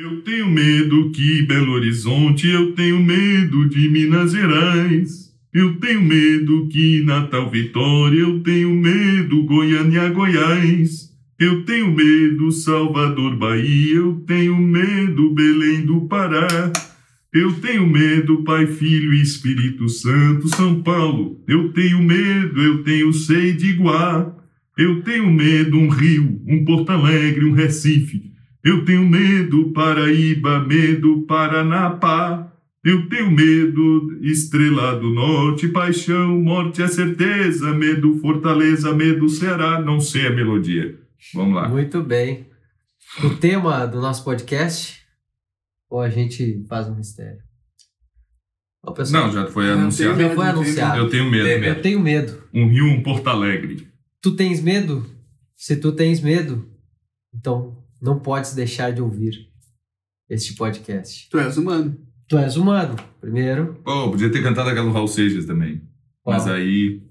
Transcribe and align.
Eu 0.00 0.20
tenho 0.20 0.48
medo 0.48 1.10
que 1.10 1.42
Belo 1.42 1.72
Horizonte, 1.72 2.46
eu 2.46 2.70
tenho 2.70 3.02
medo 3.02 3.68
de 3.68 3.88
Minas 3.88 4.30
Gerais. 4.30 5.34
Eu 5.52 5.74
tenho 5.80 6.00
medo 6.00 6.68
que 6.68 7.02
Natal 7.02 7.50
Vitória, 7.50 8.20
eu 8.20 8.38
tenho 8.38 8.70
medo 8.70 9.42
Goiânia 9.42 10.08
Goiás. 10.10 11.10
Eu 11.36 11.64
tenho 11.64 11.92
medo 11.92 12.52
Salvador 12.52 13.34
Bahia, 13.34 13.96
eu 13.96 14.22
tenho 14.24 14.56
medo 14.56 15.34
Belém 15.34 15.84
do 15.84 16.02
Pará. 16.02 16.72
Eu 17.34 17.54
tenho 17.54 17.84
medo 17.84 18.44
Pai, 18.44 18.68
Filho 18.68 19.12
e 19.12 19.20
Espírito 19.20 19.88
Santo, 19.88 20.46
São 20.46 20.80
Paulo. 20.80 21.42
Eu 21.48 21.72
tenho 21.72 22.00
medo, 22.00 22.62
eu 22.62 22.84
tenho 22.84 23.12
sede 23.12 23.70
igual. 23.70 24.46
Eu 24.76 25.02
tenho 25.02 25.28
medo 25.28 25.76
um 25.76 25.88
Rio, 25.88 26.40
um 26.46 26.64
Porto 26.64 26.90
Alegre, 26.90 27.44
um 27.44 27.52
Recife. 27.52 28.27
Eu 28.64 28.84
tenho 28.84 29.08
medo 29.08 29.72
Paraíba, 29.72 30.60
medo 30.60 31.22
Paranapá. 31.26 32.52
Eu 32.84 33.08
tenho 33.08 33.30
medo 33.30 34.18
Estrela 34.22 34.98
do 34.98 35.10
Norte, 35.10 35.68
paixão, 35.68 36.40
morte 36.40 36.82
é 36.82 36.88
certeza, 36.88 37.72
medo 37.74 38.18
Fortaleza, 38.20 38.94
medo 38.94 39.28
Ceará. 39.28 39.80
Não 39.80 40.00
sei 40.00 40.26
a 40.26 40.30
melodia. 40.30 40.98
Vamos 41.34 41.54
lá. 41.54 41.68
Muito 41.68 42.02
bem. 42.02 42.46
O 43.24 43.30
tema 43.30 43.86
do 43.86 44.00
nosso 44.00 44.24
podcast 44.24 44.98
ou 45.90 46.00
a 46.00 46.08
gente 46.08 46.64
faz 46.68 46.88
um 46.88 46.94
mistério? 46.94 47.40
Ô, 48.82 48.92
pessoal, 48.92 49.26
Não, 49.26 49.32
já 49.32 49.46
foi 49.46 49.66
Não, 49.66 49.72
anunciado. 49.80 50.20
já 50.20 50.34
foi 50.34 50.46
anunciado. 50.46 50.98
Eu 50.98 51.08
tenho 51.10 51.30
medo. 51.30 51.48
Eu 51.64 51.82
tenho 51.82 52.00
medo. 52.00 52.42
Um 52.54 52.68
Rio, 52.68 52.86
um 52.86 53.02
Porto 53.02 53.26
Alegre. 53.28 53.88
Tu 54.22 54.36
tens 54.36 54.62
medo? 54.62 55.04
Se 55.56 55.76
tu 55.76 55.90
tens 55.92 56.20
medo, 56.20 56.68
então 57.34 57.77
não 58.00 58.18
podes 58.18 58.54
deixar 58.54 58.92
de 58.92 59.00
ouvir 59.02 59.34
este 60.28 60.54
podcast. 60.54 61.28
Tu 61.30 61.38
és 61.38 61.56
humano. 61.56 61.96
Tu 62.28 62.36
és 62.38 62.56
humano, 62.56 62.96
primeiro. 63.20 63.80
Oh, 63.86 64.10
podia 64.10 64.30
ter 64.30 64.42
cantado 64.42 64.68
aquela 64.70 64.86
do 64.86 64.92
Raul 64.92 65.08
Seixas 65.08 65.46
também. 65.46 65.82
Mas 66.26 66.46
aí 66.46 67.02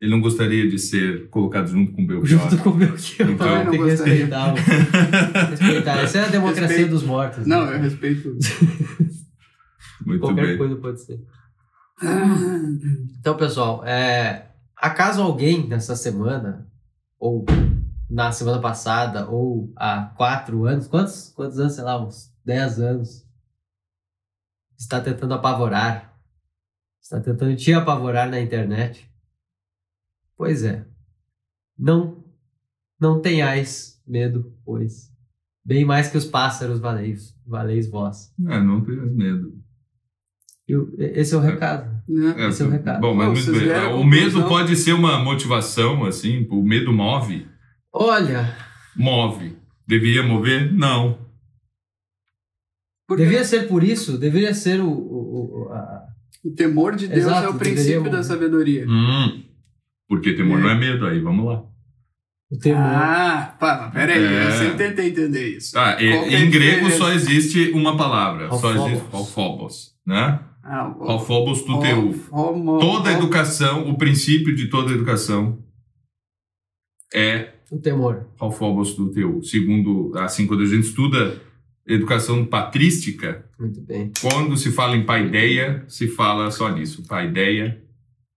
ele 0.00 0.10
não 0.10 0.20
gostaria 0.20 0.68
de 0.68 0.78
ser 0.78 1.28
colocado 1.30 1.68
junto 1.68 1.92
com 1.92 2.02
o 2.02 2.06
Belchior. 2.06 2.50
junto 2.50 2.62
com 2.62 2.70
o 2.70 2.82
eu 2.82 2.94
Então, 3.30 3.46
eu 3.58 3.64
não 3.64 3.70
tem 3.70 3.80
que 3.82 3.90
respeitar. 3.90 4.52
respeitar. 5.50 5.98
Essa 6.02 6.18
é 6.18 6.24
a 6.24 6.28
democracia 6.28 6.66
Respeito. 6.66 6.90
dos 6.90 7.02
mortos. 7.04 7.46
Não, 7.46 7.64
né? 7.66 7.76
eu 7.76 7.80
respeito. 7.82 8.36
Muito 10.04 10.20
Qualquer 10.20 10.46
bem. 10.46 10.58
coisa 10.58 10.76
pode 10.76 11.00
ser. 11.00 11.20
Então, 13.18 13.36
pessoal, 13.36 13.84
é, 13.86 14.48
acaso 14.76 15.22
alguém 15.22 15.66
nessa 15.68 15.94
semana, 15.96 16.66
ou 17.18 17.44
na 18.14 18.30
semana 18.30 18.60
passada, 18.60 19.28
ou 19.28 19.72
há 19.74 20.04
quatro 20.16 20.64
anos, 20.66 20.86
quantos, 20.86 21.32
quantos 21.34 21.58
anos, 21.58 21.72
sei 21.72 21.82
lá, 21.82 22.00
uns 22.00 22.32
dez 22.44 22.78
anos, 22.78 23.26
está 24.78 25.00
tentando 25.00 25.34
apavorar, 25.34 26.16
está 27.02 27.20
tentando 27.20 27.56
te 27.56 27.72
apavorar 27.72 28.30
na 28.30 28.40
internet? 28.40 29.10
Pois 30.36 30.62
é. 30.62 30.86
Não, 31.76 32.24
não 33.00 33.20
tenhais 33.20 34.00
medo, 34.06 34.56
pois. 34.64 35.12
Bem 35.64 35.84
mais 35.84 36.08
que 36.08 36.16
os 36.16 36.24
pássaros 36.24 36.78
valeis, 36.78 37.36
valeis 37.44 37.90
vós. 37.90 38.32
É, 38.46 38.60
não 38.60 38.80
tenhas 38.84 39.10
medo. 39.12 39.60
O- 40.70 40.94
Esse 40.98 41.34
é 41.34 41.36
o 41.36 41.40
recado. 41.40 41.90
Né? 42.08 42.44
É, 42.44 42.48
Esse 42.48 42.62
é 42.62 42.66
o 42.66 42.70
recado. 42.70 43.00
Bom, 43.00 43.14
mas 43.14 43.44
Não, 43.46 43.52
bem. 43.54 43.94
O 43.94 44.04
medo 44.04 44.44
pode 44.46 44.76
ser 44.76 44.92
uma 44.92 45.18
motivação, 45.18 46.04
assim, 46.04 46.46
o 46.48 46.62
medo 46.62 46.92
move. 46.92 47.48
Olha, 47.96 48.56
Move. 48.96 49.56
Deveria 49.86 50.22
mover? 50.22 50.72
Não. 50.72 51.18
Porque 53.06 53.22
Deveria 53.24 53.44
ser 53.44 53.68
por 53.68 53.84
isso, 53.84 54.18
deveria 54.18 54.54
ser 54.54 54.80
o. 54.80 54.88
o, 54.88 55.66
o- 55.68 55.72
a- 55.72 56.04
o 56.44 56.50
temor 56.54 56.96
de 56.96 57.06
Deus 57.06 57.20
Exato, 57.26 57.46
é 57.46 57.50
o 57.50 57.54
princípio 57.58 58.02
deveria- 58.02 58.10
da 58.18 58.22
sabedoria. 58.22 58.86
Hum. 58.88 59.44
Porque 60.08 60.32
temor 60.34 60.58
É. 60.58 60.62
não 60.62 60.70
é 60.70 60.74
medo, 60.74 61.06
aí 61.06 61.20
vamos 61.20 61.44
lá. 61.46 61.64
o 62.50 62.58
temor. 62.58 62.78
Ah, 62.80 63.56
pá, 63.58 63.90
peraí, 63.90 64.22
É. 64.22 64.46
eu 64.46 64.50
sempre 64.52 64.76
tentei 64.88 65.08
entender 65.08 65.56
isso. 65.56 65.76
Ah, 65.78 65.96
e- 66.00 66.06
é 66.06 66.38
em 66.40 66.50
grego 66.50 66.88
só 66.90 67.10
existe 67.12 67.70
uma 67.72 67.96
palavra. 67.96 68.48
Só 68.52 68.70
existe 68.74 69.04
alphobos, 69.12 69.94
né? 70.06 70.40
Ah, 70.62 70.88
o- 70.96 71.02
Alphobos 71.04 71.62
tu 71.62 71.72
o- 71.76 71.80
teu. 71.80 72.14
homo- 72.30 72.78
Toda 72.78 73.12
educação, 73.12 73.88
o 73.90 73.96
princípio 73.98 74.54
de 74.54 74.68
toda 74.68 74.92
educação 74.92 75.58
é 77.12 77.53
O 77.70 77.78
temor. 77.78 78.26
alphobos 78.38 78.94
do 78.94 79.10
teu. 79.10 79.42
Segundo, 79.42 80.12
assim, 80.16 80.46
quando 80.46 80.62
a 80.62 80.66
gente 80.66 80.84
estuda 80.84 81.40
educação 81.86 82.44
patrística, 82.44 83.44
Muito 83.58 83.80
bem. 83.80 84.10
quando 84.20 84.56
se 84.56 84.70
fala 84.70 84.96
em 84.96 85.04
paideia, 85.04 85.84
se 85.88 86.08
fala 86.08 86.50
só 86.50 86.70
nisso. 86.70 87.02
Paideia, 87.06 87.82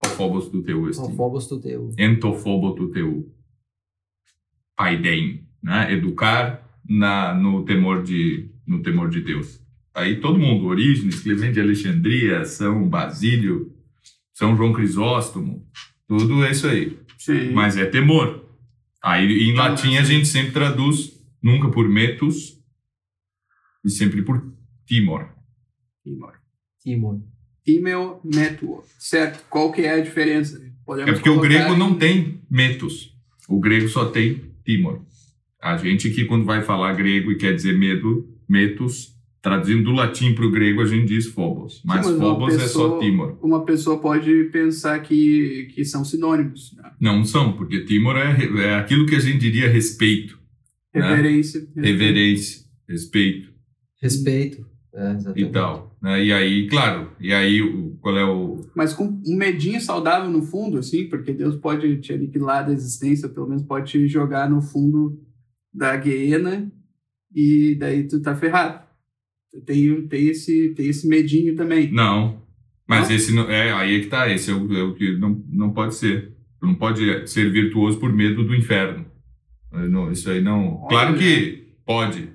alphobos 0.04 0.50
do 0.50 0.62
teu 0.64 0.82
O 0.84 0.90
esti. 0.90 1.16
Phobos 1.16 1.48
do 1.48 1.60
teu. 1.60 1.92
Entofobo 1.98 2.72
do 2.72 2.90
teu. 2.90 3.30
Paidein, 4.76 5.44
né? 5.62 5.92
Educar 5.94 6.64
na, 6.88 7.34
no 7.34 7.64
temor 7.64 8.04
de 8.04 8.50
no 8.66 8.82
temor 8.82 9.10
de 9.10 9.22
Deus. 9.22 9.62
Aí 9.94 10.18
todo 10.20 10.38
mundo, 10.38 10.68
Orígenes, 10.68 11.22
Clemente 11.22 11.54
de 11.54 11.62
Alexandria, 11.62 12.44
São 12.46 12.88
Basílio, 12.88 13.74
São 14.34 14.56
João 14.56 14.74
Crisóstomo, 14.74 15.66
tudo 16.06 16.44
é 16.44 16.52
isso 16.52 16.68
aí. 16.68 17.00
Sim. 17.18 17.52
Mas 17.54 17.78
é 17.78 17.86
temor. 17.86 18.46
Aí 19.04 19.50
em 19.50 19.54
Ah, 19.58 19.70
latim 19.70 19.98
a 19.98 20.04
gente 20.04 20.28
sempre 20.28 20.52
traduz 20.52 21.12
nunca 21.42 21.70
por 21.70 21.88
metus 21.88 22.58
e 23.86 23.90
sempre 23.90 24.22
por 24.24 24.42
timor. 24.86 25.30
Timor. 26.04 26.34
Timor. 26.82 27.22
Timel 27.64 28.22
metuo. 28.24 28.84
Certo. 28.98 29.44
Qual 29.50 29.72
que 29.72 29.82
é 29.82 29.94
a 29.94 30.00
diferença? 30.02 30.60
Podemos 30.86 31.10
É 31.12 31.14
porque 31.14 31.30
o 31.30 31.40
grego 31.40 31.74
em- 31.74 31.78
não 31.78 31.96
tem 31.98 32.42
metus. 32.50 33.14
O 33.50 33.60
grego 33.60 33.88
só 33.90 34.10
tem 34.10 34.54
timor. 34.66 35.06
A 35.62 35.76
gente 35.78 36.10
que 36.12 36.26
quando 36.26 36.46
vai 36.46 36.62
falar 36.64 36.94
grego 36.94 37.32
e 37.32 37.38
quer 37.38 37.54
dizer 37.54 37.78
medo, 37.78 38.26
metus, 38.48 39.17
traduzindo 39.48 39.84
do 39.84 39.92
latim 39.92 40.34
para 40.34 40.46
o 40.46 40.52
grego, 40.52 40.82
a 40.82 40.86
gente 40.86 41.08
diz 41.08 41.28
phobos. 41.28 41.82
Mas 41.86 42.06
Sim, 42.06 42.12
mas 42.14 42.22
phobos 42.22 42.54
é 42.56 42.58
só 42.60 42.64
pessoa- 42.64 43.00
timor. 43.00 43.38
Uma 43.42 43.64
pessoa 43.66 44.00
pode 44.00 44.44
pensar 44.46 45.00
que, 45.02 45.70
que 45.74 45.86
são 45.86 46.04
sinônimos. 46.04 46.74
né? 46.76 46.92
Não 47.00 47.24
são, 47.24 47.54
porque 47.54 47.86
timor 47.86 48.18
é, 48.18 48.36
é 48.66 48.76
aquilo 48.76 49.06
que 49.06 49.16
a 49.16 49.20
gente 49.20 49.40
diria 49.40 49.70
respeito, 49.70 50.38
Né? 50.94 51.02
Reverência. 51.02 51.68
reverência, 51.76 52.66
respeito 52.88 53.54
Respeito. 54.02 54.66
É, 54.94 55.12
e 55.12 55.16
exatamente. 55.16 55.52
tal. 55.52 55.98
né? 56.02 56.24
E 56.26 56.32
aí, 56.34 56.68
claro, 56.68 57.12
e 57.20 57.32
aí 57.34 57.62
o- 57.62 57.96
qual 58.02 58.18
é 58.18 58.26
o... 58.26 58.66
Mas 58.76 58.94
com 58.94 59.06
um 59.26 59.36
medinho 59.36 59.80
saudável 59.82 60.30
no 60.30 60.42
fundo, 60.42 60.78
assim, 60.80 61.08
porque 61.08 61.32
Deus 61.34 61.56
pode 61.56 61.98
te 61.98 62.14
aniquilar 62.14 62.66
da 62.66 62.74
existência, 62.74 63.30
pelo 63.30 63.48
menos 63.48 63.64
pode 63.64 63.92
te 63.92 64.08
jogar 64.08 64.50
no 64.50 64.62
fundo 64.62 65.20
da 65.74 65.96
guiena 65.96 66.72
e 67.36 67.76
daí 67.80 68.08
tu 68.08 68.22
tá 68.22 68.36
ferrado. 68.36 68.87
Tem, 69.66 70.08
tem, 70.08 70.28
esse, 70.28 70.74
tem 70.76 70.88
esse 70.88 71.08
medinho 71.08 71.56
também. 71.56 71.92
Não, 71.92 72.42
mas 72.88 73.10
Não? 73.10 73.16
esse 73.16 73.34
não, 73.34 73.50
é 73.50 73.72
aí 73.74 73.96
é 73.96 74.00
que 74.02 74.08
tá, 74.08 74.30
esse 74.30 74.52
é 74.52 74.54
o, 74.54 74.74
é 74.74 74.84
o 74.84 74.94
que 74.94 75.18
não, 75.18 75.42
não 75.50 75.72
pode 75.74 75.96
ser. 75.96 76.34
Tu 76.60 76.66
não 76.66 76.76
pode 76.76 77.28
ser 77.28 77.52
virtuoso 77.52 78.00
por 78.00 78.12
medo 78.12 78.44
do 78.44 78.56
inferno. 78.56 79.06
Não- 79.72 80.12
isso 80.12 80.30
aí 80.30 80.42
não. 80.42 80.80
Olha. 80.82 80.90
Claro 80.90 81.18
que 81.18 81.68
pode, 81.86 82.30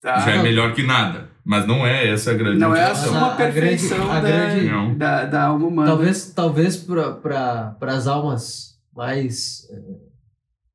Tá? 0.00 0.18
já 0.20 0.32
é 0.36 0.42
melhor 0.42 0.74
que 0.74 0.82
nada, 0.82 1.30
mas 1.44 1.66
não 1.66 1.86
é 1.86 2.08
essa 2.08 2.30
a 2.32 2.34
grande 2.34 2.58
Não 2.58 2.74
é 2.74 2.84
a 2.84 2.88
motivação. 2.88 3.12
sua 3.12 3.32
A- 3.32 3.36
grande- 3.36 3.52
perfeição 3.54 4.06
da, 4.08 4.20
grande- 4.20 4.66
Não. 4.68 4.96
da, 4.98 5.24
da 5.26 5.42
alma 5.44 5.66
humana. 5.66 5.88
Talvez, 5.88 6.32
talvez 6.32 6.76
para 6.76 7.76
as 7.82 8.06
almas 8.06 8.78
mais. 8.94 9.66
eh, 9.70 9.96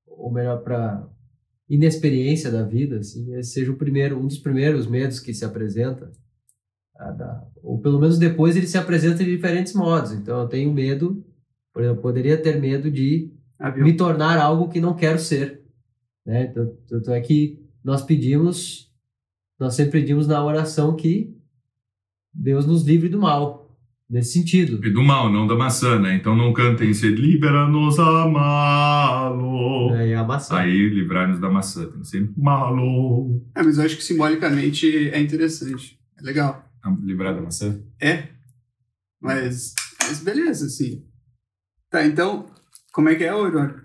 Ou 0.08 0.32
melhor, 0.32 0.58
para 0.64 1.08
inexperiência 1.74 2.52
da 2.52 2.64
vida, 2.64 3.00
assim, 3.00 3.34
esse 3.36 3.52
seja 3.54 3.72
o 3.72 3.78
primeiro, 3.78 4.20
um 4.20 4.28
dos 4.28 4.38
primeiros 4.38 4.86
medos 4.88 5.20
que 5.20 5.34
se 5.34 5.46
apresenta. 5.46 6.12
da- 7.18 7.48
ou 7.64 7.80
pelo 7.80 8.00
menos 8.00 8.20
depois 8.20 8.56
ele 8.56 8.68
se 8.68 8.78
apresenta 8.78 9.24
de 9.24 9.36
diferentes 9.36 9.74
modos. 9.74 10.12
Então 10.12 10.40
eu 10.40 10.48
tenho 10.48 10.72
medo, 10.72 11.26
por 11.74 11.82
exemplo, 11.82 11.98
eu 11.98 12.02
poderia 12.04 12.40
ter 12.40 12.62
medo 12.62 12.92
de 12.92 13.34
Avião. 13.58 13.84
me 13.88 13.98
tornar 13.98 14.38
algo 14.38 14.70
que 14.70 14.80
não 14.80 14.96
quero 14.96 15.18
ser. 15.18 15.64
Né? 16.24 16.46
Tanto, 16.48 16.78
tanto 16.88 17.12
é 17.12 17.20
que 17.20 17.60
nós 17.84 18.04
pedimos, 18.04 18.94
nós 19.60 19.74
sempre 19.74 20.00
pedimos 20.00 20.28
na 20.28 20.46
oração 20.46 20.96
que 20.96 21.36
Deus 22.32 22.68
nos 22.68 22.84
livre 22.84 23.10
do 23.10 23.18
mal, 23.20 23.61
nesse 24.12 24.34
sentido. 24.34 24.86
E 24.86 24.90
do 24.92 25.02
mal, 25.02 25.32
não 25.32 25.48
da 25.48 25.56
maçã, 25.56 25.98
né? 26.00 26.16
Então 26.16 26.36
não 26.36 26.52
cantem 26.54 26.94
ser 26.94 27.12
libera-nos 27.18 27.98
a 27.98 28.28
malo. 28.28 29.96
É, 29.96 30.10
e 30.10 30.14
a 30.14 30.24
maçã. 30.24 30.58
Aí 30.58 30.90
livrar-nos 30.90 31.40
da 31.40 31.50
maçã, 31.50 31.86
tem 31.90 32.04
sempre 32.04 32.34
malo. 32.42 33.42
É, 33.56 33.64
mas 33.64 33.78
eu 33.78 33.86
acho 33.86 33.96
que 33.98 34.04
simbolicamente 34.04 35.10
é 35.10 35.20
interessante. 35.20 35.98
É 36.20 36.24
legal. 36.24 36.64
Ah, 36.84 36.96
Livrar 37.02 37.34
da 37.36 37.42
maçã? 37.42 37.80
É. 38.00 38.28
Mas, 39.22 39.74
mas 40.02 40.20
beleza, 40.24 40.66
assim. 40.66 41.06
Tá, 41.90 42.06
então, 42.06 42.46
como 42.94 43.10
é 43.10 43.16
que 43.16 43.24
é, 43.24 43.28
Eduardo? 43.28 43.52
Como 43.54 43.70
é 43.70 43.82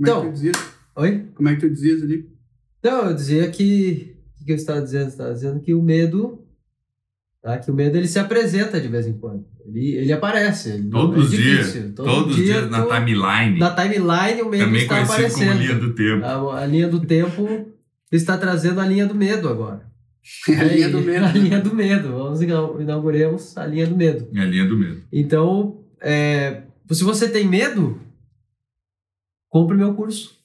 Então. 0.00 0.20
que 0.22 0.28
tu 0.28 0.32
dizias? 0.32 0.56
Oi? 0.96 1.28
Como 1.34 1.48
é 1.48 1.54
que 1.54 1.60
tu 1.60 1.70
dizias 1.70 2.02
ali? 2.02 2.28
Não, 2.82 3.06
eu 3.10 3.14
dizia 3.14 3.50
que, 3.50 4.16
que 4.38 4.44
que 4.44 4.52
eu 4.52 4.56
estava 4.56 4.80
dizendo? 4.80 5.04
Eu 5.04 5.08
estava 5.08 5.32
dizendo 5.32 5.60
que 5.60 5.74
o 5.74 5.82
medo, 5.82 6.46
tá? 7.42 7.58
que 7.58 7.70
o 7.70 7.74
medo 7.74 7.96
ele 7.96 8.08
se 8.08 8.18
apresenta 8.18 8.80
de 8.80 8.88
vez 8.88 9.06
em 9.06 9.12
quando. 9.18 9.44
Ele, 9.66 9.94
ele 9.96 10.12
aparece. 10.12 10.70
Ele 10.70 10.90
Todos 10.90 11.26
os 11.28 11.32
é 11.34 11.36
dias. 11.36 11.66
difícil. 11.66 11.94
Todo 11.94 12.06
Todos 12.08 12.30
os 12.30 12.36
dia 12.36 12.54
dias 12.54 12.70
na 12.70 12.86
timeline. 12.86 13.58
na 13.58 13.70
timeline 13.74 14.42
o 14.42 14.48
medo 14.48 14.64
também 14.64 14.82
está 14.82 14.94
conhecido 14.96 15.12
aparecendo. 15.14 15.48
como 15.48 15.60
linha 15.60 15.74
do 15.74 15.94
tempo. 15.94 16.24
A, 16.24 16.60
a 16.62 16.66
linha 16.66 16.88
do 16.88 17.00
tempo 17.06 17.66
está 18.10 18.36
trazendo 18.38 18.80
a 18.80 18.86
linha 18.86 19.06
do 19.06 19.14
medo 19.14 19.48
agora. 19.48 19.88
A 20.48 20.62
linha 20.64 20.88
do 20.90 20.98
E- 21.00 21.04
medo. 21.04 21.24
A 21.24 21.32
linha 21.32 21.60
do 21.60 21.74
medo. 21.74 22.08
Vamos 22.12 22.42
inau- 22.42 22.80
inauguremos 22.80 23.56
a 23.56 23.64
linha 23.66 23.86
do 23.86 23.96
medo. 23.96 24.28
É 24.34 24.40
a 24.40 24.44
linha 24.44 24.66
do 24.66 24.76
medo. 24.76 25.02
Então, 25.10 25.82
é, 26.00 26.62
se 26.90 27.02
você 27.02 27.26
tem 27.28 27.46
medo, 27.48 27.98
compre 29.48 29.76
meu 29.76 29.94
curso. 29.94 30.38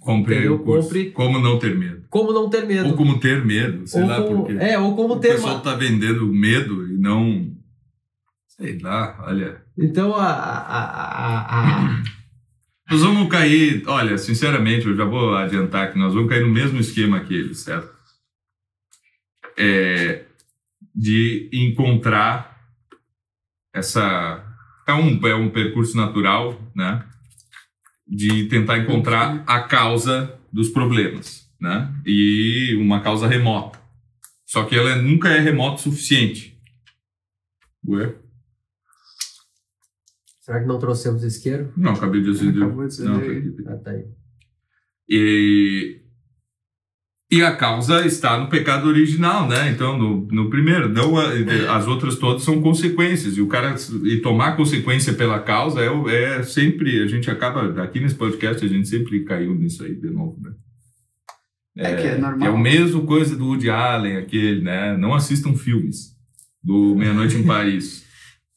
Comprei 0.00 0.38
Entendeu? 0.38 0.54
o 0.56 0.58
curso. 0.64 0.88
Compre- 0.88 1.10
Como 1.10 1.38
não 1.38 1.58
ter 1.58 1.76
medo. 1.76 2.06
Como 2.08 2.32
não 2.32 2.48
ter 2.48 2.66
medo. 2.66 2.88
Ou 2.90 2.96
como 2.96 3.18
ter 3.20 3.44
medo, 3.44 3.86
sei 3.86 4.02
Ou 4.02 4.08
lá 4.08 4.22
como- 4.22 4.44
por 4.44 4.46
quê. 4.46 4.52
É, 4.60 4.78
ou 4.78 4.94
como 4.96 5.14
o 5.14 5.20
ter 5.20 5.32
pessoal 5.34 5.54
uma... 5.54 5.62
tá 5.62 5.74
vendendo 5.74 6.26
medo 6.26 6.86
e 6.88 6.96
não. 6.98 7.54
Sei 8.46 8.78
lá, 8.78 9.22
olha. 9.26 9.62
Então, 9.76 10.14
a, 10.14 10.26
a, 10.26 10.82
a, 10.82 11.86
a- 11.86 12.02
Nós 12.90 13.00
vamos 13.02 13.28
cair, 13.28 13.82
olha, 13.86 14.16
sinceramente, 14.18 14.86
eu 14.86 14.96
já 14.96 15.04
vou 15.04 15.34
adiantar 15.36 15.92
que 15.92 15.98
nós 15.98 16.14
vamos 16.14 16.28
cair 16.28 16.42
no 16.46 16.52
mesmo 16.52 16.78
esquema 16.80 17.20
que 17.20 17.34
eles, 17.34 17.58
certo? 17.58 17.92
É, 19.56 20.24
de 20.94 21.50
encontrar 21.52 22.56
essa. 23.74 24.44
É 24.86 24.94
um, 24.94 25.26
é 25.26 25.34
um 25.34 25.50
percurso 25.50 25.96
natural, 25.96 26.58
né? 26.74 27.04
De 28.08 28.48
tentar 28.48 28.78
encontrar 28.78 29.44
a 29.46 29.60
causa 29.60 30.38
dos 30.50 30.70
problemas, 30.70 31.48
né? 31.60 31.92
E 32.06 32.74
uma 32.80 33.02
causa 33.02 33.26
remota. 33.26 33.78
Só 34.46 34.64
que 34.64 34.74
ela 34.74 34.96
nunca 34.96 35.28
é 35.28 35.40
remota 35.40 35.76
o 35.76 35.78
suficiente. 35.78 36.58
Ué? 37.86 38.14
Será 40.40 40.60
que 40.60 40.66
não 40.66 40.78
trouxemos 40.78 41.22
isqueiro? 41.22 41.70
Não, 41.76 41.92
acabei 41.92 42.22
de 42.22 42.30
acender. 42.30 42.62
Acabou 42.62 42.86
de 42.86 42.94
acender 42.94 43.12
Não, 43.12 43.20
tá 43.20 43.26
aqui, 43.26 43.50
tá 43.50 43.50
aqui. 43.50 43.68
Ah, 43.68 43.76
tá 43.76 43.90
aí. 43.90 44.04
E, 45.06 46.00
e 47.30 47.42
a 47.42 47.54
causa 47.54 48.06
está 48.06 48.38
no 48.38 48.48
pecado 48.48 48.88
original, 48.88 49.46
né? 49.46 49.70
Então, 49.70 49.98
no, 49.98 50.26
no 50.30 50.48
primeiro, 50.48 50.88
não 50.88 51.18
as 51.70 51.86
outras 51.86 52.16
todas 52.16 52.42
são 52.42 52.62
consequências. 52.62 53.36
E 53.36 53.42
o 53.42 53.46
cara 53.46 53.74
e 54.04 54.22
tomar 54.22 54.56
consequência 54.56 55.12
pela 55.12 55.38
causa 55.38 55.80
é, 55.82 56.38
é 56.38 56.42
sempre. 56.42 57.02
A 57.02 57.06
gente 57.06 57.30
acaba, 57.30 57.82
aqui 57.82 58.00
nesse 58.00 58.14
podcast, 58.14 58.64
a 58.64 58.68
gente 58.68 58.88
sempre 58.88 59.24
caiu 59.24 59.54
nisso 59.54 59.84
aí 59.84 59.94
de 59.94 60.08
novo, 60.08 60.38
né? 60.40 60.52
É 61.76 61.94
que 61.94 62.06
é 62.08 62.18
normal. 62.18 62.48
É 62.48 62.50
o 62.50 62.58
mesmo 62.58 63.04
coisa 63.04 63.36
do 63.36 63.44
Woody 63.44 63.68
Allen, 63.68 64.16
aquele, 64.16 64.62
né? 64.62 64.96
Não 64.96 65.14
assistam 65.14 65.54
filmes 65.54 66.16
do 66.64 66.94
Meia-Noite 66.96 67.36
em 67.36 67.44
Paris. 67.44 68.04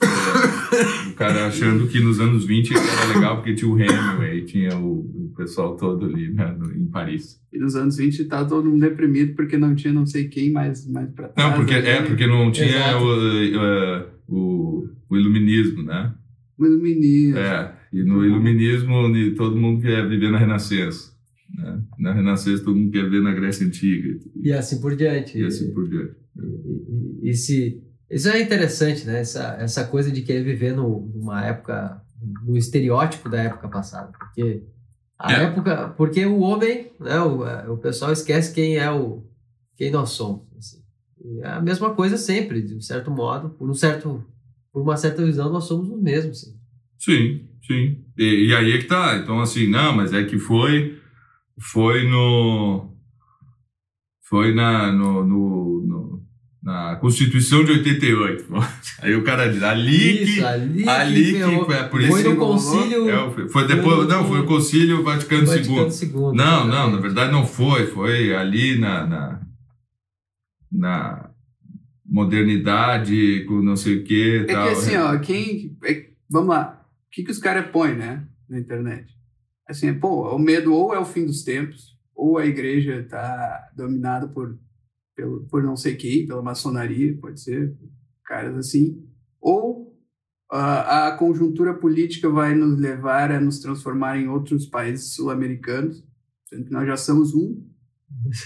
O 1.22 1.28
cara 1.34 1.48
achando 1.48 1.88
que 1.88 2.00
nos 2.00 2.20
anos 2.20 2.46
20 2.46 2.74
era 2.74 3.14
legal 3.14 3.36
porque 3.38 3.54
tinha 3.54 3.70
o 3.72 3.78
Hemingway, 3.80 4.44
tinha 4.46 4.78
o, 4.78 5.00
o 5.02 5.34
pessoal 5.38 5.76
todo 5.76 6.06
ali 6.06 6.32
né, 6.34 6.56
no- 6.58 6.72
em 6.76 6.86
Paris. 6.86 7.40
E 7.54 7.60
nos 7.60 7.76
anos 7.76 7.98
20 7.98 8.26
tá 8.26 8.44
todo 8.46 8.70
mundo 8.70 8.82
deprimido 8.82 9.36
porque 9.36 9.58
não 9.58 9.76
tinha 9.76 9.94
não 9.94 10.06
sei 10.06 10.28
quem 10.28 10.52
mais, 10.52 10.88
mais 10.90 11.10
pra 11.12 11.28
trás. 11.30 11.50
Não, 11.50 11.58
porque, 11.58 11.74
ali. 11.76 11.88
é, 11.88 12.02
porque 12.02 12.26
não 12.28 12.52
tinha 12.52 12.98
o, 12.98 13.14
eh, 13.56 14.08
o, 14.28 14.88
o 15.10 15.18
iluminismo, 15.18 15.84
né? 15.84 16.14
O 16.58 16.66
iluminismo. 16.66 17.38
É, 17.38 17.76
e 17.94 18.04
no 18.04 18.26
iluminismo 18.26 19.08
ni- 19.10 19.32
todo 19.32 19.56
mundo 19.58 19.82
quer 19.82 20.08
viver 20.08 20.32
na 20.32 20.38
Renascença. 20.38 21.12
Né? 21.56 21.82
Na 22.00 22.14
Renascença 22.14 22.64
todo 22.64 22.78
mundo 22.78 22.92
quer 22.92 23.04
viver 23.04 23.22
na 23.22 23.34
Grécia 23.34 23.68
Antiga 23.68 24.18
E 24.42 24.52
assim 24.54 24.80
por 24.80 24.96
diante. 24.96 25.38
e 25.38 25.44
assim 25.44 25.72
por 25.74 25.88
diante. 25.90 26.14
E, 26.38 27.26
e- 27.28 27.30
e 27.30 27.34
se, 27.34 27.82
isso 28.12 28.30
é 28.30 28.42
interessante, 28.42 29.06
né? 29.06 29.20
Essa, 29.22 29.56
essa 29.60 29.86
coisa 29.86 30.12
de 30.12 30.22
querer 30.22 30.44
viver 30.44 30.76
no, 30.76 31.12
numa 31.16 31.44
época, 31.46 32.02
no 32.44 32.58
estereótipo 32.58 33.30
da 33.30 33.42
época 33.42 33.68
passada. 33.70 34.12
Porque 34.18 34.64
a 35.18 35.32
É. 35.34 35.44
época. 35.46 35.90
Porque 35.98 36.26
o 36.26 36.40
homem, 36.40 36.92
né? 37.00 37.20
O, 37.22 37.74
o 37.74 37.78
pessoal 37.78 38.12
esquece 38.12 38.54
quem 38.54 38.78
é 38.78 38.92
o. 38.92 39.24
quem 39.76 39.92
nós 39.92 40.10
somos. 40.12 40.48
assim. 40.58 40.82
É 41.42 41.48
a 41.50 41.62
mesma 41.62 41.94
coisa 41.94 42.18
sempre, 42.18 42.62
de 42.62 42.76
um 42.76 42.82
certo 42.82 43.10
modo, 43.12 43.50
por 43.52 43.70
um 43.70 43.74
certo. 43.74 44.26
Por 44.74 44.82
uma 44.82 44.96
certa 44.98 45.24
visão, 45.26 45.52
nós 45.52 45.66
somos 45.66 45.90
os 45.90 46.02
mesmos. 46.02 46.38
Assim. 46.44 46.58
Sim, 46.98 47.50
sim. 47.68 48.04
E, 48.18 48.48
e 48.50 48.56
aí 48.56 48.72
é 48.72 48.78
que 48.78 48.86
tá. 48.88 49.18
Então, 49.18 49.40
assim, 49.42 49.68
não, 49.70 49.96
mas 49.96 50.14
é 50.14 50.24
que 50.24 50.40
foi. 50.40 50.98
Foi 51.60 52.10
no. 52.10 52.90
Foi 54.24 54.54
na. 54.54 54.92
No- 54.92 55.26
no- 55.26 55.61
na 56.64 56.96
Constituição 56.98 57.64
de 57.64 57.72
88. 57.72 58.46
Aí 59.02 59.16
o 59.16 59.24
cara 59.24 59.52
diz, 59.52 59.64
ali 59.64 60.24
Isso, 60.24 60.34
que. 60.36 60.44
ali, 60.46 60.88
Ali 60.90 61.24
que, 61.26 61.32
que, 61.34 61.74
é 61.74 61.84
por 61.84 62.02
Foi 62.04 62.20
isso 62.22 62.30
no 62.30 62.36
concílio 62.38 63.10
É, 63.10 63.32
foi- 63.50 63.68
depois, 63.68 63.96
foi 63.96 64.04
no- 64.06 64.08
não, 64.08 64.28
foi 64.28 64.40
o 64.42 64.46
Concílio 64.46 65.04
Vaticano 65.04 65.42
II. 65.42 65.48
Vaticano 65.48 65.90
II. 66.32 66.38
Não, 66.38 66.68
não, 66.68 66.92
na 66.92 67.00
verdade 67.00 67.32
não 67.32 67.46
foi. 67.48 67.88
Foi 67.88 68.36
ali 68.36 68.78
na, 68.80 69.08
na, 69.08 69.42
na 70.72 71.30
modernidade, 72.06 73.44
com 73.48 73.62
não 73.62 73.76
sei 73.76 73.98
o 73.98 74.04
que. 74.04 74.38
É 74.40 74.46
que 74.46 74.54
assim, 74.54 74.96
ó, 74.98 75.18
quem. 75.20 75.76
é- 75.84 76.10
vamos 76.30 76.50
lá. 76.50 76.86
O 77.08 77.12
que, 77.12 77.24
que 77.24 77.32
os 77.32 77.40
caras 77.40 77.70
põem, 77.72 77.96
né? 77.96 78.24
Na 78.50 78.60
internet? 78.60 79.06
Assim, 79.68 79.94
pô, 79.94 80.34
o 80.36 80.40
medo 80.40 80.74
ou 80.74 80.94
é 80.94 81.00
o 81.00 81.06
fim 81.06 81.26
dos 81.26 81.44
tempos, 81.44 81.98
ou 82.16 82.38
a 82.38 82.46
igreja 82.46 83.06
tá 83.10 83.70
dominada 83.76 84.28
por, 84.28 84.58
pelo, 85.22 85.42
por 85.52 85.62
não 85.62 85.76
sei 85.78 85.96
quem, 85.96 86.26
pela 86.26 86.42
maçonaria, 86.42 87.16
pode 87.22 87.40
ser, 87.40 87.76
caras 88.26 88.58
assim. 88.58 88.98
Ou 89.40 89.96
ah, 90.52 91.10
a 91.10 91.12
conjuntura 91.12 91.76
política 91.76 92.28
vai 92.28 92.56
nos 92.56 92.80
levar 92.80 93.32
a 93.32 93.40
nos 93.40 93.60
transformar 93.60 94.18
em 94.18 94.28
outros 94.28 94.66
países 94.66 95.14
sul-americanos, 95.14 96.04
sendo 96.50 96.66
que 96.66 96.72
nós 96.72 96.88
já 96.88 96.98
somos 96.98 97.36
um. 97.36 97.62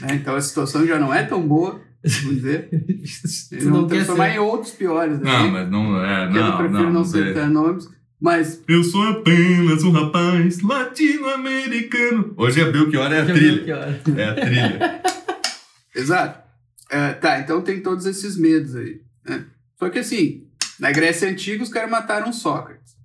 né? 0.01 0.15
Então 0.15 0.35
a 0.35 0.41
situação 0.41 0.85
já 0.85 0.99
não 0.99 1.13
é 1.13 1.23
tão 1.23 1.47
boa, 1.47 1.79
vamos 2.03 2.35
dizer. 2.35 2.67
Eles 3.51 3.65
não 3.65 3.71
vão 3.71 3.87
transformar 3.87 4.29
ser- 4.31 4.35
em 4.35 4.39
outros 4.39 4.71
piores. 4.73 5.19
Não, 5.21 5.45
né? 5.45 5.51
mas 5.51 5.71
não 5.71 6.03
é. 6.03 6.29
Que 6.29 6.37
eu 6.37 6.43
Não, 6.43 6.57
prefiro 6.57 6.73
não, 6.73 6.83
não, 6.83 6.93
não 6.93 7.03
citar 7.05 7.49
nomes, 7.49 7.87
mas 8.19 8.61
Eu 8.67 8.83
sou 8.83 9.01
apenas 9.01 9.81
um 9.81 9.91
rapaz 9.91 10.61
latino-americano. 10.61 12.33
Hoje 12.35 12.61
a 12.61 12.69
Belchior 12.69 13.11
é 13.13 13.21
a 13.21 13.23
ver 13.23 13.33
trilha. 13.33 14.01
É 14.17 14.29
a 14.29 14.33
trilha. 14.35 15.01
Exato. 15.95 16.44
É, 16.89 17.13
tá, 17.13 17.39
então 17.39 17.61
tem 17.61 17.81
todos 17.81 18.05
esses 18.05 18.37
medos 18.37 18.75
aí. 18.75 19.01
né? 19.27 19.45
Só 19.79 19.89
que 19.89 19.99
assim, 19.99 20.43
na 20.79 20.91
Grécia 20.91 21.29
Antiga 21.29 21.63
os 21.63 21.69
caras 21.69 21.89
mataram 21.89 22.31
Sócrates. 22.31 22.95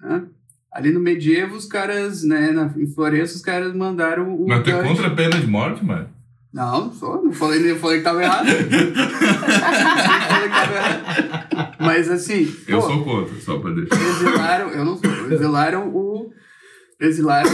né? 0.00 0.22
Ali 0.72 0.90
no 0.90 0.98
medievo, 1.00 1.54
os 1.56 1.66
caras, 1.66 2.24
né, 2.24 2.50
na, 2.50 2.72
em 2.76 2.86
Florença, 2.92 3.36
os 3.36 3.42
caras 3.42 3.72
mandaram 3.74 4.34
o. 4.34 4.46
Mas 4.48 4.64
tu 4.64 4.70
é 4.70 4.82
contra 4.82 5.06
a 5.06 5.14
pena 5.14 5.38
de 5.38 5.46
morte, 5.46 5.84
mano? 5.84 6.08
Não, 6.52 6.92
sou, 6.92 7.22
não 7.24 7.32
falei, 7.32 7.60
nem 7.60 7.76
falei 7.78 7.98
que 7.98 8.04
tava 8.04 8.22
errado. 8.22 8.46
não 8.46 8.52
falei 10.28 10.48
que 10.48 10.54
tava 10.54 10.74
errado. 10.74 11.76
Mas 11.80 12.10
assim, 12.10 12.52
Eu 12.66 12.80
pô, 12.80 12.86
sou 12.88 13.04
contra, 13.04 13.40
só 13.40 13.58
pra 13.58 13.70
deixar. 13.72 13.94
exilaram, 14.00 14.68
eu 14.70 14.84
não 14.84 14.96
sou, 14.96 15.32
exilaram 15.32 15.88
o. 15.94 16.32
Exilaram 17.00 17.50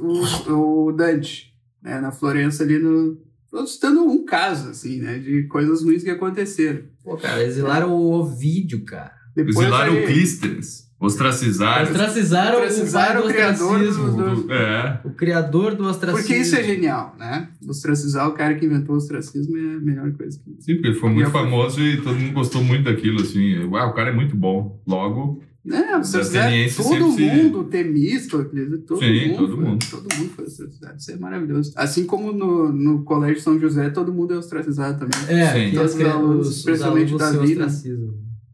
o, 0.00 0.52
o, 0.52 0.86
o 0.88 0.92
Dante, 0.92 1.52
né, 1.82 2.00
na 2.00 2.10
Florença 2.12 2.62
ali 2.62 2.78
no. 2.78 3.18
Tô 3.50 3.66
citando 3.66 4.04
um 4.04 4.24
caso, 4.24 4.70
assim, 4.70 5.00
né, 5.00 5.18
de 5.18 5.44
coisas 5.44 5.82
ruins 5.82 6.02
que 6.02 6.10
aconteceram. 6.10 6.82
Pô, 7.02 7.16
cara, 7.16 7.42
exilaram 7.42 7.90
o 7.92 8.12
Ovídio, 8.12 8.84
cara. 8.84 9.12
Depois 9.34 9.56
Exilaram 9.56 9.92
aí- 9.94 10.04
o 10.04 10.06
Clístenes. 10.06 10.88
Ostracizaram. 11.00 11.84
Ostracizaram, 11.84 12.54
Ostracizaram 12.64 13.22
o, 13.22 13.24
o 13.26 13.28
criador 13.28 13.78
do 13.78 13.84
ostracismo. 13.88 14.34
do- 14.44 14.52
É. 14.52 15.00
O 15.04 15.10
criador 15.10 15.74
do 15.76 15.84
ostracismo. 15.84 16.26
Porque 16.26 16.40
isso 16.42 16.56
é 16.56 16.62
genial, 16.64 17.14
né? 17.16 17.48
Ostracizar 17.68 18.28
o 18.28 18.32
cara 18.32 18.56
que 18.56 18.66
inventou 18.66 18.96
o 18.96 18.98
ostracismo 18.98 19.56
é 19.56 19.76
a 19.76 19.80
melhor 19.80 20.10
coisa 20.14 20.36
que 20.40 20.56
Sim, 20.60 20.74
porque 20.74 20.88
ele 20.88 20.98
foi 20.98 21.10
muito 21.10 21.30
famoso 21.30 21.80
e 21.80 22.00
todo 22.00 22.18
mundo 22.18 22.32
gostou 22.34 22.64
muito 22.64 22.82
daquilo, 22.84 23.20
assim. 23.22 23.54
Ah, 23.76 23.86
o 23.86 23.94
cara 23.94 24.10
é 24.10 24.12
muito 24.12 24.34
bom. 24.36 24.82
Logo, 24.84 25.40
Não, 25.64 26.00
Os 26.00 26.06
ostracizar 26.08 26.46
atenienses 26.46 26.76
todo 26.76 26.88
sempre 26.88 27.12
se- 27.12 27.42
mundo, 27.42 27.64
Temístocles, 27.64 28.84
todo 28.86 29.00
Sim, 29.00 29.28
mundo. 29.28 29.36
todo 29.38 29.56
foi- 29.56 29.64
mundo. 29.64 29.86
Todo 29.90 30.14
mundo 30.16 30.30
foi 30.30 30.44
ostracizado. 30.46 30.96
Isso 30.96 31.10
é 31.10 31.16
maravilhoso. 31.16 31.72
Assim 31.76 32.06
como 32.06 32.32
no, 32.32 32.72
no 32.72 33.04
Colégio 33.04 33.42
São 33.42 33.58
José, 33.58 33.90
todo 33.90 34.12
mundo 34.12 34.32
é 34.34 34.38
ostracizado 34.38 34.98
também. 34.98 35.38
É, 35.40 35.46
Sim. 35.52 35.70
que 35.70 35.76
Todos 35.76 35.94
os 35.94 36.00
alunos, 36.00 36.48
os, 36.48 36.56
os 36.58 36.62
principalmente 36.64 37.12
alunos 37.14 37.32
da 37.32 37.40
vida. 37.44 37.66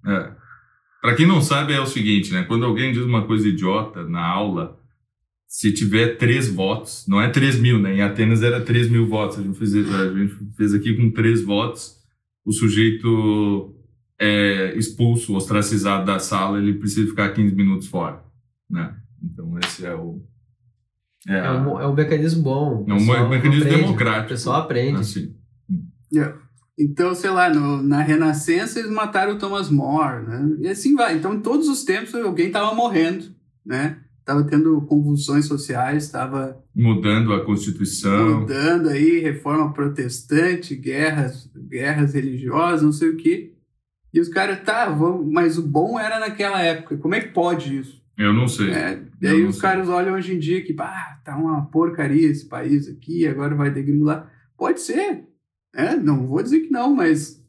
É. 0.06 0.32
Pra 1.02 1.14
quem 1.14 1.26
não 1.26 1.40
sabe, 1.42 1.73
é 1.75 1.80
o 1.80 1.87
seguinte, 1.87 2.32
né? 2.32 2.44
Quando 2.44 2.64
alguém 2.64 2.92
diz 2.92 3.02
uma 3.04 3.26
coisa 3.26 3.46
idiota 3.46 4.02
na 4.08 4.25
aula, 4.26 4.76
se 5.46 5.73
tiver 5.73 6.16
três 6.16 6.49
votos, 6.49 7.04
não 7.06 7.20
é 7.20 7.28
três 7.28 7.56
mil, 7.61 7.78
né? 7.78 7.94
Em 7.96 8.02
Atenas 8.02 8.42
era 8.42 8.61
três 8.61 8.88
mil 8.90 9.06
votos. 9.06 9.38
A 9.38 9.42
gente 9.42 9.56
fez, 9.58 9.75
a 9.75 10.12
gente 10.14 10.34
fez 10.56 10.73
aqui 10.75 10.96
com 10.96 11.11
três 11.12 11.42
votos. 11.42 11.96
O 12.44 12.52
sujeito 12.52 13.73
é 14.21 14.76
expulso, 14.76 15.35
ostracizado 15.35 16.04
da 16.06 16.18
sala, 16.18 16.59
ele 16.59 16.75
precisa 16.75 17.09
ficar 17.09 17.30
15 17.33 17.54
minutos 17.54 17.87
fora, 17.88 18.23
né? 18.71 18.94
Então 19.23 19.59
esse 19.59 19.85
é 19.87 19.94
o... 19.94 20.23
É, 21.28 21.38
É 21.38 21.50
um, 21.52 21.80
é 21.80 21.87
um 21.88 21.94
mecanismo 21.94 22.42
bom. 22.42 22.85
É 22.88 22.92
um 22.94 23.28
mecanismo 23.28 23.64
aprende, 23.64 23.83
democrático. 23.83 24.26
O 24.26 24.28
pessoal 24.28 24.61
aprende. 24.62 24.99
assim. 25.00 25.35
Então, 26.78 27.14
sei 27.14 27.30
lá, 27.30 27.49
no- 27.52 27.83
na 27.83 28.02
Renascença 28.02 28.80
eles 28.80 28.90
mataram 28.90 29.35
o 29.35 29.38
Thomas 29.38 29.71
More, 29.71 30.26
né? 30.26 30.56
E 30.61 30.68
assim 30.68 30.94
vai. 30.94 31.16
Então, 31.16 31.35
em 31.35 31.40
todos 31.40 31.68
os 31.68 31.85
tempos 31.85 32.14
alguém 32.14 32.50
tava 32.50 32.75
morrendo, 32.75 33.26
né? 33.64 33.99
Tava 34.25 34.42
tendo 34.44 34.80
convulsões 34.83 35.47
sociais, 35.47 36.11
tava 36.11 36.59
Mudando 36.75 37.33
a 37.33 37.44
Constituição. 37.44 38.40
mudando 38.40 38.88
aí, 38.88 39.21
reforma 39.21 39.73
protestante, 39.73 40.75
guerras, 40.75 41.49
guerras 41.68 42.14
religiosas, 42.14 42.83
não 42.83 42.92
sei 42.92 43.11
o 43.11 43.16
quê. 43.16 43.53
E 44.14 44.21
os 44.21 44.28
caras, 44.28 44.62
tá, 44.62 44.88
vamos, 44.88 45.26
mas 45.30 45.59
o 45.59 45.62
bom 45.66 45.99
era 45.99 46.21
naquela 46.21 46.62
época. 46.62 46.97
Como 46.97 47.16
é 47.16 47.21
que 47.21 47.33
pode 47.33 47.76
isso? 47.76 48.00
Eu 48.16 48.33
não 48.33 48.47
sei. 48.47 48.71
É, 48.71 49.02
e 49.21 49.26
aí 49.26 49.44
os 49.44 49.56
sei. 49.56 49.62
caras 49.62 49.88
olham 49.88 50.14
hoje 50.14 50.33
em 50.33 50.38
dia 50.38 50.62
que, 50.62 50.73
ah, 50.78 51.18
tá 51.25 51.37
uma 51.37 51.66
porcaria 51.66 52.28
esse 52.28 52.47
país 52.47 52.88
aqui, 52.88 53.26
agora 53.26 53.56
vai 53.56 53.73
degringolar. 53.73 54.33
Pode 54.56 54.80
ser, 54.80 55.25
né? 55.75 55.97
Não 55.97 56.28
vou 56.28 56.40
dizer 56.40 56.61
que 56.61 56.71
não, 56.71 56.94
mas 56.94 57.44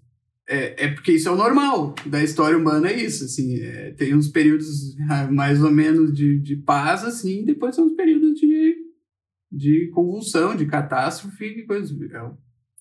é, 0.50 0.86
é 0.86 0.88
porque 0.88 1.12
isso 1.12 1.30
é 1.30 1.32
o 1.32 1.36
normal 1.36 1.94
da 2.04 2.24
história 2.24 2.58
humana, 2.58 2.90
é 2.90 3.00
isso, 3.00 3.26
assim, 3.26 3.60
é, 3.60 3.92
tem 3.92 4.16
uns 4.16 4.28
períodos 4.28 4.96
ah, 5.08 5.28
mais 5.32 5.62
ou 5.62 5.70
menos 5.70 6.12
de, 6.12 6.40
de 6.40 6.56
paz, 6.56 7.04
assim, 7.04 7.42
e 7.42 7.46
depois 7.46 7.76
são 7.76 7.86
os 7.86 7.94
períodos 7.94 8.40
de, 8.40 8.76
de 9.52 9.92
convulsão, 9.94 10.56
de 10.56 10.66
catástrofe, 10.66 11.46
e 11.46 11.64
coisas. 11.64 11.92
É, 11.92 12.32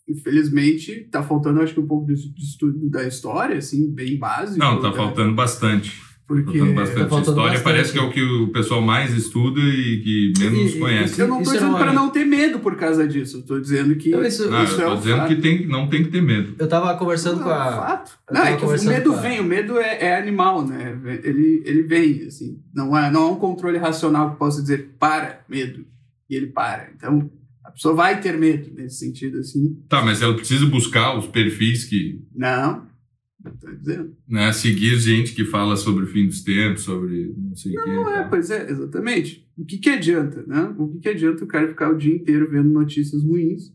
infelizmente, 0.08 1.08
tá 1.11 1.23
faltando, 1.23 1.61
acho 1.61 1.75
que 1.75 1.80
um 1.80 1.87
pouco 1.87 2.06
de, 2.06 2.14
de 2.32 2.42
estudo 2.42 2.88
da 2.90 3.06
história, 3.06 3.56
assim, 3.58 3.90
bem 3.92 4.18
básico. 4.18 4.58
Não, 4.58 4.80
tá 4.80 4.90
né? 4.90 4.96
faltando 4.96 5.34
bastante. 5.34 6.02
Porque 6.26 6.56
Faltando 6.58 6.75
bastante. 6.75 7.00
Tá 7.02 7.08
faltando 7.11 7.30
História 7.32 7.50
bastante. 7.58 7.64
parece 7.64 7.92
que 7.92 7.99
é 7.99 8.02
o 8.02 8.11
que 8.11 8.23
o 8.23 8.49
pessoal 8.50 8.80
mais 8.80 9.12
estuda 9.12 9.61
e 9.61 10.00
que 10.02 10.32
menos 10.38 10.75
E- 10.75 10.78
conhece. 10.78 11.20
Eu 11.20 11.28
não 11.28 11.37
tô 11.37 11.42
Isso 11.42 11.52
dizendo 11.52 11.73
não 11.73 11.78
para 11.78 11.90
é- 11.90 11.94
não 11.94 12.08
ter 12.08 12.25
medo 12.25 12.61
por 12.61 12.76
causa 12.76 13.06
disso. 13.06 13.37
Eu 13.38 13.42
tô 13.42 13.61
dizendo 13.61 13.94
que 13.96 14.08
Então, 14.08 14.25
isso- 14.25 14.50
Não, 14.50 14.64
isso 14.64 14.80
eu 14.80 14.87
é 14.87 14.90
tô 14.90 14.94
um 14.94 14.99
dizendo 15.00 15.16
fato. 15.18 15.28
que 15.28 15.42
tem, 15.42 15.66
não 15.66 15.87
tem 15.87 16.02
que 16.02 16.11
ter 16.11 16.23
medo. 16.23 16.54
Eu 16.58 16.66
tava 16.66 16.96
conversando 16.96 17.40
com 17.42 17.44
Não, 17.50 17.50
é 17.54 17.58
um 17.58 17.61
a. 17.61 17.73
fato. 17.73 18.18
eu 18.30 18.34
Não, 18.34 18.42
é 18.42 18.56
que 18.56 18.64
o 18.64 18.68
medo 18.88 19.11
com 19.11 19.16
a- 19.18 19.20
vem, 19.20 19.40
o 19.40 19.44
medo 19.44 19.78
é, 19.78 19.99
é 20.02 20.16
animal, 20.16 20.66
né? 20.66 20.99
Ele, 21.23 21.62
ele 21.66 21.82
vem, 21.82 22.23
assim. 22.26 22.58
Não 22.75 22.96
é, 22.96 23.11
não 23.11 23.28
é 23.28 23.32
um 23.32 23.37
controle 23.37 23.76
racional 23.76 24.30
que 24.32 24.38
possa 24.38 24.62
dizer 24.62 24.94
para, 24.99 25.40
medo. 25.46 25.84
E 26.30 26.34
ele 26.37 26.46
para. 26.46 26.88
Então, 26.96 27.30
pessoa 27.74 27.94
vai 27.94 28.20
ter 28.20 28.38
medo 28.38 28.72
nesse 28.74 28.96
sentido, 28.98 29.38
assim. 29.38 29.76
Tá, 29.88 30.02
mas 30.04 30.22
ela 30.22 30.34
precisa 30.34 30.66
buscar 30.66 31.16
os 31.18 31.26
perfis 31.26 31.84
que. 31.84 32.22
Não, 32.34 32.86
tô 33.60 33.70
dizendo. 33.72 34.16
Né, 34.28 34.52
seguir 34.52 34.98
gente 34.98 35.34
que 35.34 35.44
fala 35.44 35.76
sobre 35.76 36.04
o 36.04 36.06
fim 36.06 36.26
dos 36.26 36.42
tempos, 36.42 36.82
sobre 36.82 37.34
não 37.36 37.54
sei 37.54 37.76
o 37.76 37.82
que. 37.84 37.90
Não 37.90 38.10
é, 38.16 38.24
pois 38.28 38.50
é, 38.50 38.70
exatamente. 38.70 39.46
O 39.56 39.64
que 39.64 39.78
que 39.78 39.90
adianta, 39.90 40.42
né? 40.46 40.74
O 40.78 40.88
que 40.88 40.98
que 41.00 41.08
adianta 41.10 41.44
o 41.44 41.46
cara 41.48 41.68
ficar 41.68 41.90
o 41.90 41.96
dia 41.98 42.14
inteiro 42.14 42.50
vendo 42.50 42.70
notícias 42.70 43.22
ruins? 43.22 43.72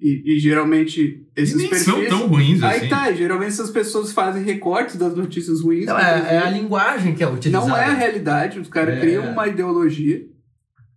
E, 0.00 0.36
e 0.36 0.38
geralmente 0.38 1.26
E 1.36 1.40
esses 1.42 1.56
nem 1.56 1.68
perfis... 1.68 1.84
são 1.84 2.04
tão 2.06 2.28
ruins 2.28 2.62
Aí 2.62 2.78
assim. 2.78 2.88
tá, 2.88 3.10
e 3.10 3.16
geralmente 3.16 3.48
essas 3.48 3.68
pessoas 3.70 4.12
fazem 4.12 4.44
recortes 4.44 4.94
das 4.94 5.12
notícias 5.16 5.60
ruins. 5.60 5.86
Não, 5.86 5.98
inclusive. 5.98 6.26
é, 6.28 6.34
é 6.34 6.38
a 6.38 6.50
linguagem 6.50 7.14
que 7.16 7.22
é 7.24 7.28
utilizada. 7.28 7.66
Não 7.66 7.76
é 7.76 7.86
a 7.86 7.94
realidade, 7.94 8.60
os 8.60 8.68
caras 8.68 8.96
É. 8.96 9.00
criam 9.00 9.32
uma 9.32 9.48
ideologia, 9.48 10.24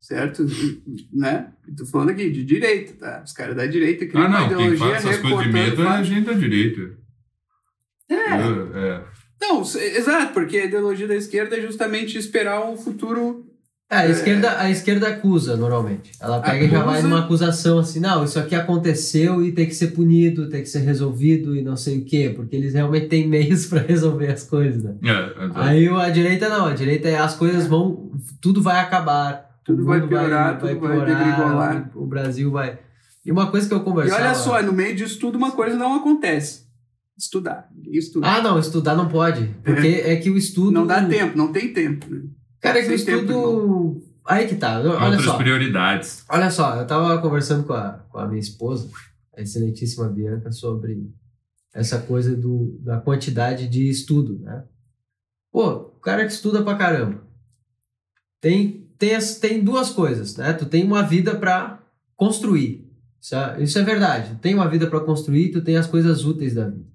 certo? 0.01 0.45
Né? 1.13 1.47
Tô 1.77 1.85
falando 1.85 2.09
aqui 2.09 2.29
de 2.31 2.43
direita, 2.43 2.93
tá? 2.99 3.21
Os 3.25 3.31
caras 3.31 3.55
da 3.55 3.65
direita 3.65 4.05
criam 4.07 4.23
Ah, 4.25 4.27
uma 4.27 4.39
não, 4.41 4.47
quem 4.49 4.57
ideologia 4.57 4.87
faz 4.87 5.05
essas 5.05 5.17
coisas 5.21 5.39
de 5.39 5.51
recortando 5.51 5.53
medo 5.69 5.83
é 5.83 5.87
a 5.87 6.03
gente 6.03 6.25
da 6.25 6.33
direita. 6.33 6.81
É, 8.09 8.41
Eu- 8.47 8.75
é. 8.77 9.03
não, 9.41 9.61
s- 9.61 9.79
exato, 9.79 10.33
porque 10.33 10.57
a 10.57 10.65
ideologia 10.65 11.07
da 11.07 11.15
esquerda 11.15 11.55
é 11.57 11.61
justamente 11.61 12.17
esperar 12.17 12.67
um 12.69 12.75
futuro. 12.75 13.47
É, 13.89 13.97
a 13.97 14.09
esquerda, 14.09 14.57
a 14.59 14.69
esquerda 14.69 15.09
acusa 15.09 15.57
normalmente. 15.57 16.11
Ela 16.19 16.39
pega 16.39 16.63
e 16.63 16.69
já 16.69 16.81
vai 16.81 16.93
Acusa. 16.99 17.07
numa 17.09 17.19
acusação 17.25 17.77
assim, 17.77 17.99
não, 17.99 18.23
isso 18.23 18.39
aqui 18.39 18.55
aconteceu 18.55 19.45
e 19.45 19.51
tem 19.51 19.65
que 19.65 19.75
ser 19.75 19.87
punido, 19.87 20.49
tem 20.49 20.61
que 20.61 20.69
ser 20.69 20.79
resolvido 20.79 21.53
e 21.57 21.61
não 21.61 21.75
sei 21.75 21.97
o 21.99 22.05
quê, 22.05 22.31
porque 22.33 22.55
eles 22.55 22.73
realmente 22.73 23.07
têm 23.07 23.27
meios 23.27 23.65
pra 23.67 23.81
resolver 23.81 24.27
as 24.27 24.43
coisas, 24.45 24.81
né? 24.81 24.95
É. 25.03 25.49
Aí 25.55 25.89
a 25.89 26.09
direita 26.09 26.47
não, 26.47 26.67
a 26.67 26.73
direita 26.73 27.09
é 27.09 27.17
as 27.17 27.35
coisas 27.35 27.67
vão, 27.67 28.11
tudo 28.39 28.61
vai 28.61 28.79
acabar, 28.79 29.50
Tudo 29.63 29.83
o 29.83 29.85
vai 29.85 30.05
piorar, 30.05 30.59
tudo 30.59 30.79
vai 30.79 31.05
degringolar. 31.05 31.91
o, 31.95 32.05
Brasil 32.05 32.51
vai. 32.51 32.79
E 33.25 33.31
uma 33.31 33.51
coisa 33.51 33.67
que 33.67 33.73
eu 33.73 33.79
E 33.79 33.83
conversava. 33.83 34.21
olha 34.21 34.35
só, 34.35 34.61
no 34.63 34.73
meio 34.73 34.95
disso 34.95 35.19
tudo, 35.19 35.37
uma 35.37 35.51
coisa 35.51 35.75
não 35.77 35.95
acontece: 35.95 36.65
estudar. 37.17 37.69
Ninguém 37.75 37.97
estuda. 37.99 38.27
Ah, 38.27 38.41
não, 38.41 38.57
estudar 38.59 38.95
não 38.95 39.07
pode, 39.07 39.55
porque 39.63 40.01
é, 40.05 40.15
que 40.15 40.29
o 40.29 40.37
estudo 40.37 40.71
não 40.71 40.87
dá 40.87 41.05
tempo, 41.05 41.37
não 41.37 41.51
tem 41.51 41.71
tempo. 41.71 42.09
Né? 42.09 42.23
Cara, 42.59 42.79
é 42.79 42.83
que 42.83 42.93
o 42.93 42.97
Sem 42.97 43.05
tempo, 43.05 43.21
estudo 43.31 44.01
Aí 44.25 44.47
que 44.47 44.55
tá, 44.55 44.79
olha 44.79 45.05
Outras 45.05 45.23
só. 45.23 45.37
prioridades. 45.37 46.23
Olha 46.29 46.51
só, 46.51 46.75
eu 46.75 46.85
tava 46.85 47.19
conversando 47.21 47.63
com 47.65 47.73
a, 47.73 48.05
com 48.09 48.19
a 48.19 48.27
minha 48.27 48.39
esposa, 48.39 48.89
a 49.35 49.41
excelentíssima 49.41 50.07
Bianca, 50.09 50.51
sobre 50.51 51.11
essa 51.73 51.99
coisa 51.99 52.35
do, 52.35 52.77
da 52.81 52.99
quantidade 52.99 53.67
de 53.67 53.89
estudo, 53.89 54.39
né? 54.39 54.63
Pô, 55.51 55.69
o 55.69 55.99
cara 55.99 56.25
que 56.25 56.31
estuda 56.31 56.63
pra 56.63 56.77
caramba. 56.77 57.23
Tem, 58.39 58.80
tem, 59.01 59.15
as- 59.15 59.39
tem 59.39 59.63
duas 59.63 59.89
coisas, 59.89 60.37
né? 60.37 60.53
Tu 60.53 60.65
tem 60.67 60.83
uma 60.83 61.01
vida 61.01 61.35
pra 61.35 61.83
construir. 62.15 62.87
Isso 63.19 63.35
é, 63.35 63.63
isso 63.63 63.79
é 63.79 63.83
verdade. 63.83 64.35
Tu 64.35 64.39
tem 64.39 64.53
uma 64.53 64.69
vida 64.69 64.85
pra 64.87 64.99
construir, 64.99 65.49
tu 65.51 65.61
tem 65.63 65.75
as 65.75 65.87
coisas 65.87 66.23
úteis 66.23 66.53
da 66.53 66.69
vida. 66.69 66.85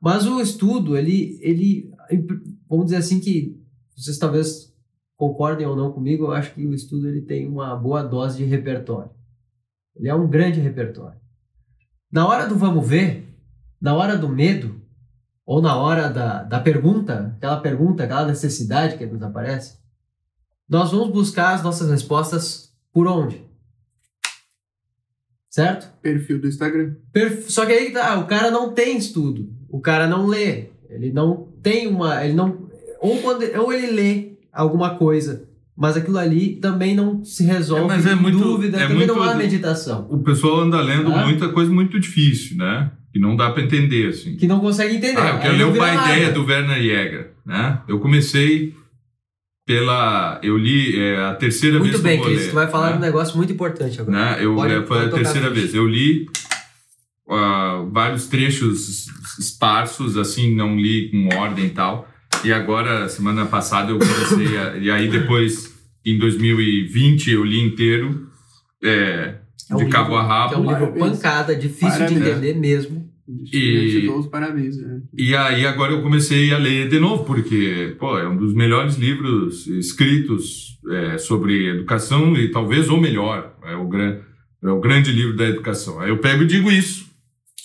Mas 0.00 0.24
o 0.26 0.40
estudo, 0.40 0.96
ele, 0.96 1.36
ele, 1.42 1.90
vamos 2.68 2.86
dizer 2.86 2.98
assim 2.98 3.18
que 3.18 3.60
vocês 3.96 4.18
talvez 4.18 4.72
concordem 5.16 5.66
ou 5.66 5.74
não 5.76 5.90
comigo, 5.92 6.24
eu 6.24 6.32
acho 6.32 6.54
que 6.54 6.64
o 6.66 6.74
estudo 6.74 7.08
ele 7.08 7.22
tem 7.22 7.48
uma 7.48 7.74
boa 7.74 8.02
dose 8.02 8.36
de 8.38 8.44
repertório. 8.44 9.10
Ele 9.96 10.08
é 10.08 10.14
um 10.14 10.28
grande 10.28 10.60
repertório. 10.60 11.18
Na 12.12 12.26
hora 12.28 12.46
do 12.46 12.54
vamos 12.56 12.86
ver, 12.86 13.34
na 13.80 13.94
hora 13.94 14.16
do 14.16 14.28
medo, 14.28 14.80
ou 15.46 15.60
na 15.60 15.76
hora 15.76 16.08
da, 16.08 16.42
da 16.44 16.60
pergunta, 16.60 17.34
aquela 17.36 17.60
pergunta, 17.60 18.04
aquela 18.04 18.26
necessidade 18.26 18.96
que 18.96 19.06
nos 19.06 19.22
aparece, 19.22 19.78
nós 20.68 20.90
vamos 20.90 21.10
buscar 21.10 21.54
as 21.54 21.62
nossas 21.62 21.90
respostas 21.90 22.72
por 22.92 23.06
onde? 23.06 23.42
Certo? 25.50 25.86
Perfil 26.02 26.40
do 26.40 26.48
Instagram. 26.48 26.94
Perf- 27.12 27.48
Só 27.50 27.64
que 27.64 27.72
aí 27.72 27.90
tá, 27.92 28.18
o 28.18 28.26
cara 28.26 28.50
não 28.50 28.72
tem 28.72 28.96
estudo, 28.96 29.48
o 29.68 29.80
cara 29.80 30.06
não 30.08 30.26
lê, 30.26 30.70
ele 30.90 31.12
não 31.12 31.48
tem 31.62 31.86
uma, 31.86 32.24
ele 32.24 32.34
não, 32.34 32.68
ou 33.00 33.18
quando, 33.18 33.44
ou 33.60 33.72
ele 33.72 33.86
lê 33.92 34.32
alguma 34.52 34.96
coisa, 34.96 35.48
mas 35.76 35.96
aquilo 35.96 36.18
ali 36.18 36.56
também 36.56 36.94
não 36.94 37.24
se 37.24 37.44
resolve 37.44 37.84
É, 37.84 37.86
mas 37.86 38.06
é 38.06 38.14
muito- 38.16 38.38
dúvida, 38.38 38.78
é 38.78 38.88
também 38.88 39.06
não 39.06 39.14
muito- 39.16 39.30
há 39.30 39.34
meditação, 39.36 40.06
O 40.10 40.18
pessoal 40.18 40.60
anda 40.62 40.80
lendo 40.80 41.12
Ah. 41.12 41.24
muita 41.24 41.48
coisa 41.50 41.70
muito 41.70 42.00
difícil, 42.00 42.56
né? 42.56 42.90
Que 43.12 43.20
não 43.20 43.36
dá 43.36 43.50
pra 43.52 43.62
entender, 43.62 44.08
assim. 44.08 44.36
que 44.36 44.48
não 44.48 44.58
consegue 44.58 44.96
entender. 44.96 45.20
Ah, 45.20 45.28
eu 45.28 45.34
Aí 45.36 45.40
quero 45.40 45.52
ler 45.56 45.66
não 45.66 45.72
uma 45.72 45.86
nada. 45.94 46.12
ideia 46.16 46.32
do 46.32 46.44
Werner 46.44 46.82
Jäger, 46.82 47.30
né? 47.46 47.80
Eu 47.86 48.00
comecei 48.00 48.74
pela... 49.66 50.38
Eu 50.42 50.56
li 50.58 50.98
é, 51.00 51.16
a 51.26 51.34
terceira 51.34 51.78
Muito 51.78 51.92
vez 51.92 52.02
bem, 52.02 52.12
que 52.16 52.18
eu 52.18 52.24
vou 52.24 52.32
Cris, 52.34 52.44
ler. 52.46 52.50
tu 52.50 52.54
vai 52.54 52.68
falar 52.68 52.90
né? 52.90 52.96
um 52.96 53.00
negócio 53.00 53.36
muito 53.36 53.52
importante 53.52 54.00
agora. 54.00 54.16
né? 54.36 54.44
Eu, 54.44 54.54
Pode- 54.54 54.72
é, 54.72 54.76
foi 54.84 54.98
pode 54.98 55.08
a 55.08 55.12
terceira 55.12 55.50
vez. 55.50 55.74
Eu 55.74 55.86
li 55.86 56.26
ah, 57.30 57.84
vários 57.90 58.26
trechos 58.26 59.06
esparsos, 59.38 60.16
assim, 60.16 60.54
não 60.54 60.76
li 60.76 61.10
com 61.10 61.34
ordem 61.36 61.66
e 61.66 61.70
tal. 61.70 62.08
E 62.44 62.52
agora, 62.52 63.08
semana 63.08 63.46
passada, 63.46 63.90
eu 63.90 63.98
comecei 63.98 64.56
a, 64.58 64.76
E 64.76 64.90
aí 64.90 65.08
depois, 65.08 65.72
em 66.04 66.18
2020, 66.18 67.30
eu 67.30 67.42
li 67.44 67.60
inteiro, 67.62 68.28
é, 68.82 69.36
É 69.70 69.74
um 69.74 69.78
de 69.78 69.86
cabo 69.86 70.10
livro- 70.10 70.20
a 70.20 70.26
rabo. 70.26 70.48
Que 70.50 70.54
é 70.54 70.58
um 70.58 70.68
livro 70.70 70.92
pancada, 70.98 71.56
difícil 71.56 72.06
de 72.06 72.14
entender 72.14 72.54
mesmo. 72.54 73.03
Te 73.44 74.02
dou 74.06 74.18
os 74.18 74.26
parabéns. 74.26 74.76
Né? 74.76 75.00
E 75.16 75.34
aí 75.34 75.66
agora 75.66 75.92
eu 75.92 76.02
comecei 76.02 76.52
a 76.52 76.58
ler 76.58 76.88
de 76.88 76.98
novo, 76.98 77.24
porque, 77.24 77.96
pô, 77.98 78.18
é 78.18 78.28
um 78.28 78.36
dos 78.36 78.54
melhores 78.54 78.96
livros 78.96 79.66
escritos 79.66 80.78
é, 80.90 81.16
sobre 81.16 81.68
educação 81.68 82.36
e 82.36 82.50
talvez 82.50 82.88
o 82.90 82.98
melhor. 82.98 83.56
É 83.64 83.74
o, 83.74 83.88
gran, 83.88 84.18
é 84.62 84.68
o 84.68 84.80
grande 84.80 85.10
livro 85.10 85.36
da 85.36 85.48
educação. 85.48 86.00
Aí 86.00 86.10
eu 86.10 86.18
pego 86.18 86.42
e 86.42 86.46
digo 86.46 86.70
isso, 86.70 87.03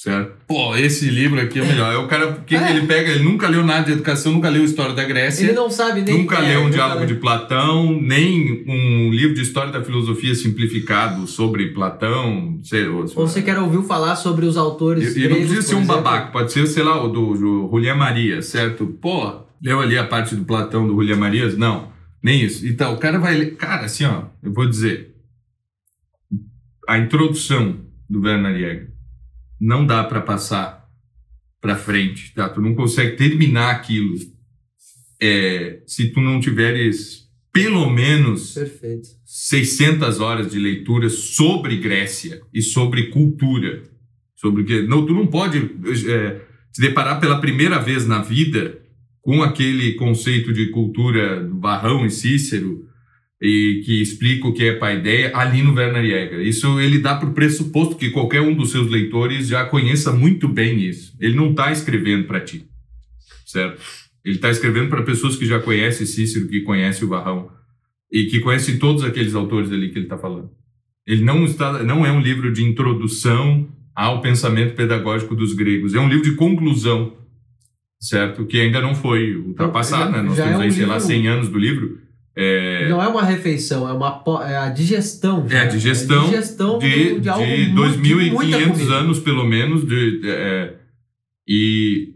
certo? 0.02 0.32
Pô, 0.48 0.78
esse 0.78 1.10
livro 1.10 1.42
aqui 1.42 1.60
é 1.60 1.62
o 1.62 1.66
melhor. 1.66 1.92
Aí 1.92 1.98
o 1.98 2.08
cara, 2.08 2.32
que 2.48 2.56
É. 2.56 2.70
ele 2.72 2.88
pega? 2.88 3.12
Ele 3.12 3.22
nunca 3.22 3.50
leu 3.50 3.66
nada 3.66 3.86
de 3.86 3.92
educação, 3.92 4.32
nunca 4.32 4.48
leu 4.48 4.64
História 4.64 4.96
da 4.96 5.04
Grécia. 5.04 5.44
Ele 5.44 5.52
não 5.52 5.70
sabe 5.70 6.02
nem... 6.02 6.20
Nunca 6.20 6.38
é, 6.38 6.54
leu 6.54 6.62
um 6.62 6.70
diálogo 6.70 7.06
de 7.06 7.16
Platão, 7.16 8.00
nem 8.02 8.64
um 8.66 9.12
livro 9.12 9.36
de 9.36 9.42
história 9.42 9.74
da 9.74 9.84
filosofia 9.84 10.34
simplificado 10.34 11.28
sobre 11.28 11.74
Platão. 11.74 12.62
Sei, 12.64 12.88
ou, 12.88 13.02
Ou 13.02 13.28
você 13.28 13.42
quer 13.42 13.60
ouvir 13.60 13.86
falar 13.86 14.16
sobre 14.16 14.46
os 14.46 14.56
autores 14.56 15.18
e, 15.18 15.26
e 15.26 15.28
não 15.28 15.36
precisa 15.36 15.62
ser 15.62 15.76
um 15.76 15.80
exemplo? 15.82 16.02
babaca, 16.02 16.32
pode 16.32 16.54
ser, 16.54 16.66
sei 16.68 16.84
lá, 16.84 17.04
o 17.04 17.10
do, 17.10 17.34
do 17.34 17.70
Julián 17.70 17.96
Maria, 17.96 18.42
certo? 18.42 18.88
Pô, 18.88 19.42
leu 19.62 19.82
ali 19.82 19.98
a 19.98 20.06
parte 20.08 20.34
do 20.34 20.46
Platão 20.46 20.88
do 20.88 20.94
Julián 20.94 21.18
Marias? 21.18 21.58
Não, 21.58 21.92
nem 22.24 22.42
isso. 22.42 22.66
Então, 22.66 22.94
o 22.94 22.98
cara 22.98 23.20
vai 23.20 23.36
ler. 23.36 23.58
Cara, 23.58 23.84
assim, 23.86 24.06
ó, 24.06 24.24
eu 24.42 24.54
vou 24.54 24.66
dizer. 24.66 25.14
A 26.88 26.98
introdução 26.98 27.82
do 28.10 28.22
Werner 28.22 28.54
Jäger 28.58 28.89
não 29.60 29.86
dá 29.86 30.04
pra 30.04 30.22
passar 30.22 30.88
pra 31.62 31.76
frente, 31.76 32.34
tá? 32.34 32.50
Tu 32.50 32.62
não 32.62 32.74
consegue 32.74 33.18
terminar 33.18 33.72
aquilo 33.72 34.16
é, 35.22 35.82
se 35.86 36.12
tu 36.12 36.22
não 36.22 36.40
tiveres 36.40 37.28
pelo 37.52 37.90
menos 37.90 38.54
Perfeito. 38.54 39.10
600 39.26 40.20
horas 40.20 40.52
de 40.52 40.60
leitura 40.60 41.10
sobre 41.10 41.78
Grécia 41.78 42.42
e 42.54 42.62
sobre 42.62 43.08
cultura. 43.08 43.84
Sobre 44.36 44.62
o 44.62 44.66
que. 44.66 44.82
Não, 44.84 45.06
tu 45.06 45.14
não 45.14 45.28
pode 45.28 45.58
é, 45.58 46.42
se 46.72 46.82
deparar 46.82 47.20
pela 47.20 47.42
primeira 47.42 47.80
vez 47.80 48.08
na 48.08 48.22
vida 48.22 48.80
com 49.22 49.44
aquele 49.44 49.94
conceito 49.96 50.54
de 50.54 50.70
cultura 50.70 51.44
do 51.44 51.56
Barrão 51.56 52.06
e 52.06 52.10
Cícero 52.10 52.89
e 53.42 53.82
que 53.86 54.02
explica 54.02 54.48
o 54.48 54.54
que 54.54 54.66
é 54.66 54.74
paideia 54.74 55.32
ali 55.36 55.62
no 55.62 55.74
Werner 55.74 56.04
Jäger. 56.04 56.42
Isso 56.42 56.80
ele 56.80 57.00
dá 57.00 57.16
por 57.16 57.32
pressuposto 57.32 57.96
que 57.96 58.10
qualquer 58.10 58.42
um 58.42 58.54
dos 58.54 58.72
seus 58.72 58.90
leitores 58.90 59.48
já 59.48 59.66
conheça 59.66 60.12
muito 60.12 60.48
bem 60.48 60.80
isso. 60.84 61.16
Ele 61.20 61.36
não 61.36 61.52
está 61.52 61.72
escrevendo 61.72 62.26
para 62.28 62.42
ti, 62.42 62.66
certo? 63.46 63.82
Ele 64.26 64.36
está 64.36 64.50
escrevendo 64.50 64.90
para 64.90 65.04
pessoas 65.04 65.38
que 65.38 65.46
já 65.46 65.60
conhecem 65.60 66.06
Cícero, 66.06 66.48
que 66.50 66.62
conhecem 66.62 67.06
o 67.06 67.10
Barrão 67.10 67.50
e 68.12 68.26
que 68.26 68.40
conhecem 68.42 68.78
todos 68.78 69.04
aqueles 69.04 69.34
autores 69.34 69.72
ali 69.72 69.90
que 69.90 69.98
ele 69.98 70.06
está 70.06 70.18
falando. 70.18 70.50
Ele 71.08 71.24
não 71.24 71.46
está, 71.46 71.82
não 71.84 72.06
é 72.06 72.12
um 72.12 72.20
livro 72.20 72.52
de 72.52 72.64
introdução 72.64 73.70
ao 73.96 74.22
pensamento 74.22 74.76
pedagógico 74.76 75.34
dos 75.36 75.54
gregos. 75.54 75.94
É 75.94 76.00
um 76.00 76.10
livro 76.10 76.24
de 76.24 76.36
conclusão, 76.36 77.18
certo? 78.00 78.46
Que 78.46 78.60
ainda 78.60 78.82
não 78.82 78.94
foi 78.94 79.36
ultrapassado, 79.36 80.12
né? 80.12 80.22
Nós 80.22 80.38
é 80.38 80.44
temos 80.44 80.60
um 80.60 80.62
aí, 80.62 80.72
sei 80.72 80.86
lá, 80.86 80.96
livro- 80.96 81.08
100 81.08 81.28
anos 81.28 81.50
do 81.50 81.58
livro. 81.58 82.00
É, 82.42 82.88
Não 82.88 83.02
é 83.04 83.08
uma 83.10 83.22
refeição, 83.24 83.90
é, 83.90 83.92
uma, 83.92 84.24
é 84.48 84.56
a 84.58 84.70
digestão. 84.70 85.46
É 85.50 85.58
a 85.58 85.64
já. 85.64 85.66
digestão 85.66 86.22
É 86.24 86.28
a 86.28 86.30
digestão 86.30 86.80
de, 86.80 87.20
de 87.20 87.28
algo 87.28 87.46
de 87.46 87.66
de 87.66 87.72
muita 87.74 88.58
2.500 88.58 88.68
comida. 88.70 88.94
anos, 88.96 89.20
pelo 89.20 89.46
menos. 89.46 89.86
De, 89.86 90.22
de- 90.22 90.30
é, 90.30 90.74
e, 91.48 92.14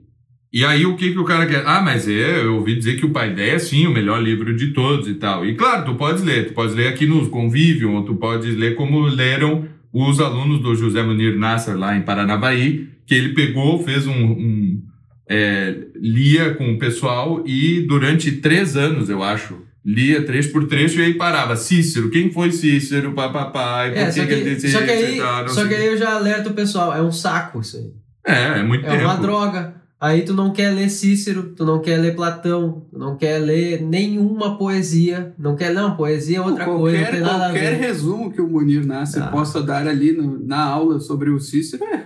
e 0.53 0.63
aí, 0.63 0.86
o 0.86 0.96
que, 0.96 1.12
que 1.12 1.20
o 1.20 1.25
cara 1.25 1.46
quer? 1.46 1.63
Ah, 1.65 1.82
mas 1.82 2.08
é, 2.08 2.42
eu 2.46 2.56
ouvi 2.56 2.75
dizer 2.75 2.96
que 2.96 3.06
o 3.06 3.10
Paideia 3.12 3.53
é, 3.56 3.60
sim, 3.60 3.86
o 3.86 3.92
melhor 3.92 4.22
livro 4.24 4.56
de 4.56 4.68
todos 4.68 5.10
e 5.10 5.15
tal. 5.15 5.46
E 5.46 5.56
claro, 5.56 5.84
tu 5.86 5.96
podes 5.96 6.24
ler. 6.24 6.48
Tu 6.48 6.53
podes 6.53 6.74
ler 6.74 6.88
aqui 6.88 7.06
no 7.06 7.27
Convívio, 7.30 7.92
ou 7.92 8.03
tu 8.06 8.15
podes 8.15 8.56
ler 8.56 8.75
como 8.75 9.01
leram 9.01 9.68
os 9.92 10.20
alunos 10.22 10.60
do 10.62 10.74
José 10.74 11.03
Munir 11.03 11.38
Nasser, 11.38 11.77
lá 11.77 11.98
em 11.98 12.01
Paranavaí, 12.01 12.88
que 13.06 13.13
ele 13.13 13.34
pegou, 13.34 13.84
fez 13.84 14.08
um... 14.08 14.13
um, 14.13 14.82
é, 15.30 15.75
lia 15.96 16.53
com 16.53 16.74
o 16.74 16.77
pessoal 16.77 17.44
e 17.48 17.82
durante 17.82 18.32
três 18.34 18.75
anos, 18.75 19.10
eu 19.10 19.24
acho, 19.24 19.58
lia 19.86 20.25
trecho 20.25 20.52
por 20.52 20.66
trecho 20.68 21.00
e 21.00 21.04
aí 21.04 21.13
parava. 21.16 21.56
Cícero, 21.56 22.10
quem 22.10 22.32
foi 22.32 22.52
Cícero? 22.52 23.13
Papapá, 23.13 23.88
e 23.88 23.92
É, 23.96 24.06
por 24.06 24.13
só 24.13 24.25
que 24.25 24.56
que, 24.56 24.70
só 24.70 24.82
que 24.82 24.92
aí, 24.92 25.18
tal, 25.18 25.42
não 25.42 25.48
só 25.50 25.62
sei 25.62 25.68
que 25.70 25.74
o 25.74 25.78
aí 25.78 25.86
eu 25.88 25.98
já 25.98 26.13
alerto 26.16 26.50
o 26.50 26.54
pessoal, 26.54 26.94
é 26.94 27.02
um 27.02 27.12
saco 27.12 27.60
isso 27.62 27.78
aí. 27.78 27.92
É, 28.25 28.60
é 28.60 28.63
muito 28.63 28.86
É 28.86 28.90
tempo. 28.92 29.04
uma 29.04 29.16
droga. 29.18 29.75
Aí 30.00 30.24
tu 30.24 30.34
não 30.34 30.52
quer 30.52 30.72
ler 30.72 30.90
Cícero, 30.90 31.54
tu 31.56 31.63
não 31.66 31.80
quer 31.82 31.98
ler 31.98 32.13
Platão, 32.13 32.86
tu 32.92 33.00
não 33.00 33.16
quer 33.16 33.40
ler 33.40 33.82
nenhuma 33.82 34.58
poesia. 34.58 35.34
Não 35.40 35.56
quer, 35.56 35.74
não, 35.74 35.96
poesia 35.96 36.40
é 36.40 36.42
outra 36.42 36.66
coisa, 36.66 36.98
não 36.98 37.04
qualquer, 37.06 37.12
tem 37.12 37.22
nada 37.22 37.46
a 37.46 37.50
qualquer 37.52 37.80
resumo 37.80 38.30
que 38.32 38.42
o 38.42 38.48
Munir 38.50 38.86
Nasser 38.86 39.24
Ah. 39.24 39.28
possa 39.28 39.62
dar 39.63 39.88
ali 39.88 40.12
no- 40.12 40.46
na 40.46 40.62
aula 40.62 41.00
sobre 41.00 41.30
o 41.30 41.40
Cícero 41.40 41.86
é 41.86 42.06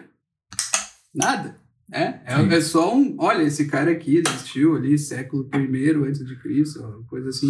nada. 1.13 1.55
É, 1.93 2.01
é, 2.25 2.55
é 2.55 2.61
só 2.61 2.95
um. 2.95 3.15
Olha, 3.19 3.43
esse 3.43 3.65
cara 3.67 3.91
aqui 3.91 4.17
existiu 4.25 4.75
ali 4.75 4.97
século 4.97 5.49
I 5.53 5.91
antes 6.07 6.25
de 6.25 6.35
Cristo, 6.35 6.79
uma 6.81 7.03
coisa 7.07 7.29
assim. 7.29 7.49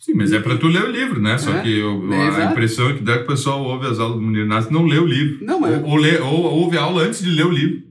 Sim, 0.00 0.14
mas 0.14 0.32
é 0.32 0.40
pra 0.40 0.56
tu 0.56 0.66
ler 0.66 0.82
o 0.84 0.90
livro, 0.90 1.20
né? 1.20 1.38
Só 1.38 1.52
É, 1.56 1.62
que 1.62 1.78
eu- 1.78 2.12
é 2.12 2.16
a 2.24 2.28
exato. 2.28 2.52
impressão 2.52 2.90
é 2.90 2.94
que 2.94 3.02
dá 3.02 3.18
que 3.18 3.24
o 3.24 3.26
pessoal 3.28 3.62
ouve 3.62 3.86
as 3.86 3.98
aulas 4.00 4.16
do 4.16 4.22
Munir 4.22 4.46
Nasser 4.46 4.70
e 4.70 4.74
não 4.74 4.84
lê 4.84 4.98
o 4.98 5.06
livro. 5.06 5.44
Não, 5.44 5.60
mas 5.60 5.80
Ou, 5.82 5.90
ou, 5.90 5.96
lê, 5.96 6.18
ou 6.18 6.42
ouve 6.42 6.76
a 6.76 6.82
aula 6.82 7.02
antes 7.04 7.22
de 7.22 7.30
ler 7.30 7.46
o 7.46 7.50
livro. 7.50 7.82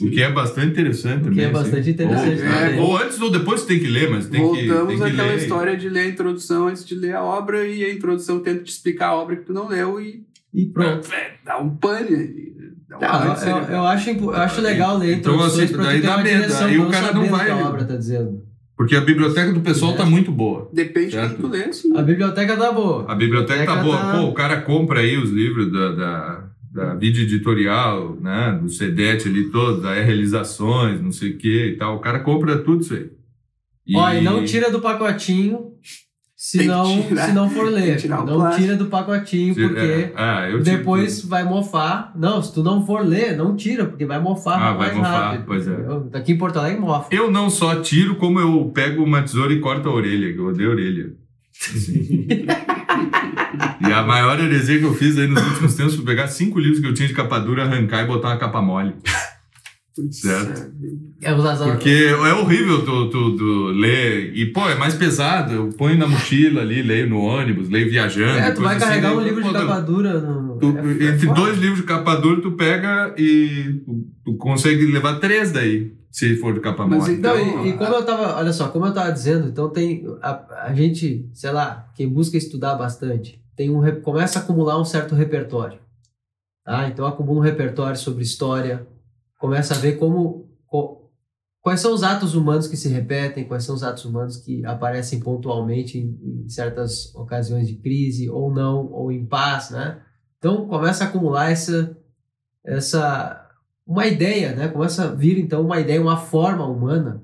O 0.00 0.10
que 0.10 0.22
é 0.22 0.30
bastante 0.32 0.70
interessante 0.72 1.16
O 1.22 1.22
que 1.24 1.28
também. 1.30 1.44
é 1.46 1.50
bastante 1.50 1.90
interessante 1.90 2.40
Ou, 2.42 2.48
também. 2.48 2.80
ou 2.80 2.96
antes 2.98 3.20
ou 3.20 3.30
depois 3.30 3.64
tem 3.64 3.78
que 3.80 3.88
ler, 3.88 4.08
mas 4.08 4.26
tem 4.28 4.40
que, 4.40 4.66
voltamos 4.68 4.96
que 4.96 5.02
àquela 5.02 5.28
ler. 5.32 5.38
história 5.38 5.76
de 5.76 5.88
ler 5.88 6.00
a 6.00 6.08
introdução 6.08 6.68
antes 6.68 6.84
de 6.86 6.94
ler 6.94 7.14
a 7.16 7.22
obra 7.24 7.66
e 7.66 7.84
a 7.84 7.92
introdução 7.92 8.38
tenta 8.40 8.62
te 8.62 8.70
explicar 8.70 9.08
a 9.08 9.16
obra 9.16 9.36
que 9.36 9.44
tu 9.44 9.52
não 9.52 9.68
leu 9.68 10.00
e 10.00 10.22
E 10.54 10.66
pronto. 10.66 11.12
é, 11.12 11.34
dá 11.44 11.58
um 11.58 11.74
pane 11.76 12.14
ali. 12.14 12.56
Não, 12.88 12.98
pane 12.98 13.24
eu, 13.50 13.56
eu, 13.76 13.86
acho, 13.86 14.10
eu 14.10 14.32
acho 14.34 14.60
legal 14.60 14.96
ler 14.96 15.18
Então, 15.18 15.38
assim, 15.42 15.66
daí 15.76 16.00
ter 16.00 16.06
dá 16.06 16.18
medo, 16.18 16.54
aí 16.54 16.78
o 16.78 16.88
cara 16.88 17.12
não 17.12 17.26
vai- 17.26 17.50
a 17.50 17.56
obra 17.68 17.84
tá 17.84 17.96
dizendo. 17.96 18.42
Porque 18.76 18.94
a 18.96 19.00
biblioteca 19.00 19.52
do 19.52 19.60
pessoal 19.60 19.92
É. 19.92 19.96
tá 19.96 20.06
muito 20.06 20.30
boa. 20.30 20.70
Depende 20.72 21.06
de 21.08 21.12
Certo. 21.12 21.30
quem 21.32 21.40
tu 21.40 21.48
lê, 21.48 21.64
assim. 21.64 21.96
A 21.96 22.00
biblioteca 22.00 22.56
tá 22.56 22.72
boa. 22.72 23.04
A 23.10 23.14
biblioteca 23.14 23.66
tá 23.66 23.76
boa. 23.82 23.96
tá- 23.98 24.12
Pô, 24.12 24.26
o 24.28 24.32
cara 24.32 24.60
compra 24.62 25.00
aí 25.00 25.18
os 25.18 25.30
livros 25.30 25.70
da, 25.72 25.92
da, 25.92 26.44
da 26.72 26.94
vídeo 26.94 27.24
editorial, 27.24 28.16
né? 28.20 28.56
Do 28.62 28.68
CEDET 28.70 29.28
ali 29.28 29.50
todo, 29.50 29.80
da 29.82 29.92
realizações, 29.94 31.00
não 31.02 31.10
sei 31.10 31.30
o 31.32 31.36
que 31.38 31.66
e 31.72 31.76
tal. 31.76 31.96
O 31.96 32.00
cara 32.00 32.20
compra 32.20 32.56
tudo 32.58 32.82
isso 32.82 32.94
aí. 32.94 33.10
Ó, 33.96 34.12
e 34.12 34.20
não 34.20 34.44
tira 34.44 34.70
do 34.70 34.80
pacotinho 34.80 35.72
se 36.40 36.64
não, 36.64 37.02
tirar. 37.02 37.26
se 37.26 37.32
não 37.32 37.50
for 37.50 37.68
ler. 37.68 38.00
Não 38.08 38.24
plástico. 38.24 38.62
tira 38.62 38.76
do 38.76 38.86
pacotinho, 38.86 39.56
porque 39.56 39.80
É, 39.80 40.12
ah, 40.14 40.46
depois 40.62 41.24
vai 41.24 41.42
mofar. 41.42 42.12
Não, 42.14 42.40
se 42.40 42.54
tu 42.54 42.62
não 42.62 42.86
for 42.86 43.04
ler, 43.04 43.36
não 43.36 43.56
tira, 43.56 43.86
porque 43.86 44.06
vai 44.06 44.20
mofar 44.20 44.56
Ah, 44.62 44.72
vai 44.72 44.94
mofar, 44.94 45.30
rápido. 45.32 45.44
pois 45.46 45.66
é. 45.66 45.72
entendeu? 45.72 46.08
Aqui 46.14 46.30
em 46.32 46.38
Porto 46.38 46.60
Alegre 46.60 46.78
mofa. 46.78 47.08
Eu 47.10 47.28
não 47.28 47.50
só 47.50 47.80
tiro, 47.80 48.14
como 48.14 48.38
eu 48.38 48.70
pego 48.72 49.02
uma 49.02 49.20
tesoura 49.20 49.52
e 49.52 49.58
corto 49.58 49.88
a 49.88 49.92
orelha, 49.92 50.32
que 50.32 50.38
eu 50.38 50.46
odeio 50.46 50.68
a 50.70 50.72
orelha. 50.74 51.12
e 53.80 53.92
a 53.92 54.02
maior 54.04 54.38
heresia 54.38 54.78
que 54.78 54.84
eu 54.84 54.94
fiz 54.94 55.18
aí 55.18 55.26
nos 55.26 55.42
últimos 55.44 55.74
tempos 55.74 55.96
foi 55.96 56.04
pegar 56.04 56.28
cinco 56.28 56.60
livros 56.60 56.78
que 56.78 56.86
eu 56.86 56.94
tinha 56.94 57.08
de 57.08 57.14
capa 57.14 57.40
dura, 57.40 57.64
arrancar 57.64 58.04
e 58.04 58.06
botar 58.06 58.28
uma 58.28 58.36
capa 58.36 58.62
mole. 58.62 58.94
Certo. 60.10 60.72
É 61.20 61.34
Porque 61.72 61.88
é 61.90 62.32
horrível 62.34 62.84
tu, 62.84 63.10
tu, 63.10 63.36
tu 63.36 63.66
ler. 63.68 64.32
E, 64.36 64.46
pô, 64.52 64.68
é 64.68 64.76
mais 64.76 64.94
pesado. 64.94 65.52
Eu 65.52 65.68
ponho 65.70 65.98
na 65.98 66.06
mochila 66.06 66.60
ali, 66.60 66.80
leio 66.82 67.08
no 67.10 67.20
ônibus, 67.20 67.68
leio 67.68 67.90
viajando. 67.90 68.38
É, 68.38 68.50
tu 68.52 68.62
vai 68.62 68.76
assim, 68.76 68.86
carregar 68.86 69.08
daí, 69.08 69.18
um 69.18 69.22
livro 69.22 69.42
de 69.42 69.52
capa 69.52 69.80
dura 69.80 70.20
no. 70.20 70.58
tu- 70.58 70.76
é- 70.78 71.04
é 71.06 71.08
entre 71.14 71.26
foda. 71.26 71.40
dois 71.40 71.58
livros 71.58 71.78
de 71.80 71.86
capa 71.86 72.14
dura, 72.16 72.40
tu 72.40 72.52
pega 72.52 73.14
e 73.18 73.80
tu, 73.84 74.06
tu 74.24 74.36
consegue 74.36 74.86
levar 74.86 75.18
três 75.18 75.50
daí, 75.50 75.92
se 76.10 76.36
for 76.36 76.54
de 76.54 76.60
capa 76.60 76.86
mole. 76.86 77.12
então- 77.14 77.36
Não, 77.36 77.66
e, 77.66 77.70
e 77.70 77.72
como 77.72 77.94
eu 77.94 78.04
tava, 78.04 78.36
olha 78.36 78.52
só, 78.52 78.68
como 78.68 78.86
eu 78.86 78.94
tava 78.94 79.10
dizendo, 79.10 79.48
então 79.48 79.68
tem 79.70 80.04
a, 80.22 80.66
a 80.68 80.74
gente, 80.74 81.28
sei 81.34 81.50
lá, 81.50 81.88
quem 81.96 82.08
busca 82.08 82.36
estudar 82.36 82.74
bastante, 82.76 83.40
tem 83.56 83.70
um 83.70 83.82
começa 84.02 84.38
a 84.38 84.42
acumular 84.42 84.80
um 84.80 84.84
certo 84.84 85.14
repertório. 85.16 85.78
Tá? 86.64 86.86
Então 86.88 87.06
acumula 87.06 87.40
um 87.40 87.42
repertório 87.42 87.96
sobre 87.96 88.22
história, 88.22 88.86
começa 89.38 89.74
a 89.74 89.78
ver 89.78 89.98
como 89.98 90.50
co- 90.66 91.10
quais 91.62 91.80
são 91.80 91.94
os 91.94 92.02
atos 92.02 92.34
humanos 92.34 92.66
que 92.66 92.76
se 92.76 92.88
repetem, 92.88 93.46
quais 93.46 93.64
são 93.64 93.74
os 93.74 93.82
atos 93.82 94.04
humanos 94.04 94.36
que 94.38 94.64
aparecem 94.66 95.20
pontualmente 95.20 95.98
em, 95.98 96.44
em 96.44 96.48
certas 96.48 97.14
ocasiões 97.14 97.66
de 97.68 97.76
crise 97.76 98.28
ou 98.28 98.52
não, 98.52 98.90
ou 98.92 99.10
em 99.12 99.24
paz, 99.24 99.70
né? 99.70 100.02
Então 100.38 100.66
começa 100.68 101.04
a 101.04 101.08
acumular 101.08 101.50
essa 101.50 101.96
essa 102.64 103.48
uma 103.86 104.06
ideia, 104.06 104.54
né? 104.54 104.68
Começa 104.68 105.04
a 105.04 105.14
vir 105.14 105.38
então 105.38 105.62
uma 105.64 105.80
ideia, 105.80 106.00
uma 106.02 106.16
forma 106.18 106.66
humana 106.66 107.22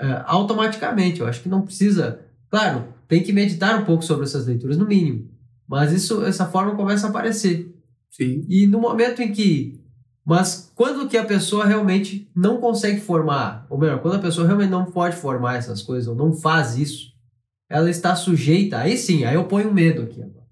é, 0.00 0.22
automaticamente. 0.26 1.20
Eu 1.20 1.26
acho 1.26 1.42
que 1.42 1.48
não 1.48 1.62
precisa. 1.62 2.24
Claro, 2.48 2.94
tem 3.06 3.22
que 3.22 3.32
meditar 3.32 3.80
um 3.80 3.84
pouco 3.84 4.02
sobre 4.02 4.24
essas 4.24 4.46
leituras, 4.46 4.76
no 4.78 4.86
mínimo. 4.86 5.28
Mas 5.68 5.92
isso, 5.92 6.24
essa 6.24 6.46
forma 6.46 6.74
começa 6.74 7.06
a 7.06 7.10
aparecer. 7.10 7.72
Sim. 8.10 8.44
E 8.48 8.66
no 8.66 8.80
momento 8.80 9.20
em 9.22 9.30
que. 9.32 9.80
Mas 10.24 10.69
quando 10.80 11.06
que 11.06 11.18
a 11.18 11.26
pessoa 11.26 11.66
realmente 11.66 12.26
não 12.34 12.56
consegue 12.56 13.02
formar, 13.02 13.66
ou 13.68 13.76
melhor, 13.76 14.00
quando 14.00 14.14
a 14.14 14.18
pessoa 14.18 14.46
realmente 14.46 14.70
não 14.70 14.86
pode 14.86 15.14
formar 15.14 15.56
essas 15.56 15.82
coisas, 15.82 16.08
ou 16.08 16.14
não 16.14 16.32
faz 16.32 16.78
isso, 16.78 17.12
ela 17.68 17.90
está 17.90 18.16
sujeita. 18.16 18.78
Aí 18.78 18.96
sim, 18.96 19.24
aí 19.24 19.34
eu 19.34 19.44
ponho 19.44 19.68
um 19.68 19.74
medo 19.74 20.00
aqui 20.00 20.22
agora. 20.22 20.46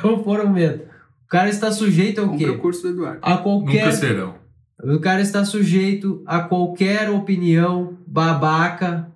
eu 0.02 0.22
pôr 0.22 0.40
um 0.40 0.50
medo. 0.50 0.82
O 1.26 1.28
cara 1.28 1.50
está 1.50 1.70
sujeito 1.70 2.22
ao 2.22 2.28
Compre 2.28 2.46
quê? 2.46 2.50
o 2.52 2.58
curso 2.58 2.80
do 2.80 2.88
Eduardo. 2.88 3.20
A 3.20 3.36
qualquer 3.36 3.84
Nunca 3.84 3.92
serão. 3.92 4.34
o 4.82 4.98
cara 4.98 5.20
está 5.20 5.44
sujeito 5.44 6.22
a 6.26 6.40
qualquer 6.40 7.10
opinião 7.10 7.98
babaca. 8.06 9.12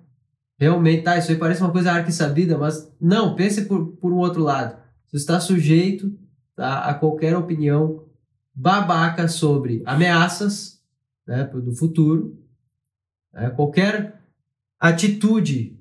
Realmente, 0.59 1.01
tá, 1.01 1.17
isso 1.17 1.31
aí 1.31 1.37
parece 1.39 1.61
uma 1.61 1.71
coisa 1.71 1.91
arque-sabida, 1.91 2.55
mas 2.55 2.87
não, 3.01 3.33
pense 3.33 3.65
por, 3.65 3.97
por 3.97 4.13
um 4.13 4.17
outro 4.17 4.43
lado. 4.43 4.77
Você 5.07 5.17
está 5.17 5.39
sujeito 5.39 6.15
tá, 6.55 6.81
a 6.81 6.93
qualquer 6.93 7.35
opinião 7.35 8.12
babaca 8.53 9.27
sobre 9.27 9.81
ameaças 9.85 10.81
né, 11.25 11.43
do 11.45 11.73
futuro, 11.73 12.37
né, 13.33 13.49
qualquer 13.49 14.21
atitude 14.79 15.79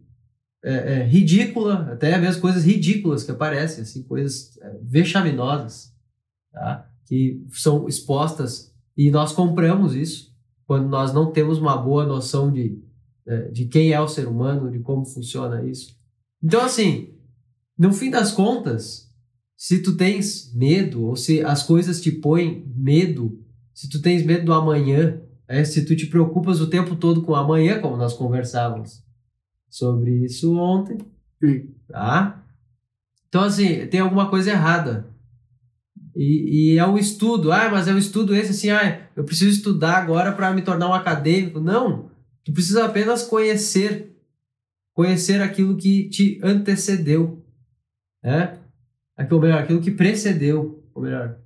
é, 0.64 0.74
é, 0.74 1.02
ridícula, 1.04 1.92
até 1.92 2.16
mesmo 2.18 2.40
coisas 2.40 2.64
ridículas 2.64 3.24
que 3.24 3.32
aparecem, 3.32 3.82
assim, 3.82 4.02
coisas 4.02 4.56
é, 4.58 4.78
vexaminosas, 4.80 5.92
tá, 6.52 6.88
que 7.04 7.44
são 7.50 7.88
expostas 7.88 8.72
e 8.96 9.10
nós 9.10 9.32
compramos 9.32 9.94
isso 9.94 10.32
quando 10.66 10.88
nós 10.88 11.12
não 11.12 11.30
temos 11.30 11.58
uma 11.58 11.76
boa 11.76 12.06
noção 12.06 12.50
de, 12.50 12.82
eh, 13.26 13.48
de 13.48 13.66
quem 13.66 13.92
é 13.92 14.00
o 14.00 14.08
ser 14.08 14.26
humano, 14.26 14.70
de 14.70 14.78
como 14.78 15.04
funciona 15.04 15.62
isso. 15.64 15.94
Então, 16.42 16.62
assim, 16.62 17.14
no 17.76 17.92
fim 17.92 18.10
das 18.10 18.32
contas, 18.32 19.11
se 19.62 19.80
tu 19.80 19.96
tens 19.96 20.52
medo, 20.52 21.04
ou 21.04 21.14
se 21.14 21.40
as 21.40 21.62
coisas 21.62 22.00
te 22.00 22.10
põem 22.10 22.66
medo, 22.74 23.40
se 23.72 23.88
tu 23.88 24.02
tens 24.02 24.26
medo 24.26 24.44
do 24.46 24.52
amanhã, 24.52 25.22
é, 25.46 25.62
se 25.62 25.84
tu 25.84 25.94
te 25.94 26.06
preocupas 26.06 26.60
o 26.60 26.66
tempo 26.66 26.96
todo 26.96 27.22
com 27.22 27.30
o 27.30 27.36
amanhã, 27.36 27.80
como 27.80 27.96
nós 27.96 28.12
conversávamos 28.12 29.04
sobre 29.70 30.24
isso 30.24 30.56
ontem, 30.56 30.98
tá? 31.86 32.44
Então, 33.28 33.44
assim, 33.44 33.86
tem 33.86 34.00
alguma 34.00 34.28
coisa 34.28 34.50
errada 34.50 35.06
E, 36.16 36.72
e 36.72 36.78
é 36.78 36.84
o 36.84 36.98
estudo. 36.98 37.52
Ah, 37.52 37.70
mas 37.70 37.86
é 37.86 37.94
o 37.94 37.98
estudo 37.98 38.34
esse 38.34 38.50
assim, 38.50 38.70
ah, 38.70 39.08
eu 39.14 39.22
preciso 39.22 39.52
estudar 39.52 39.96
agora 39.96 40.32
para 40.32 40.52
me 40.52 40.62
tornar 40.62 40.88
um 40.88 40.92
acadêmico. 40.92 41.60
Não. 41.60 42.10
Tu 42.44 42.52
precisa 42.52 42.84
apenas 42.84 43.22
conhecer. 43.22 44.12
Conhecer 44.92 45.40
aquilo 45.40 45.76
que 45.76 46.08
te 46.08 46.40
antecedeu. 46.42 47.46
Né? 48.24 48.58
Aquilo, 49.16 49.40
melhor, 49.40 49.62
aquilo 49.62 49.80
que 49.80 49.90
precedeu. 49.90 50.82
Ou 50.94 51.02
melhor. 51.02 51.38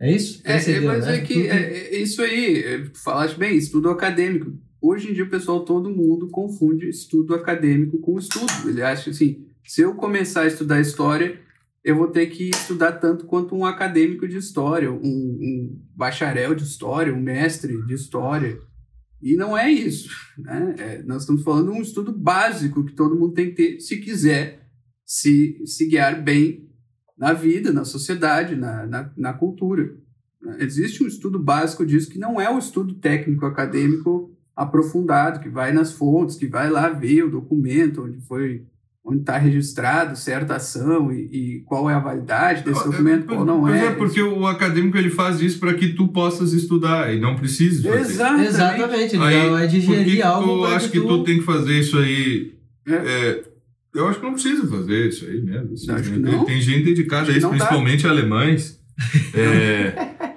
É 0.00 0.10
isso? 0.10 0.42
É, 0.44 0.52
é, 0.52 0.54
Precedeu, 0.54 0.88
mas 0.88 1.06
né? 1.06 1.16
é 1.16 1.20
que 1.20 1.48
é, 1.48 1.94
é 1.94 1.98
isso 1.98 2.20
aí, 2.20 2.62
é, 2.62 2.84
falaste 3.02 3.38
bem, 3.38 3.56
estudo 3.56 3.88
acadêmico. 3.88 4.52
Hoje 4.80 5.10
em 5.10 5.14
dia 5.14 5.24
o 5.24 5.30
pessoal, 5.30 5.64
todo 5.64 5.88
mundo 5.88 6.28
confunde 6.28 6.88
estudo 6.88 7.34
acadêmico 7.34 7.98
com 8.00 8.18
estudo. 8.18 8.68
Ele 8.68 8.82
acha 8.82 9.10
assim, 9.10 9.46
se 9.64 9.80
eu 9.80 9.94
começar 9.94 10.42
a 10.42 10.46
estudar 10.46 10.80
história, 10.80 11.40
eu 11.82 11.96
vou 11.96 12.08
ter 12.08 12.26
que 12.26 12.50
estudar 12.50 12.92
tanto 12.92 13.24
quanto 13.24 13.54
um 13.54 13.64
acadêmico 13.64 14.28
de 14.28 14.36
história, 14.36 14.90
um, 14.90 14.98
um 14.98 15.82
bacharel 15.94 16.54
de 16.54 16.64
história, 16.64 17.14
um 17.14 17.20
mestre 17.20 17.80
de 17.86 17.94
história. 17.94 18.58
E 19.22 19.36
não 19.36 19.56
é 19.56 19.70
isso. 19.70 20.10
Né? 20.36 20.74
É, 20.78 21.02
nós 21.04 21.22
estamos 21.22 21.42
falando 21.42 21.72
de 21.72 21.78
um 21.78 21.82
estudo 21.82 22.12
básico 22.12 22.84
que 22.84 22.94
todo 22.94 23.18
mundo 23.18 23.32
tem 23.32 23.50
que 23.50 23.56
ter 23.56 23.80
se 23.80 23.98
quiser 23.98 24.68
se, 25.04 25.62
se 25.64 25.88
guiar 25.88 26.22
bem 26.22 26.63
na 27.16 27.32
vida, 27.32 27.72
na 27.72 27.84
sociedade, 27.84 28.56
na, 28.56 28.86
na, 28.86 29.10
na 29.16 29.32
cultura. 29.32 29.94
Existe 30.58 31.02
um 31.02 31.06
estudo 31.06 31.38
básico 31.38 31.86
disso 31.86 32.10
que 32.10 32.18
não 32.18 32.40
é 32.40 32.50
o 32.50 32.58
estudo 32.58 32.94
técnico 32.94 33.46
acadêmico 33.46 34.30
aprofundado, 34.54 35.40
que 35.40 35.48
vai 35.48 35.72
nas 35.72 35.92
fontes, 35.92 36.36
que 36.36 36.46
vai 36.46 36.70
lá 36.70 36.88
ver 36.88 37.24
o 37.24 37.30
documento 37.30 38.04
onde 38.04 38.20
foi 38.20 38.66
onde 39.04 39.20
está 39.20 39.36
registrado 39.36 40.16
certa 40.16 40.56
ação 40.56 41.12
e, 41.12 41.28
e 41.30 41.60
qual 41.66 41.90
é 41.90 41.94
a 41.94 41.98
validade 41.98 42.62
desse 42.62 42.84
documento, 42.84 43.26
qual 43.26 43.44
não 43.44 43.60
Pois 43.60 43.74
é. 43.74 43.86
é, 43.86 43.90
porque 43.90 44.22
o 44.22 44.46
acadêmico 44.46 44.96
ele 44.96 45.10
faz 45.10 45.42
isso 45.42 45.60
para 45.60 45.74
que 45.74 45.88
tu 45.88 46.08
possas 46.08 46.54
estudar 46.54 47.12
e 47.14 47.20
não 47.20 47.36
precise 47.36 47.82
fazer. 47.82 48.00
Exatamente. 48.00 48.48
Exatamente, 48.48 49.16
ele 49.16 49.24
Aí, 49.24 49.68
que 49.68 49.78
digerir 49.78 50.16
que 50.16 50.22
algo 50.22 50.54
tu 50.54 50.60
para 50.62 50.76
acha 50.76 50.88
que 50.88 51.00
tu 51.00 51.22
tem 51.22 51.38
que 51.38 51.44
fazer 51.44 51.80
isso 51.80 51.98
aí? 51.98 52.54
É. 52.88 52.94
É, 52.94 53.44
eu 53.94 54.08
acho 54.08 54.18
que 54.18 54.24
não 54.26 54.32
precisa 54.34 54.66
fazer 54.66 55.08
isso 55.08 55.24
aí 55.26 55.40
mesmo. 55.40 55.72
assim, 55.74 55.90
Acho 55.90 56.12
que 56.12 56.18
né? 56.18 56.30
não. 56.32 56.44
Tem 56.44 56.60
gente 56.60 56.84
dedicada 56.84 57.22
a 57.22 57.32
que 57.32 57.38
isso, 57.38 57.42
não 57.42 57.50
dá. 57.50 57.56
principalmente 57.64 58.06
alemães, 58.06 58.80
é, 59.34 59.90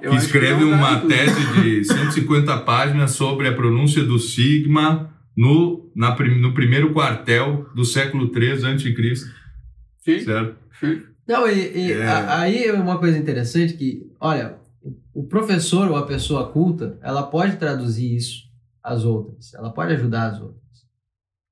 que 0.10 0.16
escreve 0.16 0.62
dá, 0.62 0.76
uma 0.76 1.00
tese 1.02 1.62
de 1.62 1.84
150 1.86 2.58
páginas 2.60 3.12
sobre 3.12 3.48
a 3.48 3.54
pronúncia 3.54 4.04
do 4.04 4.18
sigma 4.20 5.14
no, 5.36 5.92
na, 5.96 6.16
no 6.18 6.54
primeiro 6.54 6.92
quartel 6.94 7.68
do 7.76 7.86
século 7.86 8.32
III 8.34 8.52
a.C., 8.54 9.16
Sim, 10.04 10.20
certo? 10.22 10.56
sim. 10.80 11.02
Não, 11.28 11.48
e, 11.48 11.78
e 11.78 11.92
É. 11.92 12.08
a- 12.08 12.40
aí 12.40 12.64
é 12.64 12.74
uma 12.74 12.98
coisa 12.98 13.18
interessante 13.18 13.74
que, 13.74 14.10
olha, 14.20 14.56
o 15.14 15.24
professor 15.28 15.90
ou 15.92 15.98
a 15.98 16.06
pessoa 16.08 16.50
culta, 16.52 16.98
ela 17.04 17.24
pode 17.24 17.58
traduzir 17.58 18.16
isso 18.16 18.44
às 18.82 19.04
outras, 19.04 19.54
ela 19.54 19.70
pode 19.72 19.94
ajudar 19.94 20.28
as 20.32 20.40
outras. 20.42 20.62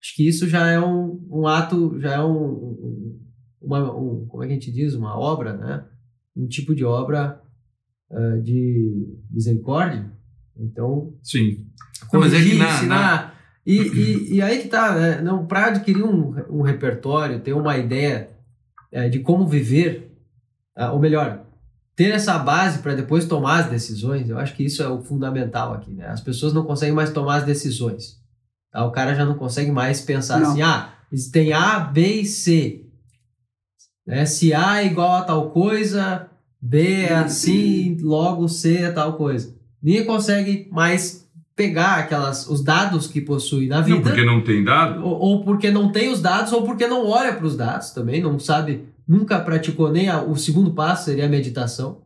Acho 0.06 0.16
que 0.18 0.28
isso 0.28 0.48
já 0.48 0.68
é 0.70 0.80
um, 0.80 1.20
um 1.32 1.48
ato, 1.48 2.00
já 2.00 2.14
é 2.14 2.22
um, 2.24 2.44
um- 2.46 3.20
uma, 3.60 3.92
um- 3.92 4.28
como 4.28 4.44
é 4.44 4.46
que 4.46 4.52
a 4.54 4.56
gente 4.56 4.72
diz, 4.72 4.94
uma 4.94 5.18
obra, 5.18 5.58
né? 5.58 5.84
Um 6.38 6.46
tipo 6.46 6.76
de 6.76 6.86
obra 6.86 7.42
ah, 8.12 8.38
de 8.44 9.18
misericórdia. 9.32 10.12
Então, 10.56 11.16
Sim. 11.24 11.66
Não, 12.14 12.20
mas 12.20 12.34
é 12.36 12.38
que 12.40 12.54
na- 12.56 12.70
ensinar. 12.70 13.36
E, 13.66 13.78
e, 13.82 14.34
e 14.36 14.42
aí 14.44 14.62
que 14.62 14.68
tá, 14.68 14.94
né? 14.94 15.22
Não, 15.22 15.48
para 15.48 15.68
adquirir 15.70 16.04
um, 16.04 16.36
um 16.52 16.62
repertório, 16.62 17.40
ter 17.40 17.54
uma 17.54 17.76
ideia 17.76 18.30
é, 18.92 19.10
de 19.10 19.20
como 19.22 19.48
viver, 19.48 20.16
ah, 20.76 20.92
ou 20.92 21.00
melhor, 21.00 21.48
ter 21.96 22.12
essa 22.12 22.38
base 22.38 22.78
para 22.84 22.94
depois 22.94 23.26
tomar 23.26 23.62
as 23.62 23.70
decisões, 23.72 24.30
eu 24.30 24.38
acho 24.38 24.56
que 24.56 24.64
isso 24.66 24.84
é 24.84 24.88
o 24.88 25.02
fundamental 25.02 25.74
aqui, 25.74 25.92
né? 25.92 26.06
As 26.10 26.22
pessoas 26.22 26.54
não 26.54 26.64
conseguem 26.64 26.94
mais 26.94 27.10
tomar 27.12 27.38
as 27.38 27.44
decisões. 27.44 28.24
Tá? 28.76 28.86
O 28.86 28.92
cara 28.92 29.16
já 29.16 29.26
não 29.26 29.36
consegue 29.36 29.72
mais 29.72 30.02
pensar 30.02 30.40
Não. 30.40 30.52
assim, 30.52 30.62
ah, 30.62 30.94
tem 31.32 31.54
A, 31.54 31.80
B 31.80 32.22
e 32.22 32.26
C. 32.26 32.86
Né? 34.06 34.26
Se 34.26 34.54
A 34.54 34.82
é 34.82 34.86
igual 34.86 35.14
a 35.14 35.22
tal 35.24 35.50
coisa, 35.52 36.28
B 36.62 37.04
é 37.04 37.14
assim, 37.14 37.98
logo 38.02 38.48
C 38.48 38.78
é 38.78 38.92
tal 38.92 39.14
coisa. 39.14 39.56
Ninguém 39.82 40.06
consegue 40.06 40.68
mais 40.72 41.26
pegar 41.56 41.96
aquelas, 41.96 42.50
os 42.50 42.62
dados 42.62 43.08
que 43.08 43.22
possui 43.22 43.68
na 43.68 43.80
vida. 43.82 43.96
Não, 43.98 44.04
porque 44.04 44.26
não 44.26 44.44
tem 44.44 44.64
dado. 44.64 45.04
Ou, 45.06 45.20
ou 45.20 45.44
porque 45.44 45.72
não 45.72 45.92
tem 45.92 46.12
os 46.12 46.22
dados, 46.22 46.52
ou 46.52 46.64
porque 46.64 46.86
não 46.86 47.08
olha 47.08 47.34
para 47.34 47.46
os 47.46 47.56
dados 47.56 47.92
também, 47.92 48.22
não 48.22 48.38
sabe, 48.38 48.86
nunca 49.08 49.40
praticou 49.40 49.90
nem 49.92 50.10
a- 50.10 50.22
o 50.22 50.36
segundo 50.36 50.72
passo, 50.74 51.06
seria 51.06 51.26
a 51.26 51.30
meditação. 51.30 52.02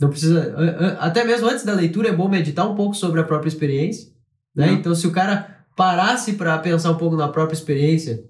Não 0.00 0.10
precisa, 0.10 0.54
até 1.00 1.24
mesmo 1.24 1.48
antes 1.48 1.64
da 1.64 1.74
leitura 1.74 2.08
é 2.08 2.12
bom 2.12 2.28
meditar 2.28 2.68
um 2.68 2.74
pouco 2.74 2.94
sobre 2.94 3.20
a 3.20 3.24
própria 3.24 3.48
experiência. 3.48 4.08
Né? 4.54 4.68
Uhum. 4.70 4.74
Então, 4.74 4.94
se 4.94 5.06
o 5.06 5.12
cara 5.12 5.57
parasse 5.78 6.32
para 6.32 6.58
pensar 6.58 6.90
um 6.90 6.96
pouco 6.96 7.14
na 7.14 7.28
própria 7.28 7.54
experiência, 7.54 8.24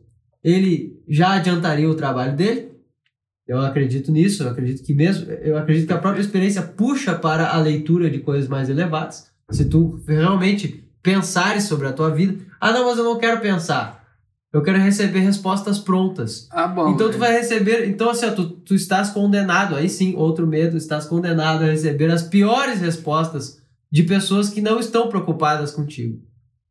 ele 0.44 1.02
já 1.08 1.32
adiantaria 1.32 1.88
o 1.88 1.94
trabalho 1.94 2.36
dele. 2.36 2.72
Eu 3.46 3.58
acredito 3.60 4.12
nisso, 4.12 4.42
eu 4.42 4.50
acredito 4.50 4.84
que 4.84 4.92
mesmo, 4.92 5.32
eu 5.32 5.56
acredito 5.56 5.86
que 5.86 5.92
a 5.94 5.98
própria 5.98 6.20
experiência 6.20 6.60
puxa 6.60 7.14
para 7.14 7.48
a 7.48 7.56
leitura 7.58 8.10
de 8.10 8.18
coisas 8.18 8.46
mais 8.50 8.68
elevadas. 8.68 9.30
Se 9.50 9.64
tu 9.64 9.98
realmente 10.06 10.84
pensares 11.02 11.64
sobre 11.64 11.86
a 11.86 11.92
tua 11.94 12.10
vida, 12.10 12.36
ah 12.60 12.70
não, 12.70 12.84
mas 12.84 12.98
eu 12.98 13.04
não 13.04 13.16
quero 13.16 13.40
pensar. 13.40 14.06
Eu 14.52 14.62
quero 14.62 14.78
receber 14.78 15.20
respostas 15.20 15.78
prontas. 15.78 16.48
Ah, 16.50 16.68
bom. 16.68 16.90
então 16.90 17.10
tu 17.10 17.16
vai 17.16 17.32
receber, 17.32 17.88
então 17.88 18.10
assim, 18.10 18.26
ó, 18.26 18.30
tu, 18.32 18.50
tu 18.50 18.74
estás 18.74 19.08
condenado, 19.08 19.74
aí 19.74 19.88
sim, 19.88 20.14
outro 20.16 20.46
medo, 20.46 20.76
estás 20.76 21.06
condenado 21.06 21.64
a 21.64 21.68
receber 21.68 22.10
as 22.10 22.22
piores 22.22 22.80
respostas 22.80 23.58
de 23.90 24.02
pessoas 24.02 24.50
que 24.50 24.60
não 24.60 24.78
estão 24.78 25.08
preocupadas 25.08 25.70
contigo. 25.70 26.27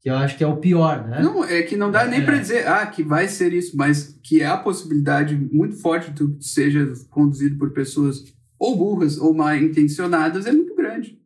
Que 0.07 0.11
eu 0.11 0.15
acho 0.15 0.37
que 0.37 0.43
é 0.45 0.47
o 0.47 0.55
pior, 0.55 1.05
né? 1.05 1.21
Não, 1.21 1.43
é 1.43 1.61
que 1.63 1.75
não 1.75 1.91
dá 1.91 2.05
nem 2.05 2.21
É. 2.21 2.23
pra 2.23 2.37
dizer, 2.37 2.65
ah, 2.65 2.85
que 2.85 3.03
vai 3.03 3.27
ser 3.27 3.51
isso, 3.51 3.75
mas 3.75 4.17
que 4.23 4.39
é 4.39 4.45
a 4.47 4.55
possibilidade 4.55 5.35
muito 5.51 5.75
forte 5.81 6.11
de 6.11 6.15
tu 6.15 6.37
seja 6.39 6.93
conduzido 7.09 7.57
por 7.57 7.71
pessoas 7.71 8.23
ou 8.57 8.77
burras 8.77 9.17
ou 9.17 9.33
mal 9.33 9.53
intencionadas 9.57 10.45
é 10.45 10.53
muito 10.53 10.73
grande. 10.73 11.19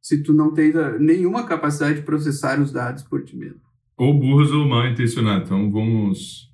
Se 0.00 0.22
tu 0.22 0.32
não 0.32 0.52
tens 0.54 0.76
a- 0.76 0.96
nenhuma 1.00 1.44
capacidade 1.48 1.96
de 1.96 2.02
processar 2.02 2.60
os 2.60 2.70
dados 2.70 3.02
por 3.02 3.24
ti 3.24 3.34
mesmo. 3.36 3.60
Ou 3.96 4.16
burros 4.16 4.52
ou 4.52 4.68
mal 4.68 4.86
intencionados. 4.86 5.46
Então 5.48 5.68
vamos 5.72 6.48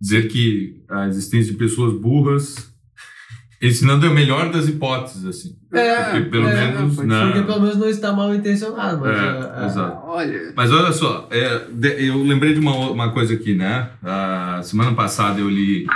dizer 0.00 0.26
que 0.26 0.82
a 0.88 1.06
existência 1.06 1.52
de 1.52 1.58
pessoas 1.58 1.92
burras, 1.96 2.67
ensinando 3.60 4.06
a 4.06 4.10
melhor 4.10 4.50
das 4.50 4.68
hipóteses, 4.68 5.24
assim. 5.26 5.56
Porque 5.70 6.30
pelo 6.30 6.46
é, 6.48 6.54
menos 6.72 6.96
pode 6.96 7.08
na- 7.08 7.26
Porque 7.26 7.42
pelo 7.42 7.60
menos 7.60 7.76
não 7.76 7.88
está 7.88 8.12
mal 8.12 8.34
intencionado, 8.34 9.00
mas. 9.00 9.16
É, 9.16 9.20
ah, 9.20 9.54
ah, 9.56 9.66
exato. 9.66 9.98
Olha, 10.06 10.52
Mas 10.56 10.72
olha 10.72 10.92
só, 10.92 11.26
é, 11.30 11.62
de- 11.70 12.06
eu 12.08 12.22
lembrei 12.22 12.54
de 12.54 12.60
uma, 12.60 12.74
uma 12.90 13.12
coisa 13.12 13.34
aqui, 13.34 13.54
né? 13.54 13.90
A 14.02 14.60
semana 14.62 14.92
passada 14.94 15.40
eu 15.40 15.48
li, 15.48 15.86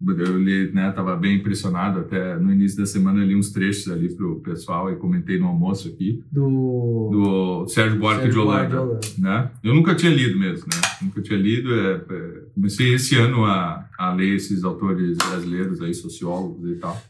eu 0.00 0.38
li, 0.38 0.72
né? 0.72 0.90
Tava 0.92 1.16
bem 1.16 1.36
impressionado 1.36 2.00
até 2.00 2.38
no 2.38 2.52
início 2.52 2.78
da 2.78 2.86
semana 2.86 3.20
eu 3.20 3.26
li 3.26 3.34
uns 3.34 3.50
trechos 3.50 3.90
ali 3.90 4.14
pro 4.14 4.40
pessoal 4.40 4.92
e 4.92 4.96
comentei 4.96 5.38
no 5.38 5.46
almoço 5.46 5.88
aqui 5.88 6.22
Do. 6.30 7.10
do 7.10 7.68
Sérgio 7.68 7.98
Buarque 7.98 8.28
de 8.28 8.38
Holanda, 8.38 9.00
né? 9.18 9.50
Eu 9.64 9.74
nunca 9.74 9.94
tinha 9.94 10.12
lido 10.12 10.38
mesmo, 10.38 10.66
né? 10.66 10.80
Nunca 11.02 11.22
tinha 11.22 11.38
lido, 11.38 11.74
é, 11.74 12.04
é, 12.08 12.42
comecei 12.54 12.94
esse 12.94 13.16
ano 13.16 13.44
a, 13.44 13.88
a 13.98 14.12
ler 14.12 14.36
esses 14.36 14.64
autores 14.64 15.16
brasileiros 15.16 15.80
aí, 15.80 15.94
sociólogos 15.94 16.70
e 16.70 16.74
tal. 16.76 17.02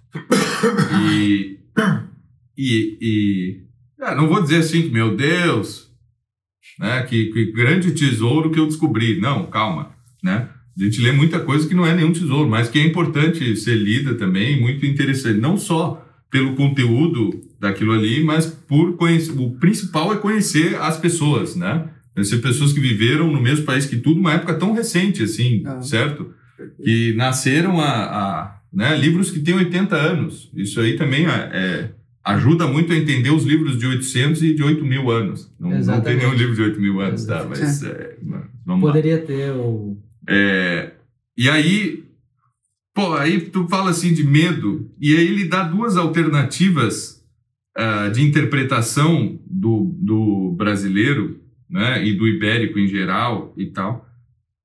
E 1.03 1.57
e, 2.57 2.99
e 3.01 3.61
ah, 4.01 4.14
não 4.14 4.29
vou 4.29 4.42
dizer 4.42 4.59
assim 4.59 4.83
que 4.83 4.90
meu 4.90 5.14
Deus, 5.14 5.90
né? 6.79 7.03
Que, 7.03 7.27
que 7.27 7.53
grande 7.53 7.92
tesouro 7.92 8.51
que 8.51 8.59
eu 8.59 8.66
descobri. 8.66 9.20
Não, 9.20 9.46
calma, 9.46 9.94
né? 10.22 10.49
A 10.78 10.84
gente 10.84 11.00
lê 11.00 11.10
muita 11.12 11.40
coisa 11.40 11.66
que 11.66 11.74
não 11.74 11.86
é 11.86 11.94
nenhum 11.94 12.12
tesouro, 12.12 12.48
mas 12.48 12.68
que 12.68 12.78
é 12.78 12.84
importante 12.84 13.56
ser 13.56 13.76
lida 13.76 14.14
também, 14.14 14.60
muito 14.60 14.84
interessante. 14.84 15.40
Não 15.40 15.56
só 15.56 16.04
pelo 16.30 16.54
conteúdo 16.54 17.40
daquilo 17.58 17.92
ali, 17.92 18.22
mas 18.22 18.46
por 18.46 18.96
conhecer. 18.96 19.32
O 19.38 19.52
principal 19.52 20.12
é 20.12 20.16
conhecer 20.16 20.76
as 20.76 20.98
pessoas, 20.98 21.56
né? 21.56 21.88
Conhecer 22.14 22.38
pessoas 22.42 22.72
que 22.72 22.80
viveram 22.80 23.30
no 23.30 23.40
mesmo 23.40 23.64
país 23.64 23.86
que 23.86 23.96
tudo, 23.96 24.20
uma 24.20 24.32
época 24.34 24.54
tão 24.54 24.72
recente, 24.74 25.22
assim, 25.22 25.62
Ah. 25.64 25.80
certo? 25.80 26.30
Que 26.82 27.14
nasceram 27.14 27.80
a, 27.80 27.86
a 27.88 28.56
né, 28.72 28.96
livros 28.98 29.30
que 29.30 29.40
têm 29.40 29.54
80 29.54 29.96
anos. 29.96 30.50
Isso 30.54 30.80
aí 30.80 30.96
também 30.96 31.26
é, 31.26 31.30
é- 31.30 31.90
ajuda 32.24 32.66
muito 32.66 32.92
a 32.92 32.96
entender 32.96 33.30
os 33.30 33.44
livros 33.44 33.78
de 33.78 33.86
800 33.86 34.42
e 34.42 34.52
de 34.54 34.62
8 34.62 34.84
mil 34.84 35.10
anos. 35.10 35.50
Não, 35.60 35.70
não 35.70 36.00
tem 36.00 36.16
nenhum 36.16 36.34
livro 36.34 36.54
de 36.54 36.60
8 36.62 36.80
mil 36.80 37.00
anos, 37.00 37.24
tá? 37.24 37.36
Exatamente. 37.36 37.60
Mas 37.60 37.82
é, 37.84 38.16
vamos 38.66 38.84
lá. 38.84 38.92
Poderia 38.92 39.18
ter 39.18 39.52
o. 39.52 39.96
É, 40.28 40.92
e 41.36 41.48
aí, 41.48 42.04
pô, 42.94 43.14
aí 43.14 43.40
tu 43.40 43.68
fala 43.68 43.90
assim 43.90 44.12
de 44.12 44.24
medo, 44.24 44.90
e 45.00 45.16
aí 45.16 45.26
ele 45.26 45.48
dá 45.48 45.62
duas 45.62 45.96
alternativas 45.96 47.24
ah, 47.76 48.08
de 48.08 48.22
interpretação 48.22 49.38
do, 49.46 49.94
do 49.98 50.54
brasileiro, 50.56 51.40
né, 51.68 52.06
e 52.06 52.14
do 52.14 52.26
ibérico 52.26 52.78
em 52.78 52.86
geral 52.86 53.52
e 53.56 53.66
tal, 53.66 54.08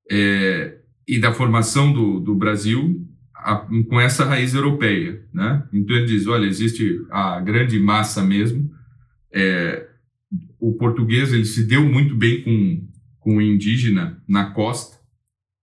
é, 0.10 0.78
e 1.08 1.19
da 1.19 1.34
formação 1.34 1.91
do, 1.91 2.19
do 2.19 2.36
Brasil 2.36 3.06
a, 3.36 3.56
com 3.89 4.00
essa 4.00 4.24
raiz 4.24 4.54
europeia, 4.54 5.26
né? 5.34 5.67
Então 5.74 5.95
ele 5.95 6.06
diz, 6.06 6.28
olha, 6.28 6.45
existe 6.45 7.04
a 7.10 7.39
grande 7.41 7.80
massa 7.80 8.24
mesmo. 8.24 8.69
É, 9.34 9.88
o 10.60 10.74
português 10.74 11.34
ele 11.34 11.45
se 11.45 11.65
deu 11.65 11.84
muito 11.84 12.15
bem 12.15 12.43
com, 12.43 12.88
com 13.19 13.38
o 13.38 13.41
indígena 13.41 14.21
na 14.28 14.52
costa, 14.52 14.97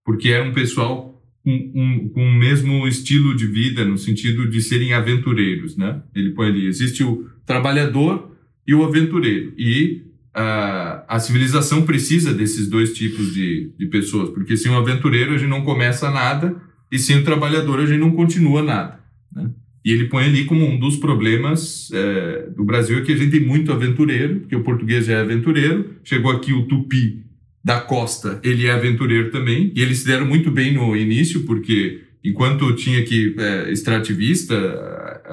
porque 0.09 0.29
era 0.29 0.43
um 0.43 0.51
pessoal 0.51 1.21
com, 1.43 1.51
um, 1.51 2.11
o 2.15 2.33
mesmo 2.33 2.87
estilo 2.87 3.35
de 3.35 3.45
vida, 3.45 3.85
no 3.85 3.95
sentido 3.95 4.49
de 4.49 4.59
serem 4.59 4.91
aventureiros, 4.91 5.77
né? 5.77 6.01
Ele 6.15 6.31
põe 6.31 6.47
ali, 6.47 6.65
existe 6.65 7.03
o 7.03 7.29
trabalhador 7.45 8.35
e 8.65 8.73
o 8.73 8.83
aventureiro. 8.83 9.53
E 9.55 10.01
a, 10.33 11.05
a 11.07 11.19
civilização 11.19 11.83
precisa 11.83 12.33
desses 12.33 12.67
dois 12.67 12.91
tipos 12.97 13.35
de, 13.35 13.71
de 13.77 13.85
pessoas, 13.85 14.31
porque 14.31 14.57
sem 14.57 14.71
o 14.71 14.77
aventureiro 14.77 15.35
a 15.35 15.37
gente 15.37 15.47
não 15.47 15.61
começa 15.61 16.09
nada 16.09 16.59
e 16.91 16.97
sem 16.97 17.19
o 17.19 17.23
trabalhador 17.23 17.79
a 17.79 17.85
gente 17.85 17.99
não 17.99 18.09
continua 18.09 18.63
nada. 18.63 18.99
Né? 19.31 19.51
E 19.85 19.91
ele 19.91 20.05
põe 20.05 20.23
ali 20.23 20.45
como 20.45 20.65
um 20.65 20.79
dos 20.79 20.97
problemas 20.97 21.91
é, 21.93 22.49
do 22.57 22.63
Brasil 22.63 22.97
é 22.97 23.01
que 23.01 23.11
a 23.11 23.15
gente 23.15 23.29
tem 23.29 23.45
muito 23.45 23.71
aventureiro, 23.71 24.39
porque 24.39 24.55
o 24.55 24.63
português 24.63 25.05
já 25.05 25.19
é 25.19 25.21
aventureiro, 25.21 25.97
chegou 26.03 26.31
aqui 26.31 26.51
o 26.51 26.63
tupi 26.63 27.28
da 27.69 27.79
costa, 27.79 28.39
ele 28.41 28.65
é 28.65 28.71
aventureiro 28.71 29.29
também, 29.29 29.71
e 29.75 29.81
eles 29.83 29.99
se 29.99 30.07
deram 30.07 30.25
muito 30.25 30.49
bem 30.49 30.73
no 30.73 30.97
início, 30.97 31.45
porque 31.45 32.01
enquanto 32.23 32.73
tinha 32.73 33.03
que 33.03 33.35
é, 33.37 33.71
extrativista, 33.71 34.55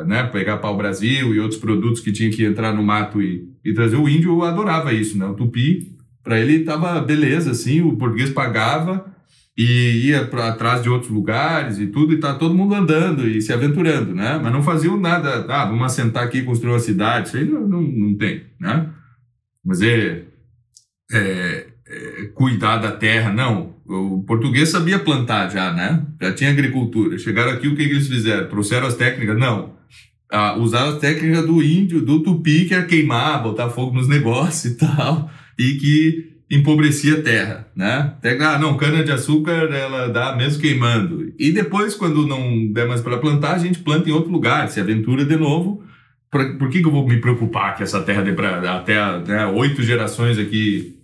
né, 0.07 0.23
pegar 0.25 0.59
pau 0.59 0.77
Brasil 0.77 1.35
e 1.35 1.41
outros 1.41 1.59
produtos 1.59 2.03
que 2.03 2.13
tinha 2.13 2.29
que 2.29 2.45
entrar 2.45 2.75
no 2.75 2.83
mato 2.83 3.23
e, 3.23 3.49
e 3.65 3.73
trazer 3.73 3.97
o 3.97 4.07
índio, 4.07 4.43
adorava 4.43 4.93
isso, 4.93 5.17
né? 5.17 5.25
O 5.25 5.33
tupi, 5.33 5.97
para 6.23 6.39
ele 6.39 6.59
tava 6.59 7.01
beleza, 7.01 7.53
assim, 7.53 7.81
o 7.81 7.97
português 7.97 8.29
pagava 8.29 9.07
e 9.57 10.09
ia 10.09 10.27
para 10.27 10.53
trás 10.53 10.83
de 10.83 10.91
outros 10.91 11.11
lugares 11.11 11.79
e 11.79 11.87
tudo, 11.87 12.13
e 12.13 12.21
tá 12.21 12.35
todo 12.35 12.55
mundo 12.55 12.75
andando 12.75 13.27
e 13.27 13.41
se 13.41 13.51
aventurando, 13.51 14.15
né? 14.15 14.39
Mas 14.43 14.53
não 14.53 14.63
faziam 14.63 15.01
nada, 15.01 15.47
ah, 15.49 15.65
vamos 15.65 15.87
assentar 15.87 16.25
aqui 16.25 16.39
e 16.39 16.45
construir 16.45 16.73
uma 16.73 16.81
cidade, 16.81 17.29
isso 17.29 17.39
aí 17.39 17.47
não, 17.47 17.67
não, 17.67 17.81
não 17.81 18.15
tem, 18.15 18.43
né? 18.61 18.91
Mas 19.65 19.81
é, 19.81 20.25
é, 21.11 21.66
cuidar 22.37 22.77
da 22.77 22.93
terra, 22.93 23.33
não. 23.33 23.75
O 23.87 24.23
português 24.25 24.69
sabia 24.69 24.99
plantar 24.99 25.49
já, 25.49 25.73
né? 25.73 26.05
Já 26.21 26.33
tinha 26.33 26.51
agricultura. 26.51 27.19
Chegaram 27.19 27.53
aqui, 27.53 27.67
o 27.67 27.75
que, 27.75 27.89
que 27.89 27.95
eles 27.95 28.09
fizeram? 28.09 28.47
Trouxeram 28.49 28.87
as 28.87 28.95
técnicas? 28.95 29.39
Não. 29.39 29.75
Ah, 30.31 30.57
usaram 30.59 30.91
as 30.91 30.99
técnicas 30.99 31.47
do 31.47 31.63
índio, 31.63 32.03
do 32.03 32.23
tupi, 32.23 32.67
que 32.67 32.75
era 32.75 32.85
queimar, 32.85 33.43
botar 33.43 33.71
fogo 33.71 33.95
nos 33.95 34.07
negócios 34.09 34.75
e 34.75 34.77
tal, 34.77 35.31
e 35.59 35.75
que 35.75 36.37
empobrecia 36.51 37.15
a 37.15 37.23
terra, 37.23 37.69
né? 37.75 38.13
Até, 38.19 38.39
ah, 38.45 38.59
não, 38.59 38.77
cana-de-açúcar 38.77 39.69
ela 39.73 40.09
dá 40.09 40.37
mesmo 40.37 40.61
queimando. 40.61 41.33
E 41.39 41.51
depois, 41.51 41.95
quando 41.95 42.27
não 42.27 42.71
der 42.71 42.87
mais 42.87 43.01
para 43.01 43.19
plantar, 43.19 43.55
a 43.55 43.59
gente 43.59 43.79
planta 43.79 44.11
em 44.11 44.13
outro 44.13 44.31
lugar, 44.31 44.69
se 44.69 44.79
aventura 44.79 45.25
de 45.25 45.37
novo. 45.37 45.83
Por, 46.31 46.59
por 46.59 46.69
que, 46.69 46.81
que 46.81 46.87
eu 46.87 46.93
vou 46.93 47.09
me 47.09 47.19
preocupar 47.19 47.77
que 47.77 47.83
essa 47.83 48.03
terra 48.03 48.21
dê 48.21 48.33
para 48.33 48.77
até 48.77 48.95
né, 49.21 49.47
oito 49.47 49.83
gerações 49.83 50.39
aqui 50.39 50.96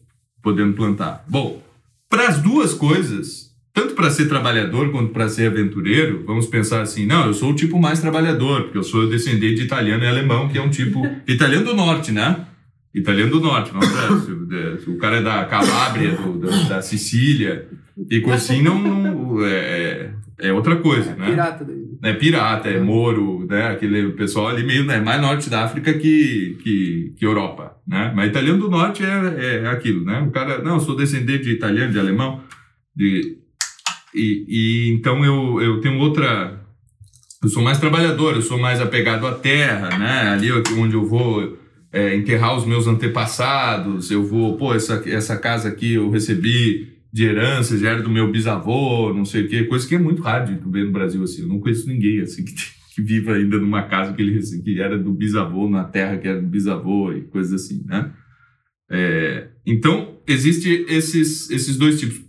podendo 0.43 0.75
plantar? 0.75 1.25
Bom, 1.29 1.63
para 2.11 2.29
as 2.29 2.39
duas 2.41 2.75
coisas, 2.75 3.53
tanto 3.73 3.95
para 3.95 4.11
ser 4.11 4.29
trabalhador 4.29 4.91
quanto 4.91 5.13
para 5.13 5.29
ser 5.29 5.47
aventureiro, 5.47 6.25
vamos 6.27 6.47
pensar 6.47 6.83
assim: 6.83 7.07
não, 7.07 7.27
eu 7.27 7.35
sou 7.35 7.53
o 7.53 7.55
tipo 7.55 7.81
mais 7.81 8.01
trabalhador, 8.01 8.65
porque 8.65 8.79
eu 8.79 8.83
sou 8.83 9.09
descendente 9.09 9.57
de 9.57 9.63
italiano 9.63 10.05
e 10.05 10.07
alemão, 10.07 10.49
que 10.49 10.59
é 10.59 10.63
um 10.63 10.69
tipo. 10.69 11.07
italiano 11.27 11.65
do 11.65 11.75
norte, 11.75 12.13
né? 12.13 12.47
Italiano 12.95 13.31
do 13.31 13.41
norte, 13.41 13.73
não 13.73 13.81
é? 13.81 14.79
Se 14.79 14.91
o 14.91 14.99
cara 14.99 15.17
é 15.17 15.23
da 15.23 15.47
Calábria, 15.47 16.15
do, 16.15 16.39
da, 16.39 16.63
da, 16.69 16.83
Sicília, 16.83 17.67
e 18.11 18.21
coisa 18.21 18.37
assim, 18.37 18.61
não, 18.61 18.79
não 18.79 19.43
é, 19.43 19.51
é, 20.39 20.49
é 20.49 20.53
outra 20.53 20.77
coisa, 20.77 21.15
né? 21.15 21.31
Pirata 21.31 21.65
daí. 21.65 21.82
É 22.03 22.13
pirata, 22.15 22.69
é 22.69 22.81
moro, 22.81 23.47
né? 23.49 23.69
Aquele 23.69 24.11
pessoal 24.13 24.49
ali 24.49 24.65
meio 24.65 24.85
né, 24.85 25.01
mais 25.01 25.21
norte 25.21 25.49
da 25.49 25.65
África 25.65 25.95
que, 25.95 26.59
que, 26.61 27.15
que 27.17 27.25
Europa, 27.25 27.77
né? 27.87 28.13
Mas 28.15 28.31
italiano 28.31 28.59
do 28.59 28.69
norte 28.69 29.05
é, 29.05 29.63
é 29.63 29.67
aquilo, 29.69 30.05
né? 30.05 30.21
O 30.21 30.31
cara, 30.33 30.61
não, 30.63 30.75
eu 30.75 30.81
sou 30.81 30.97
descendente 30.97 31.45
de 31.45 31.53
italiano, 31.53 31.93
de 31.93 32.01
alemão, 32.01 32.41
de, 32.95 33.39
e, 34.15 34.45
e 34.49 34.93
então 34.93 35.25
eu, 35.25 35.61
eu 35.61 35.81
tenho 35.81 35.99
outra. 35.99 36.61
Eu 37.43 37.49
sou 37.49 37.63
mais 37.63 37.79
trabalhador, 37.79 38.35
eu 38.35 38.43
sou 38.43 38.59
mais 38.59 38.81
apegado 38.81 39.27
à 39.27 39.35
terra, 39.35 39.97
né? 39.97 40.31
Ali 40.31 40.51
onde 40.53 40.95
eu 40.95 41.05
vou 41.05 41.57
é, 41.93 42.17
enterrar 42.17 42.57
os 42.57 42.65
meus 42.65 42.87
antepassados, 42.87 44.11
eu 44.11 44.25
vou, 44.25 44.57
pô, 44.57 44.75
essa, 44.75 45.03
essa 45.07 45.37
casa 45.37 45.69
aqui 45.69 45.95
eu 45.95 46.11
recebi 46.11 46.93
de 47.13 47.25
herança, 47.25 47.77
já 47.77 47.91
era 47.91 48.03
do 48.03 48.09
meu 48.09 48.33
bisavô, 48.33 49.13
não 49.13 49.25
sei 49.25 49.45
o 49.45 49.49
quê, 49.49 49.65
coisa 49.65 49.87
que 49.87 49.95
é 49.95 49.99
muito 49.99 50.23
raro 50.23 50.47
de 50.47 50.71
ver 50.71 50.87
no 50.87 50.93
Brasil 50.93 51.23
assim. 51.23 51.43
Eu 51.43 51.49
não 51.49 51.61
conheço 51.61 51.87
ninguém 51.87 52.21
assim 52.21 52.43
que, 52.45 52.55
que 52.95 53.03
viva 53.03 53.35
ainda 53.35 53.59
numa 53.59 53.83
casa 53.83 54.15
que 54.15 54.23
ele 54.23 54.41
que 54.41 54.81
era 54.81 54.99
do 54.99 55.13
bisavô, 55.13 55.69
na 55.69 55.85
terra 55.85 56.17
que 56.17 56.27
era 56.27 56.41
do 56.41 56.49
bisavô 56.49 57.13
e 57.13 57.23
coisas 57.25 57.53
assim, 57.63 57.85
né? 57.85 58.13
É, 58.91 59.49
então, 59.67 60.19
existe 60.27 60.87
esses, 60.89 61.51
esses 61.51 61.77
dois 61.77 62.01
tipos. 62.01 62.21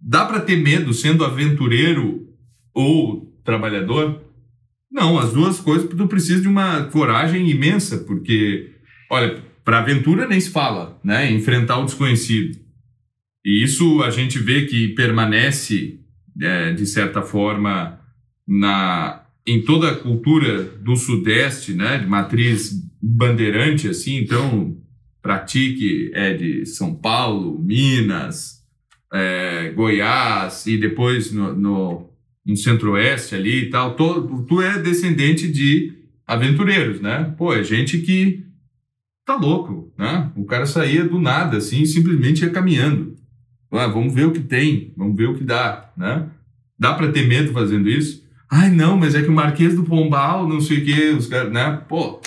Dá 0.00 0.24
para 0.24 0.40
ter 0.40 0.56
medo 0.56 0.92
sendo 0.94 1.24
aventureiro 1.24 2.28
ou 2.72 3.36
trabalhador? 3.44 4.22
Não, 4.90 5.18
as 5.18 5.32
duas 5.32 5.60
coisas 5.60 5.88
tu 5.88 6.08
precisa 6.08 6.40
de 6.40 6.48
uma 6.48 6.84
coragem 6.84 7.48
imensa, 7.50 7.98
porque, 7.98 8.72
olha, 9.10 9.42
para 9.64 9.78
aventura 9.78 10.26
nem 10.26 10.40
se 10.40 10.50
fala, 10.50 10.98
né? 11.04 11.30
Enfrentar 11.30 11.78
o 11.78 11.84
desconhecido. 11.84 12.67
E 13.44 13.62
isso 13.62 14.02
a 14.02 14.10
gente 14.10 14.38
vê 14.38 14.66
que 14.66 14.88
permanece, 14.88 16.00
é, 16.40 16.72
de 16.72 16.86
certa 16.86 17.22
forma, 17.22 17.98
na, 18.46 19.24
em 19.46 19.62
toda 19.62 19.90
a 19.90 19.96
cultura 19.96 20.62
do 20.62 20.96
Sudeste, 20.96 21.74
né? 21.74 21.98
De 21.98 22.06
matriz 22.06 22.72
bandeirante, 23.00 23.88
assim. 23.88 24.18
Então, 24.18 24.76
pratique 25.22 26.10
é 26.14 26.34
de 26.34 26.66
São 26.66 26.94
Paulo, 26.94 27.58
Minas, 27.58 28.58
é, 29.12 29.70
Goiás 29.70 30.66
e 30.66 30.76
depois 30.76 31.32
no, 31.32 31.54
no, 31.54 32.10
no 32.44 32.56
centro-oeste 32.56 33.34
ali 33.34 33.64
e 33.64 33.70
tal, 33.70 33.94
tu, 33.94 34.44
tu 34.48 34.60
é 34.60 34.78
descendente 34.78 35.50
de 35.50 35.92
aventureiros, 36.26 37.00
né? 37.00 37.34
Pô, 37.36 37.54
é 37.54 37.62
gente 37.62 37.98
que 37.98 38.44
tá 39.24 39.36
louco, 39.36 39.92
né? 39.98 40.30
O 40.36 40.44
cara 40.44 40.66
saía 40.66 41.04
do 41.04 41.20
nada, 41.20 41.56
assim, 41.58 41.84
simplesmente 41.84 42.42
ia 42.42 42.50
caminhando. 42.50 43.16
Ah, 43.70 43.86
vamos 43.86 44.14
ver 44.14 44.26
o 44.26 44.32
que 44.32 44.40
tem, 44.40 44.92
vamos 44.96 45.16
ver 45.16 45.28
o 45.28 45.34
que 45.34 45.44
dá, 45.44 45.92
né? 45.96 46.28
Dá 46.78 46.94
para 46.94 47.12
ter 47.12 47.26
medo 47.26 47.52
fazendo 47.52 47.88
isso? 47.88 48.26
Ai, 48.50 48.70
não, 48.70 48.96
mas 48.96 49.14
é 49.14 49.22
que 49.22 49.28
o 49.28 49.32
Marquês 49.32 49.74
do 49.74 49.84
Pombal, 49.84 50.48
não 50.48 50.60
sei 50.60 50.78
o 50.78 50.84
quê, 50.84 51.10
os 51.10 51.26
caras, 51.26 51.52
né? 51.52 51.82
Pô, 51.88 52.20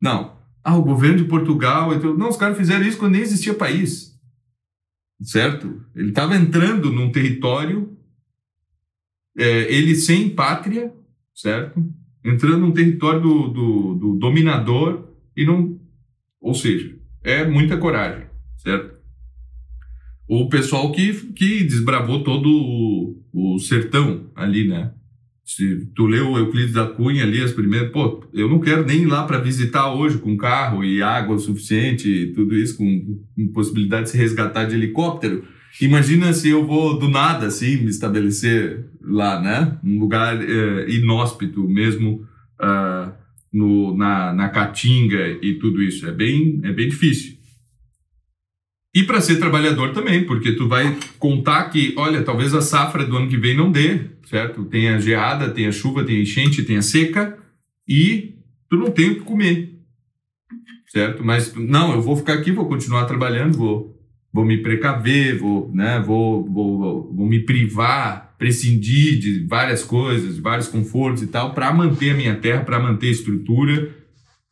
não. 0.00 0.36
Ah, 0.62 0.76
o 0.76 0.82
governo 0.82 1.18
de 1.18 1.24
Portugal, 1.24 1.94
então, 1.94 2.16
não, 2.16 2.28
os 2.28 2.36
caras 2.36 2.58
fizeram 2.58 2.84
isso 2.84 2.98
quando 2.98 3.12
nem 3.12 3.22
existia 3.22 3.54
país 3.54 4.16
certo? 5.20 5.82
Ele 5.94 6.10
estava 6.10 6.36
entrando 6.36 6.92
num 6.92 7.10
território, 7.10 7.96
é, 9.36 9.72
ele 9.72 9.94
sem 9.94 10.30
pátria, 10.30 10.92
certo? 11.34 11.82
Entrando 12.24 12.58
num 12.58 12.72
território 12.72 13.20
do, 13.20 13.48
do, 13.48 13.94
do, 13.94 14.18
dominador 14.18 15.10
e 15.36 15.44
não. 15.44 15.78
Ou 16.40 16.54
seja, 16.54 16.96
é 17.22 17.44
muita 17.44 17.76
coragem, 17.76 18.26
certo? 18.56 18.95
O 20.28 20.48
pessoal 20.48 20.90
que, 20.90 21.12
que 21.32 21.62
desbravou 21.64 22.24
todo 22.24 22.48
o, 22.48 23.22
o 23.32 23.58
sertão 23.58 24.28
ali, 24.34 24.66
né? 24.66 24.90
Se 25.44 25.86
tu 25.94 26.06
leu 26.06 26.30
o 26.30 26.38
Euclides 26.38 26.72
da 26.72 26.86
Cunha 26.86 27.22
ali, 27.22 27.40
as 27.40 27.52
primeiras, 27.52 27.92
pô, 27.92 28.24
eu 28.34 28.48
não 28.48 28.58
quero 28.58 28.84
nem 28.84 29.02
ir 29.02 29.06
lá 29.06 29.24
para 29.24 29.38
visitar 29.38 29.94
hoje 29.94 30.18
com 30.18 30.36
carro 30.36 30.84
e 30.84 31.00
água 31.00 31.38
suficiente 31.38 32.08
e 32.10 32.32
tudo 32.32 32.56
isso, 32.56 32.76
com, 32.76 33.22
com, 33.36 33.52
possibilidade 33.52 34.04
de 34.04 34.10
se 34.10 34.18
resgatar 34.18 34.64
de 34.64 34.74
helicóptero. 34.74 35.44
Imagina 35.80 36.32
se 36.32 36.48
eu 36.48 36.66
vou 36.66 36.98
do 36.98 37.08
nada, 37.08 37.46
assim, 37.46 37.76
me 37.76 37.90
estabelecer 37.90 38.86
lá, 39.00 39.40
né? 39.40 39.78
Um 39.84 40.00
lugar 40.00 40.36
é, 40.42 40.90
inóspito 40.90 41.68
mesmo, 41.68 42.26
uh, 42.60 43.12
no, 43.52 43.96
na, 43.96 44.32
na 44.32 44.48
Caatinga 44.48 45.38
e 45.40 45.54
tudo 45.54 45.80
isso. 45.80 46.08
É 46.08 46.12
bem, 46.12 46.60
é 46.64 46.72
bem 46.72 46.88
difícil. 46.88 47.35
E 48.96 49.02
para 49.02 49.20
ser 49.20 49.36
trabalhador 49.36 49.92
também, 49.92 50.24
porque 50.24 50.52
tu 50.52 50.66
vai 50.66 50.96
contar 51.18 51.64
que, 51.64 51.92
olha, 51.98 52.22
talvez 52.22 52.54
a 52.54 52.62
safra 52.62 53.04
do 53.04 53.14
ano 53.14 53.28
que 53.28 53.36
vem 53.36 53.54
não 53.54 53.70
dê, 53.70 54.00
certo? 54.24 54.64
Tem 54.64 54.88
a 54.88 54.98
geada, 54.98 55.50
tem 55.50 55.66
a 55.66 55.70
chuva, 55.70 56.02
tem 56.02 56.16
a 56.16 56.22
enchente, 56.22 56.62
tem 56.62 56.78
a 56.78 56.82
seca 56.82 57.36
e 57.86 58.36
tu 58.70 58.78
não 58.78 58.90
tem 58.90 59.10
o 59.10 59.14
que 59.16 59.20
comer, 59.20 59.74
certo? 60.88 61.22
Mas 61.22 61.54
não, 61.54 61.92
eu 61.92 62.00
vou 62.00 62.16
ficar 62.16 62.32
aqui, 62.32 62.50
vou 62.50 62.66
continuar 62.66 63.04
trabalhando, 63.04 63.58
vou, 63.58 63.94
vou 64.32 64.46
me 64.46 64.62
precaver, 64.62 65.36
vou, 65.40 65.70
né, 65.74 66.00
vou, 66.00 66.50
vou, 66.50 67.14
vou 67.14 67.26
me 67.26 67.40
privar, 67.40 68.34
prescindir 68.38 69.18
de 69.18 69.46
várias 69.46 69.84
coisas, 69.84 70.36
de 70.36 70.40
vários 70.40 70.68
confortos 70.68 71.22
e 71.22 71.26
tal, 71.26 71.52
para 71.52 71.70
manter 71.70 72.12
a 72.12 72.14
minha 72.14 72.36
terra, 72.36 72.64
para 72.64 72.80
manter 72.80 73.08
a 73.08 73.12
estrutura 73.12 73.94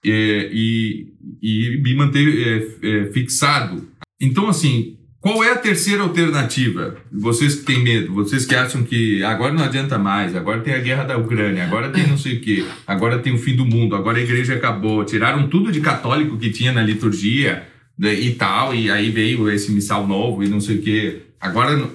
é, 0.04 0.50
e, 0.52 1.14
e 1.42 1.80
me 1.83 1.94
manter 1.94 2.28
é, 2.28 2.88
é, 2.88 3.11
fixado. 3.11 3.94
Então, 4.20 4.48
assim, 4.48 4.96
qual 5.24 5.42
é 5.42 5.53
a 5.53 5.57
terceira 5.57 6.03
alternativa? 6.03 6.98
Vocês 7.11 7.55
que 7.55 7.64
têm 7.64 7.83
medo, 7.83 8.12
vocês 8.12 8.44
que 8.44 8.55
acham 8.55 8.83
que 8.83 9.22
agora 9.24 9.55
não 9.55 9.64
adianta 9.64 9.98
mais, 9.98 10.37
agora 10.37 10.61
tem 10.61 10.74
a 10.74 10.79
guerra 10.79 11.05
da 11.05 11.16
Ucrânia, 11.16 11.64
agora 11.64 11.88
tem 11.88 12.07
não 12.07 12.18
sei 12.18 12.37
o 12.37 12.40
quê, 12.42 12.62
agora 12.87 13.18
tem 13.18 13.33
o 13.33 13.38
fim 13.38 13.57
do 13.57 13.64
mundo, 13.64 13.96
agora 13.96 14.18
a 14.18 14.22
igreja 14.22 14.55
acabou, 14.55 15.03
tiraram 15.03 15.48
tudo 15.48 15.72
de 15.72 15.81
católico 15.81 16.37
que 16.37 16.50
tinha 16.50 16.72
na 16.72 16.83
liturgia 16.83 17.66
né, 17.98 18.12
e 18.12 18.35
tal, 18.35 18.74
e 18.74 18.90
aí 18.90 19.11
veio 19.11 19.50
esse 19.50 19.72
missal 19.72 20.07
novo 20.07 20.44
e 20.44 20.48
não 20.48 20.61
sei 20.61 20.77
o 20.77 20.83
quê. 20.83 21.22
Agora, 21.40 21.88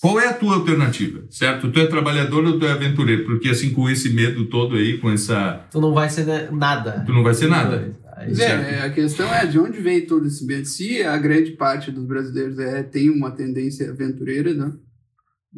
qual 0.00 0.20
é 0.20 0.28
a 0.28 0.32
tua 0.32 0.54
alternativa, 0.54 1.24
certo? 1.28 1.72
Tu 1.72 1.80
é 1.80 1.86
trabalhador 1.86 2.44
ou 2.44 2.56
tu 2.58 2.66
é 2.66 2.70
aventureiro? 2.70 3.24
Porque 3.24 3.48
assim, 3.48 3.70
com 3.70 3.90
esse 3.90 4.10
medo 4.10 4.46
todo 4.46 4.76
aí, 4.76 4.98
com 4.98 5.10
essa... 5.10 5.66
Tu 5.72 5.80
não 5.80 5.92
vai 5.92 6.08
ser 6.08 6.52
nada. 6.52 7.02
Tu 7.04 7.12
não 7.12 7.24
vai 7.24 7.34
ser 7.34 7.48
nada. 7.48 7.96
Aí. 8.22 8.40
É, 8.40 8.80
a 8.82 8.90
questão 8.90 9.32
é 9.32 9.46
de 9.46 9.58
onde 9.58 9.80
veio 9.80 10.06
todo 10.06 10.26
esse 10.26 10.44
medo. 10.44 10.64
Se 10.66 11.02
a 11.02 11.16
grande 11.18 11.52
parte 11.52 11.90
dos 11.90 12.04
brasileiros 12.04 12.58
é, 12.58 12.82
tem 12.82 13.10
uma 13.10 13.30
tendência 13.30 13.90
aventureira, 13.90 14.52
né? 14.54 14.72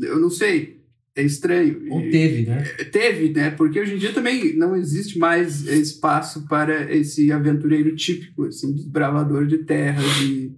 eu 0.03 0.18
não 0.18 0.31
sei. 0.31 0.83
É 1.16 1.22
estranho. 1.22 1.81
Ou 1.90 2.00
teve, 2.11 2.42
né? 2.42 2.64
é, 2.77 2.85
Teve, 2.85 3.29
né? 3.33 3.50
Porque 3.53 3.79
hoje 3.79 3.94
em 3.94 3.98
dia 3.98 4.12
também 4.12 4.57
não 4.57 4.74
existe 4.74 5.16
mais 5.16 5.64
espaço 5.68 6.44
para 6.48 6.92
esse 6.92 7.31
aventureiro 7.31 7.94
típico, 7.94 8.46
assim, 8.46 8.74
desbravador 8.74 9.46
de 9.46 9.59
terras 9.59 10.05
e, 10.22 10.53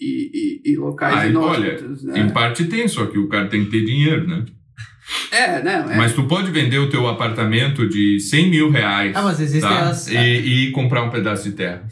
e, 0.00 0.60
e, 0.64 0.72
e 0.72 0.76
locais 0.76 1.14
Ah, 1.18 1.26
inóspitos, 1.26 2.02
Em 2.04 2.06
né? 2.06 2.30
parte 2.32 2.64
tem, 2.64 2.88
só 2.88 3.04
que 3.06 3.18
o 3.18 3.28
cara 3.28 3.48
tem 3.50 3.66
que 3.66 3.70
ter 3.70 3.84
dinheiro, 3.84 4.26
né? 4.26 4.46
É, 5.32 5.62
não, 5.62 5.90
é. 5.90 5.96
Mas 5.96 6.12
tu 6.14 6.24
pode 6.24 6.50
vender 6.50 6.78
o 6.78 6.88
teu 6.88 7.06
apartamento 7.08 7.88
de 7.88 8.18
100 8.20 8.50
mil 8.50 8.70
reais 8.70 9.14
Ah, 9.16 9.22
mas 9.22 9.40
existem 9.40 9.70
tá? 9.70 9.88
as- 9.90 10.08
e, 10.08 10.16
e 10.16 10.70
comprar 10.72 11.02
um 11.02 11.10
pedaço 11.10 11.44
de 11.48 11.56
terra. 11.56 11.84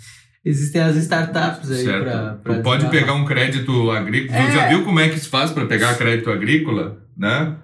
Existem 0.45 0.81
as 0.81 0.97
startups 0.97 1.71
aí 1.71 1.85
pra 1.85 2.39
tu 2.45 2.63
pode 2.63 2.87
pegar 2.89 3.13
um 3.15 3.25
crédito 3.25 3.91
agrícola. 3.91 4.39
É. 4.39 4.47
Tu 4.47 4.53
já 4.53 4.69
viu 4.69 4.85
como 4.85 4.99
é 5.01 5.09
que 5.09 5.19
se 5.19 5.29
faz 5.29 5.51
para 5.51 5.67
pegar 5.67 5.95
crédito 5.97 6.31
agrícola, 6.31 6.99
né? 7.17 7.55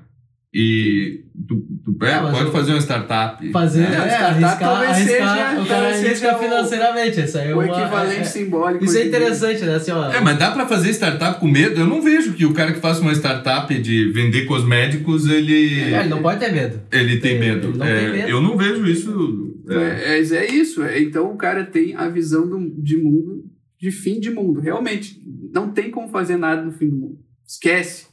E 0.57 1.25
tu, 1.49 1.57
tu 1.85 1.97
mas 1.99 2.31
pode 2.39 2.53
fazer 2.53 2.71
uma 2.75 2.81
startup. 2.81 3.51
Fazer, 3.51 3.81
É, 3.81 3.87
é, 3.87 3.89
startup 3.89 4.25
arriscar, 4.25 4.59
talvez 4.61 4.91
arriscar, 4.91 5.51
seja- 5.51 5.63
o 5.63 5.67
cara 5.67 5.89
arrisca 5.89 6.39
financeiramente, 6.39 7.21
isso 7.21 7.39
aí 7.39 7.49
é 7.51 7.55
o 7.55 7.59
uma- 7.59 7.65
equivalente 7.67 8.21
é- 8.21 8.25
simbólico. 8.25 8.85
Isso 8.85 8.97
é 8.99 9.05
interessante, 9.07 9.65
né? 9.65 9.75
Assim, 9.75 9.91
ó, 9.91 10.13
É, 10.13 10.21
mas 10.21 10.39
dá 10.39 10.53
para 10.53 10.65
fazer 10.69 10.91
startup 10.91 11.41
com 11.41 11.49
medo? 11.49 11.81
Eu 11.81 11.87
não 11.89 12.01
vejo 12.01 12.35
que 12.35 12.47
o 12.47 12.53
cara 12.53 12.73
que 12.73 12.79
faça 12.79 13.01
uma 13.01 13.13
startup 13.13 13.77
de 13.77 14.13
vender 14.13 14.45
cosméticos, 14.45 15.27
ele, 15.29 15.81
É, 15.93 16.01
ele 16.01 16.09
não 16.09 16.23
pode 16.23 16.39
ter 16.39 16.53
medo. 16.53 16.81
ele 16.93 17.19
tem 17.19 17.33
Ele 17.33 17.41
medo. 17.41 17.77
não 17.77 17.85
É, 17.85 17.99
tem 17.99 18.13
medo. 18.13 18.29
Eu 18.29 18.41
não 18.41 18.57
vejo 18.57 18.87
isso. 18.87 19.57
é. 19.69 19.75
É, 19.75 20.19
é, 20.21 20.37
é 20.37 20.51
isso. 20.53 20.85
é, 20.85 21.01
Então 21.03 21.33
o 21.33 21.37
cara 21.37 21.65
tem 21.65 21.97
a 21.97 22.09
visão 22.09 22.49
de 22.79 22.97
mundo, 23.03 23.43
de 23.81 23.91
fim 23.91 24.21
de 24.21 24.31
mundo. 24.31 24.61
Realmente, 24.61 25.21
não 25.53 25.71
tem 25.73 25.91
como 25.91 26.07
fazer 26.07 26.37
nada 26.37 26.63
no 26.63 26.71
fim 26.71 26.89
do 26.89 26.97
mundo. 26.97 27.19
Esquece. 27.45 28.07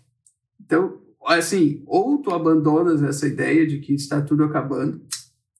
Então, 0.65 1.00
assim, 1.25 1.83
ou 1.85 2.17
tu 2.17 2.31
abandonas 2.31 3.01
essa 3.03 3.27
ideia 3.27 3.65
de 3.67 3.79
que 3.79 3.93
está 3.93 4.21
tudo 4.21 4.43
acabando, 4.43 5.01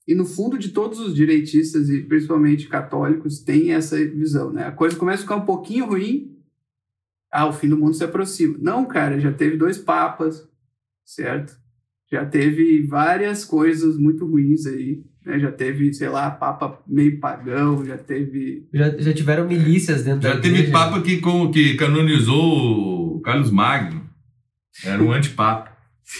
e 0.08 0.16
no 0.16 0.26
fundo 0.26 0.58
de 0.58 0.70
todos 0.70 1.00
os 1.00 1.14
direitistas, 1.16 1.90
e 1.90 2.02
principalmente 2.02 2.68
católicos, 2.68 3.40
tem 3.40 3.72
essa 3.72 3.96
visão, 3.98 4.52
né? 4.52 4.66
A 4.66 4.72
coisa 4.72 4.96
começa 4.96 5.20
a 5.20 5.22
ficar 5.22 5.36
um 5.36 5.46
pouquinho 5.46 5.86
ruim, 5.86 6.36
ah, 7.32 7.48
o 7.48 7.54
fim 7.54 7.70
do 7.70 7.78
mundo 7.78 7.94
se 7.94 8.04
aproxima. 8.04 8.58
Não, 8.60 8.86
cara, 8.86 9.20
já 9.20 9.32
teve 9.32 9.56
dois 9.58 9.78
papas, 9.78 10.46
certo? 11.06 11.54
Já 12.12 12.26
teve 12.26 12.86
várias 12.88 13.46
coisas 13.46 13.98
muito 13.98 14.26
ruins 14.26 14.66
aí, 14.66 15.02
né? 15.26 15.40
Já 15.40 15.52
teve, 15.52 15.94
sei 15.94 16.10
lá, 16.10 16.30
papa 16.30 16.82
meio 16.86 17.20
pagão, 17.22 17.86
já 17.86 17.98
teve... 17.98 18.68
Já, 18.74 18.98
já 18.98 19.14
tiveram 19.14 19.48
milícias 19.48 20.04
dentro 20.04 20.24
Já 20.24 20.34
da 20.36 20.42
teve 20.42 20.56
igreja. 20.56 20.74
papa 20.74 21.02
que, 21.02 21.22
com, 21.22 21.50
que 21.52 21.76
canonizou 21.76 23.16
o 23.16 23.22
Carlos 23.22 23.50
Magno. 23.52 24.01
Era 24.84 25.02
um 25.04 25.12
antipapa. 25.12 25.72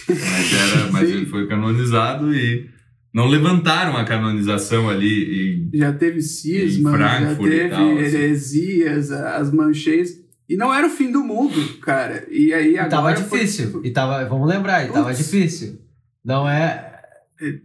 Mas, 0.08 0.54
era, 0.54 0.92
mas 0.92 1.10
ele 1.10 1.26
foi 1.26 1.48
canonizado 1.48 2.34
e 2.34 2.70
não 3.14 3.28
levantaram 3.28 3.98
a 3.98 4.06
canonização 4.06 4.90
ali. 4.90 5.70
E, 5.74 5.78
Já 5.78 5.92
teve 5.94 6.22
cisma, 6.22 6.98
já 6.98 7.18
Frankfurt 7.20 7.50
teve 7.52 7.70
tal, 7.70 7.92
assim. 7.92 7.98
heresias, 8.00 9.12
as 9.12 9.52
manchês. 9.52 10.22
E 10.48 10.56
não 10.58 10.74
era 10.74 10.88
o 10.88 10.90
fim 10.90 11.12
do 11.12 11.24
mundo, 11.24 11.56
cara. 11.80 12.26
E 12.30 12.54
aí 12.54 12.74
E 12.74 12.78
tava 12.78 13.10
agora 13.10 13.18
foi- 13.18 13.40
difícil. 13.40 13.82
E 13.84 13.92
tava, 13.92 14.26
vamos 14.26 14.48
lembrar, 14.50 14.86
e 14.86 14.92
tava 14.92 15.08
Putz. 15.08 15.18
difícil. 15.18 15.80
Não 16.24 16.48
é. 16.48 16.90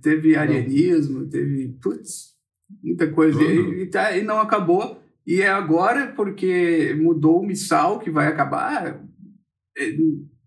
Teve 0.03 0.35
alienismo, 0.37 1.27
teve. 1.27 1.77
Putz, 1.83 2.31
muita 2.83 3.07
coisa. 3.09 3.40
E, 3.42 3.83
e 3.83 3.87
tá, 3.87 4.16
e 4.16 4.22
não 4.22 4.38
acabou. 4.40 5.03
E 5.27 5.40
é 5.42 5.49
agora 5.49 6.07
porque 6.16 6.96
mudou 7.01 7.40
o 7.42 7.46
missal 7.46 7.99
que 7.99 8.11
vai 8.11 8.29
acabar. 8.29 9.01
é, 9.77 9.90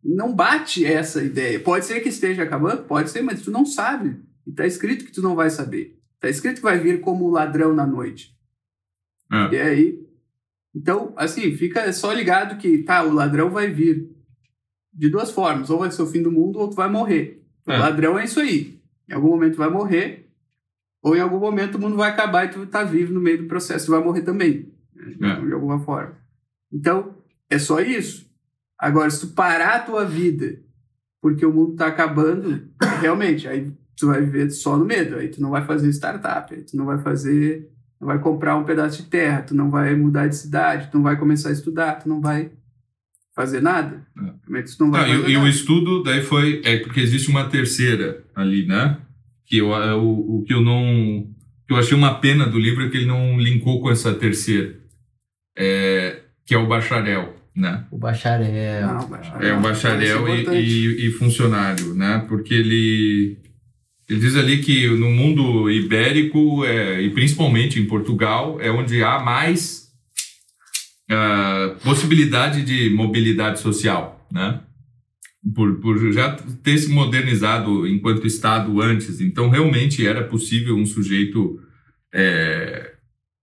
Não 0.04 0.34
bate 0.34 0.86
essa 0.86 1.22
ideia. 1.24 1.60
Pode 1.60 1.86
ser 1.86 2.00
que 2.00 2.10
esteja 2.10 2.44
acabando, 2.44 2.84
pode 2.84 3.10
ser, 3.10 3.22
mas 3.22 3.42
tu 3.42 3.52
não 3.52 3.66
sabe. 3.66 4.20
E 4.48 4.52
tá 4.52 4.66
escrito 4.66 5.06
que 5.06 5.12
tu 5.12 5.22
não 5.22 5.36
vai 5.36 5.50
saber. 5.50 6.00
Tá 6.20 6.30
escrito 6.30 6.58
que 6.58 6.62
vai 6.64 6.80
vir 6.80 7.02
como 7.02 7.30
ladrão 7.30 7.74
na 7.74 7.86
noite. 7.86 8.36
É. 9.32 9.56
E 9.56 9.60
aí. 9.60 10.10
Então, 10.76 11.14
assim, 11.18 11.56
fica 11.56 11.92
só 11.94 12.14
ligado 12.14 12.58
que, 12.58 12.80
tá, 12.84 13.04
o 13.04 13.12
ladrão 13.14 13.50
vai 13.50 13.70
vir. 13.70 14.10
De 14.94 15.10
duas 15.10 15.32
formas. 15.32 15.70
Ou 15.70 15.80
vai 15.80 15.92
ser 15.92 16.02
o 16.02 16.08
fim 16.08 16.22
do 16.22 16.32
mundo, 16.32 16.60
ou 16.60 16.70
tu 16.70 16.76
vai 16.76 16.90
morrer. 16.90 17.44
O 17.68 17.72
É. 17.72 17.78
ladrão 17.78 18.18
é 18.18 18.26
isso 18.26 18.40
aí. 18.40 18.80
Em 19.08 19.14
algum 19.14 19.30
momento 19.30 19.58
vai 19.58 19.70
morrer, 19.70 20.30
ou 21.02 21.16
em 21.16 21.20
algum 21.20 21.40
momento 21.40 21.76
o 21.76 21.80
mundo 21.80 21.96
vai 21.96 22.10
acabar 22.10 22.46
e 22.46 22.50
tu 22.50 22.66
tá 22.68 22.84
vivo 22.84 23.14
no 23.14 23.20
meio 23.22 23.40
do 23.40 23.48
processo, 23.48 23.86
tu 23.88 23.92
vai 23.92 24.04
morrer 24.04 24.22
também. 24.22 24.72
né, 25.20 25.38
É. 25.40 25.46
De 25.46 25.54
alguma 25.54 25.80
forma. 25.80 26.18
Então, 26.72 27.16
é 27.50 27.58
só 27.58 27.80
isso. 27.80 28.29
Agora, 28.80 29.10
se 29.10 29.22
tu 29.22 29.34
parar 29.34 29.76
a 29.76 29.80
tua 29.80 30.06
vida 30.06 30.60
porque 31.22 31.46
o 31.46 31.54
mundo 31.54 31.76
tá 31.76 31.88
acabando, 31.88 32.64
realmente, 33.02 33.48
aí 33.48 33.72
tu 33.98 34.08
vai 34.08 34.22
viver 34.22 34.50
só 34.52 34.78
no 34.78 34.86
medo. 34.86 35.18
Aí 35.18 35.28
tu 35.28 35.42
não 35.42 35.50
vai 35.50 35.66
fazer 35.66 35.90
startup, 35.90 36.54
aí 36.54 36.64
tu 36.64 36.78
não 36.78 36.86
vai 36.86 36.98
fazer. 36.98 37.70
Não 38.00 38.08
vai 38.08 38.20
comprar 38.20 38.56
um 38.56 38.64
pedaço 38.64 39.04
de 39.04 39.10
terra, 39.10 39.42
tu 39.42 39.54
não 39.54 39.70
vai 39.70 39.94
mudar 39.94 40.28
de 40.28 40.36
cidade, 40.36 40.90
tu 40.90 40.96
não 40.96 41.04
vai 41.04 41.18
começar 41.18 41.50
a 41.50 41.52
estudar, 41.52 41.96
tu 41.96 42.08
não 42.08 42.22
vai 42.22 42.50
fazer 43.36 43.62
nada. 43.62 44.08
É. 44.18 44.22
Realmente 44.48 44.78
tu 44.78 44.86
não 44.86 44.92
vai 44.92 45.02
Tá, 45.02 45.30
e, 45.30 45.34
e 45.34 45.38
o 45.38 45.46
estudo 45.46 46.02
daí 46.02 46.22
foi. 46.22 46.62
É 46.64 46.78
porque 46.78 47.02
existe 47.02 47.30
uma 47.30 47.50
terceira 47.50 48.24
ali, 48.34 48.66
né? 48.66 48.98
Que 49.46 49.58
eu, 49.58 49.74
é 49.74 49.94
o, 49.94 50.38
o 50.38 50.44
que 50.48 50.54
eu 50.54 50.62
não. 50.62 51.28
que 51.68 51.74
eu 51.74 51.78
achei 51.78 51.98
uma 51.98 52.16
pena 52.22 52.46
do 52.46 52.58
livro 52.58 52.86
é 52.86 52.90
que 52.90 52.96
ele 52.96 53.06
não 53.06 53.38
linkou 53.38 53.82
com 53.82 53.92
essa 53.92 54.14
terceira. 54.14 54.80
É, 55.58 56.22
que 56.46 56.56
é 56.56 56.58
o 56.58 56.68
bacharel, 56.68 57.36
né? 57.60 57.86
O 57.92 57.98
bacharel. 57.98 58.88
Não, 58.88 59.08
bacharel. 59.10 59.48
É 59.50 59.54
um 59.54 59.60
Isso 59.60 59.68
bacharel 59.70 60.28
é 60.28 60.62
e, 60.62 60.62
e- 60.62 61.08
e 61.08 61.12
funcionário, 61.12 61.94
né? 61.94 62.26
Porque 62.28 62.54
ele, 62.54 63.38
ele 64.10 64.20
diz 64.20 64.36
ali 64.36 64.60
que 64.60 64.88
no 64.90 65.10
mundo 65.12 65.70
ibérico, 65.70 66.64
é, 66.66 67.02
e 67.02 67.10
principalmente 67.12 67.80
em 67.80 67.86
Portugal, 67.86 68.60
é 68.62 68.72
onde 68.72 69.04
há 69.04 69.20
mais 69.20 69.90
ah, 71.12 71.76
possibilidade 71.84 72.64
de 72.64 72.90
mobilidade 72.90 73.60
social, 73.60 74.28
né? 74.32 74.62
Por, 75.56 75.80
por 75.80 76.12
já 76.12 76.36
ter 76.64 76.78
se 76.78 76.90
modernizado 76.90 77.88
enquanto 77.88 78.28
Estado 78.28 78.82
antes. 78.82 79.22
Então, 79.22 79.50
realmente 79.50 80.06
era 80.06 80.24
possível 80.24 80.76
um 80.76 80.86
sujeito 80.86 81.60
é, 82.14 82.92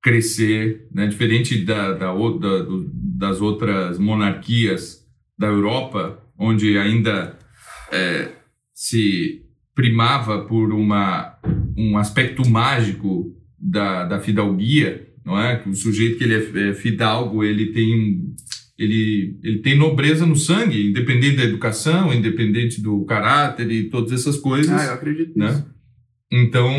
crescer, 0.03 0.87
né? 0.93 1.07
diferente 1.07 1.65
da, 1.65 1.93
da, 1.95 2.13
o- 2.13 2.39
da- 2.39 2.63
do- 2.63 2.85
das 3.17 3.41
outras 3.41 3.99
monarquias 3.99 5.05
da 5.39 5.47
Europa, 5.47 6.23
onde 6.39 6.79
ainda 6.79 7.39
é, 7.91 8.33
se 8.75 9.43
primava 9.75 10.45
por 10.45 10.73
uma, 10.73 11.39
um 11.77 11.99
aspecto 11.99 12.49
mágico 12.49 13.35
da, 13.59 14.05
da 14.05 14.21
fidalguia, 14.21 15.09
não 15.25 15.39
é? 15.39 15.57
Que 15.57 15.69
o 15.69 15.75
sujeito 15.75 16.19
que 16.19 16.25
ele 16.25 16.35
é, 16.35 16.71
é 16.71 16.75
fidalgo, 16.75 17.43
ele 17.43 17.73
tem 17.73 18.35
ele, 18.79 19.39
ele 19.43 19.59
tem 19.61 19.77
nobreza 19.77 20.27
no 20.27 20.37
sangue, 20.37 20.91
independente 20.91 21.37
da 21.37 21.45
educação, 21.45 22.13
independente 22.13 22.83
do 22.83 23.07
caráter 23.07 23.71
e 23.71 23.89
todas 23.89 24.13
essas 24.13 24.37
coisas. 24.37 24.71
Ah, 24.71 24.85
eu 24.85 24.95
acredito 24.95 25.39
né? 25.39 25.65
Então, 26.31 26.73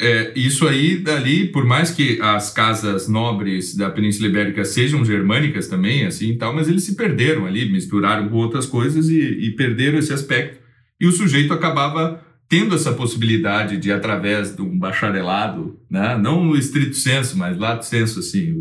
é, 0.00 0.32
isso 0.34 0.66
aí, 0.66 0.96
dali, 0.96 1.48
por 1.48 1.64
mais 1.66 1.90
que 1.90 2.18
as 2.22 2.50
casas 2.50 3.06
nobres 3.06 3.76
da 3.76 3.90
Península 3.90 4.28
Ibérica 4.28 4.64
sejam 4.64 5.04
germânicas 5.04 5.68
também, 5.68 6.06
assim 6.06 6.36
tal, 6.38 6.54
mas 6.54 6.68
eles 6.68 6.84
se 6.84 6.96
perderam 6.96 7.44
ali, 7.44 7.70
misturaram 7.70 8.28
com 8.28 8.36
outras 8.36 8.64
coisas 8.64 9.10
e, 9.10 9.20
e 9.20 9.50
perderam 9.50 9.98
esse 9.98 10.12
aspecto. 10.12 10.58
E 10.98 11.06
o 11.06 11.12
sujeito 11.12 11.52
acabava 11.52 12.24
tendo 12.48 12.74
essa 12.74 12.92
possibilidade 12.92 13.76
de, 13.76 13.92
através 13.92 14.54
de 14.54 14.62
um 14.62 14.78
bacharelado, 14.78 15.78
né, 15.90 16.16
não 16.16 16.42
no 16.42 16.56
estrito 16.56 16.96
senso, 16.96 17.36
mas 17.36 17.58
lato 17.58 17.84
senso, 17.84 18.20
assim, 18.20 18.54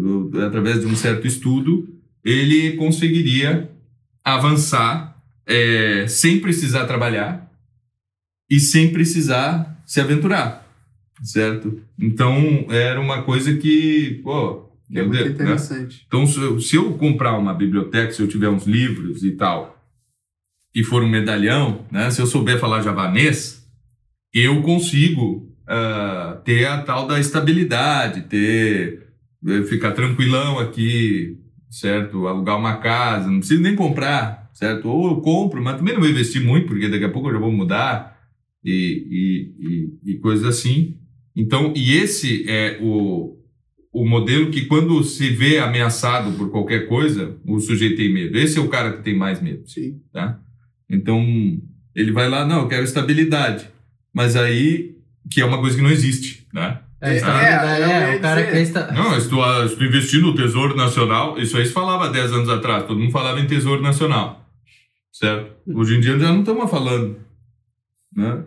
através 0.46 0.82
de 0.82 0.88
um 0.88 0.96
certo 0.96 1.26
estudo, 1.26 1.88
ele 2.24 2.74
conseguiria 2.74 3.70
avançar 4.24 5.22
é, 5.46 6.06
sem 6.08 6.40
precisar 6.40 6.86
trabalhar 6.86 7.52
e 8.50 8.60
sem 8.60 8.92
precisar 8.92 9.73
se 9.86 10.02
aventurar, 10.02 10.68
certo? 11.24 11.82
Então 12.00 12.66
era 12.70 13.00
uma 13.00 13.24
coisa 13.24 13.56
que, 13.56 14.22
pô, 14.24 14.70
é 14.94 15.02
muito? 15.02 15.24
Né? 15.24 15.30
interessante. 15.30 16.04
Então, 16.08 16.26
se 16.26 16.40
eu, 16.40 16.60
se 16.60 16.76
eu 16.76 16.94
comprar 16.94 17.38
uma 17.38 17.54
biblioteca, 17.54 18.12
se 18.12 18.22
eu 18.22 18.28
tiver 18.28 18.50
uns 18.50 18.66
livros 18.66 19.24
e 19.24 19.32
tal, 19.32 19.82
e 20.74 20.84
for 20.84 21.04
um 21.04 21.10
medalhão, 21.10 21.86
né? 21.92 22.10
Se 22.12 22.22
eu 22.22 22.26
souber 22.26 22.60
falar 22.60 22.82
javanês, 22.82 23.66
eu 24.34 24.62
consigo 24.62 25.54
ah, 25.68 26.42
ter 26.44 26.66
a 26.66 26.82
tal 26.82 27.08
da 27.08 27.20
estabilidade, 27.20 28.24
ter 28.24 29.08
eh, 29.48 29.64
ficar 29.64 29.92
tranquilão 29.92 30.60
aqui, 30.60 31.38
certo? 31.70 32.28
Alugar 32.28 32.58
uma 32.58 32.78
casa, 32.78 33.30
não 33.30 33.40
preciso 33.40 33.62
nem 33.62 33.76
comprar, 33.76 34.50
certo? 34.54 34.90
Ou 34.90 35.12
eu 35.12 35.22
compro, 35.22 35.62
mas 35.62 35.78
também 35.78 35.94
não 35.94 36.02
vou 36.02 36.10
investir 36.10 36.44
muito, 36.44 36.68
porque 36.68 36.90
daqui 36.90 37.06
a 37.06 37.10
pouco 37.10 37.30
eu 37.30 37.34
já 37.34 37.40
vou 37.40 37.52
mudar 37.52 38.13
e, 38.64 39.52
e, 40.06 40.10
e, 40.10 40.14
e 40.14 40.20
coisas 40.20 40.46
assim. 40.46 40.98
Então, 41.36 41.74
e 41.76 41.94
esse 41.94 42.50
é 42.50 42.80
o, 42.82 43.38
o 43.92 44.08
modelo 44.08 44.50
que 44.50 44.66
quando 44.66 45.04
se 45.04 45.30
vê 45.30 45.60
ameaçado 45.60 46.32
por 46.38 46.50
qualquer 46.50 46.88
coisa, 46.88 47.38
o 47.46 47.60
sujeito 47.60 47.98
tem 47.98 48.14
medo. 48.14 48.38
Esse 48.38 48.58
é 48.58 48.62
o 48.62 48.70
cara 48.70 48.94
que 48.94 49.04
tem 49.04 49.16
mais 49.16 49.42
medo, 49.42 49.68
Sim. 49.68 50.00
tá? 50.12 50.40
Então, 50.90 51.24
ele 51.96 52.12
vai 52.12 52.30
lá, 52.30 52.46
não, 52.46 52.62
eu 52.62 52.68
quero 52.68 52.84
estabilidade. 52.84 53.68
Mas 54.14 54.36
aí, 54.36 54.96
que 55.30 55.42
é 55.42 55.46
uma 55.46 55.60
coisa 55.60 55.76
que 55.76 55.82
não 55.82 55.92
existe, 55.92 56.48
né? 56.54 56.80
É, 57.02 57.14
É, 57.14 57.16
estabilidade, 57.18 57.82
é, 57.82 57.86
eu 57.86 57.90
é, 57.90 58.16
o 58.16 58.22
cara 58.22 58.44
que 58.44 58.58
está... 58.58 58.92
Não, 58.92 59.20
se 59.20 59.30
tu 59.30 59.84
investir 59.84 60.22
no 60.22 60.36
Tesouro 60.36 60.76
Nacional, 60.76 61.38
isso 61.38 61.58
aí 61.58 61.66
se 61.66 61.74
falava 61.74 62.10
10 62.10 62.32
anos 62.32 62.50
atrás, 62.50 62.86
todo 62.86 63.00
mundo 63.00 63.12
falava 63.12 63.40
em 63.40 63.48
Tesouro 63.48 63.82
Nacional, 63.82 64.48
certo? 65.12 65.52
Hoje 65.76 65.98
em 65.98 66.00
dia 66.00 66.18
já 66.18 66.32
não 66.32 66.40
estamos 66.40 66.70
falando, 66.70 67.18
né? 68.16 68.44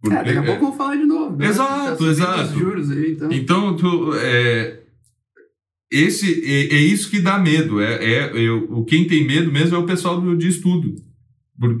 Porque, 0.00 0.16
É, 0.16 0.24
daqui 0.24 0.38
a 0.38 0.42
pouco 0.42 0.60
vamos 0.62 0.76
falar 0.76 0.96
de 0.96 1.04
novo. 1.04 1.36
né? 1.36 1.46
Exato, 1.46 2.04
Tá 2.04 2.10
exato. 2.10 2.52
Os 2.52 2.58
juros 2.58 2.90
aí, 2.90 3.12
então. 3.12 3.32
Então, 3.32 3.76
tu, 3.76 4.14
é, 4.14 4.80
esse, 5.90 6.44
é, 6.44 6.74
é 6.74 6.80
isso 6.80 7.10
que 7.10 7.20
dá 7.20 7.38
medo. 7.38 7.80
É, 7.80 8.04
é, 8.04 8.32
eu, 8.34 8.64
o 8.70 8.84
quem 8.84 9.06
tem 9.06 9.26
medo 9.26 9.50
mesmo 9.50 9.74
é 9.74 9.78
o 9.78 9.86
pessoal 9.86 10.20
do, 10.20 10.36
de 10.36 10.48
estudo. 10.48 10.94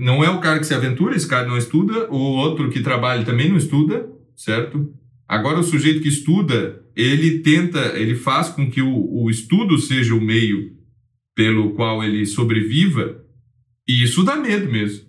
Não 0.00 0.24
é 0.24 0.30
o 0.30 0.40
cara 0.40 0.58
que 0.58 0.66
se 0.66 0.74
aventura, 0.74 1.14
esse 1.14 1.28
cara 1.28 1.46
não 1.46 1.56
estuda, 1.56 2.10
o 2.10 2.16
outro 2.16 2.68
que 2.68 2.80
trabalha 2.80 3.24
também 3.24 3.48
não 3.48 3.56
estuda, 3.56 4.08
certo? 4.34 4.92
Agora, 5.28 5.60
o 5.60 5.62
sujeito 5.62 6.00
que 6.00 6.08
estuda, 6.08 6.82
ele 6.96 7.38
tenta, 7.40 7.96
ele 7.96 8.16
faz 8.16 8.48
com 8.48 8.68
que 8.68 8.82
o, 8.82 9.22
o 9.22 9.30
estudo 9.30 9.78
seja 9.78 10.14
o 10.16 10.20
meio 10.20 10.72
pelo 11.36 11.74
qual 11.74 12.02
ele 12.02 12.26
sobreviva, 12.26 13.22
e 13.86 14.02
isso 14.02 14.24
dá 14.24 14.34
medo 14.34 14.68
mesmo, 14.72 15.04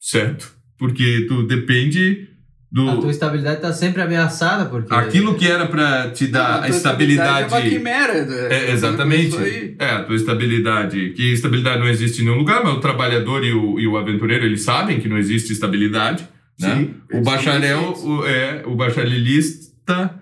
certo? 0.00 0.52
Porque 0.76 1.26
tu 1.28 1.44
depende 1.46 2.28
do. 2.72 2.88
A 2.88 2.96
tua 2.96 3.10
estabilidade 3.10 3.56
está 3.56 3.72
sempre 3.72 4.00
ameaçada, 4.00 4.64
porque... 4.64 4.94
Aquilo 4.94 5.34
que 5.34 5.46
era 5.46 5.66
para 5.66 6.10
te 6.10 6.24
Não, 6.24 6.30
dar 6.32 6.54
a 6.54 6.58
tua 6.60 6.68
estabilidade. 6.70 7.42
É 7.52 7.58
uma 7.58 7.60
quimera. 7.60 8.24
né? 8.24 8.48
É, 8.50 8.70
exatamente. 8.72 9.36
É, 9.78 9.90
a 9.90 10.02
tua 10.04 10.16
estabilidade. 10.16 11.10
Que 11.10 11.32
estabilidade 11.34 11.78
não 11.80 11.88
existe 11.88 12.22
em 12.22 12.24
nenhum 12.24 12.38
lugar, 12.38 12.64
mas 12.64 12.72
o 12.72 12.80
trabalhador 12.80 13.44
e 13.44 13.52
o, 13.52 13.78
e 13.78 13.86
o 13.86 13.96
aventureiro, 13.98 14.46
eles 14.46 14.62
sabem 14.62 14.98
que 14.98 15.08
não 15.08 15.18
existe 15.18 15.52
estabilidade. 15.52 16.26
Né? 16.58 16.76
Sim, 16.76 16.94
o 17.12 17.20
bacharel, 17.22 17.92
o, 17.92 18.26
é, 18.26 18.62
o 18.66 18.74
bacharelista. 18.74 20.20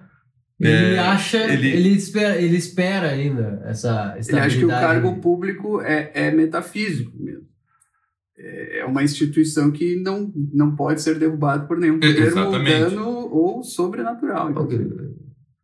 Ele 0.59 0.95
é, 0.95 0.99
acha, 0.99 1.39
ele- 1.39 1.69
ele... 1.71 1.89
espera, 1.91 2.37
ele 2.37 2.57
espera 2.57 3.09
ainda 3.09 3.63
essa 3.65 4.17
estabilidade. 4.19 4.29
Ele 4.29 4.41
acha 4.41 4.59
que 4.59 4.65
o 4.65 4.69
cargo 4.69 5.21
público 5.21 5.81
é, 5.81 6.11
é 6.13 6.31
metafísico 6.31 7.13
mesmo. 7.19 7.50
É 8.43 8.71
é 8.81 8.85
uma 8.85 9.03
instituição 9.03 9.71
que 9.71 9.97
não, 9.97 10.33
não 10.53 10.75
pode 10.75 11.03
ser 11.03 11.19
derrubada 11.19 11.67
por 11.67 11.79
nenhum 11.79 12.01
poder 12.01 12.23
Exatamente. 12.23 12.95
mundano 12.95 13.09
ou 13.31 13.63
sobrenatural. 13.63 14.51
Inclusive. 14.51 14.89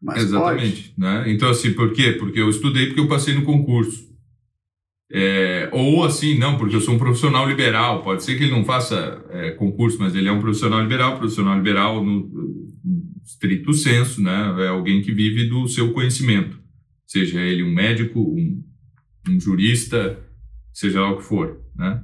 Mas 0.01 0.23
Exatamente. 0.23 0.95
Né? 0.97 1.25
Então, 1.29 1.49
assim, 1.49 1.73
por 1.73 1.93
quê? 1.93 2.13
Porque 2.13 2.39
eu 2.39 2.49
estudei 2.49 2.87
porque 2.87 3.01
eu 3.01 3.09
passei 3.09 3.35
no 3.35 3.43
concurso. 3.43 4.07
É, 5.11 5.71
ou 5.73 6.05
assim, 6.05 6.37
não, 6.37 6.59
porque 6.59 6.77
eu 6.77 6.81
sou 6.81 6.95
um 6.95 6.99
profissional 6.99 7.49
liberal. 7.49 8.03
Pode 8.03 8.23
ser 8.23 8.37
que 8.37 8.45
ele 8.45 8.53
não 8.53 8.65
faça 8.65 9.25
é, 9.31 9.53
concurso, 9.53 9.99
mas 9.99 10.15
ele 10.15 10.29
é 10.29 10.33
um 10.33 10.41
profissional 10.41 10.83
liberal. 10.83 11.19
Profissional 11.19 11.57
liberal, 11.57 12.05
no, 12.05 12.29
no 12.29 13.23
estrito 13.25 13.73
senso, 13.73 14.23
né? 14.23 14.55
é 14.59 14.69
alguém 14.69 15.01
que 15.01 15.13
vive 15.13 15.49
do 15.49 15.67
seu 15.69 15.93
conhecimento. 15.93 16.61
Seja 17.07 17.41
ele 17.41 17.63
um 17.63 17.73
médico, 17.73 18.21
um, 18.21 18.63
um 19.29 19.41
jurista, 19.41 20.19
seja 20.73 21.01
lá 21.01 21.13
o 21.13 21.19
que 21.19 21.25
for. 21.25 21.61
Né? 21.75 22.03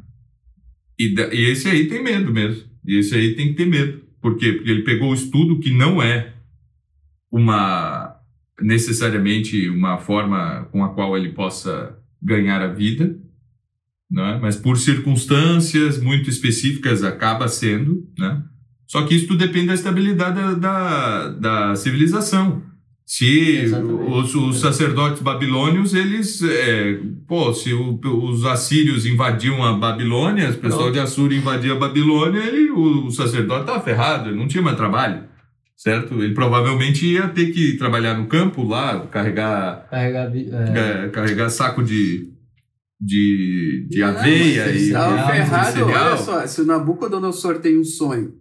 E, 1.07 1.14
e 1.32 1.50
esse 1.50 1.68
aí 1.68 1.88
tem 1.88 2.03
medo 2.03 2.32
mesmo. 2.32 2.64
E 2.86 2.98
esse 2.98 3.14
aí 3.14 3.34
tem 3.34 3.48
que 3.48 3.55
ter 3.55 3.66
medo. 3.66 4.03
Por 4.20 4.36
quê? 4.36 4.53
Porque 4.53 4.70
ele 4.70 4.82
pegou 4.82 5.11
o 5.11 5.14
estudo 5.14 5.59
que 5.59 5.72
não 5.72 6.03
é 6.03 6.34
uma 7.30 8.16
necessariamente 8.61 9.68
uma 9.68 9.98
forma 9.98 10.68
com 10.70 10.84
a 10.84 10.94
qual 10.94 11.16
ele 11.16 11.30
possa 11.30 11.98
ganhar 12.22 12.62
a 12.62 12.68
vida, 12.68 13.18
né? 14.09 14.38
mas 14.40 14.55
por 14.55 14.76
circunstâncias 14.76 16.00
muito 16.00 16.30
específicas 16.30 17.03
acaba 17.03 17.48
sendo, 17.48 18.09
né? 18.16 18.44
Só 18.86 19.07
que 19.07 19.14
isso 19.14 19.26
tudo 19.26 19.38
depende 19.38 19.68
da 19.68 19.74
estabilidade 19.74 20.36
da, 20.36 20.55
da, 20.55 21.28
da 21.30 21.76
civilização. 21.76 22.62
Se 23.05 23.64
os, 24.09 24.34
os 24.34 24.61
sacerdotes 24.61 25.20
babilônios, 25.20 25.92
eles, 25.92 26.42
é, 26.42 26.98
pô, 27.28 27.53
se 27.53 27.72
o- 27.74 27.98
os 28.30 28.44
assírios 28.46 29.05
invadiam 29.05 29.62
a 29.62 29.72
Babilônia, 29.74 30.48
o 30.50 30.55
pessoal 30.55 30.82
Pronto. 30.84 30.92
de 30.94 31.00
Assur 31.00 31.32
invadia 31.32 31.72
a 31.72 31.78
Babilônia, 31.78 32.40
ele, 32.40 32.70
o, 32.70 33.07
o 33.07 33.11
sacerdote 33.11 33.62
estava 33.62 33.80
ferrado, 33.82 34.30
ele 34.30 34.38
não 34.38 34.46
tinha 34.48 34.62
mais 34.62 34.76
trabalho 34.76 35.24
certo? 35.74 36.22
Ele 36.22 36.32
provavelmente 36.32 37.05
ia 37.05 37.26
ter 37.26 37.46
que 37.50 37.76
trabalhar 37.76 38.14
no 38.16 38.26
campo 38.28 38.62
lá, 38.62 39.05
carregar, 39.09 39.88
Carregar, 39.90 40.30
é, 40.36 41.07
é, 41.07 41.09
carregar 41.09 41.48
saco 41.50 41.82
de, 41.82 42.30
de, 43.00 43.86
de 43.90 43.98
Não, 44.00 44.09
aveia 44.09 44.64
mas 44.66 44.74
e 44.76 44.78
ele 44.84 44.92
Tava 44.92 45.11
cereal, 45.16 45.28
ferrado, 45.34 45.72
cereal. 45.72 46.07
olha 46.07 46.16
só, 46.18 46.46
se 46.46 46.61
o 46.61 46.66
Nabucodonosor 46.66 47.59
tem 47.59 47.76
um 47.78 47.84
sonho 47.84 48.32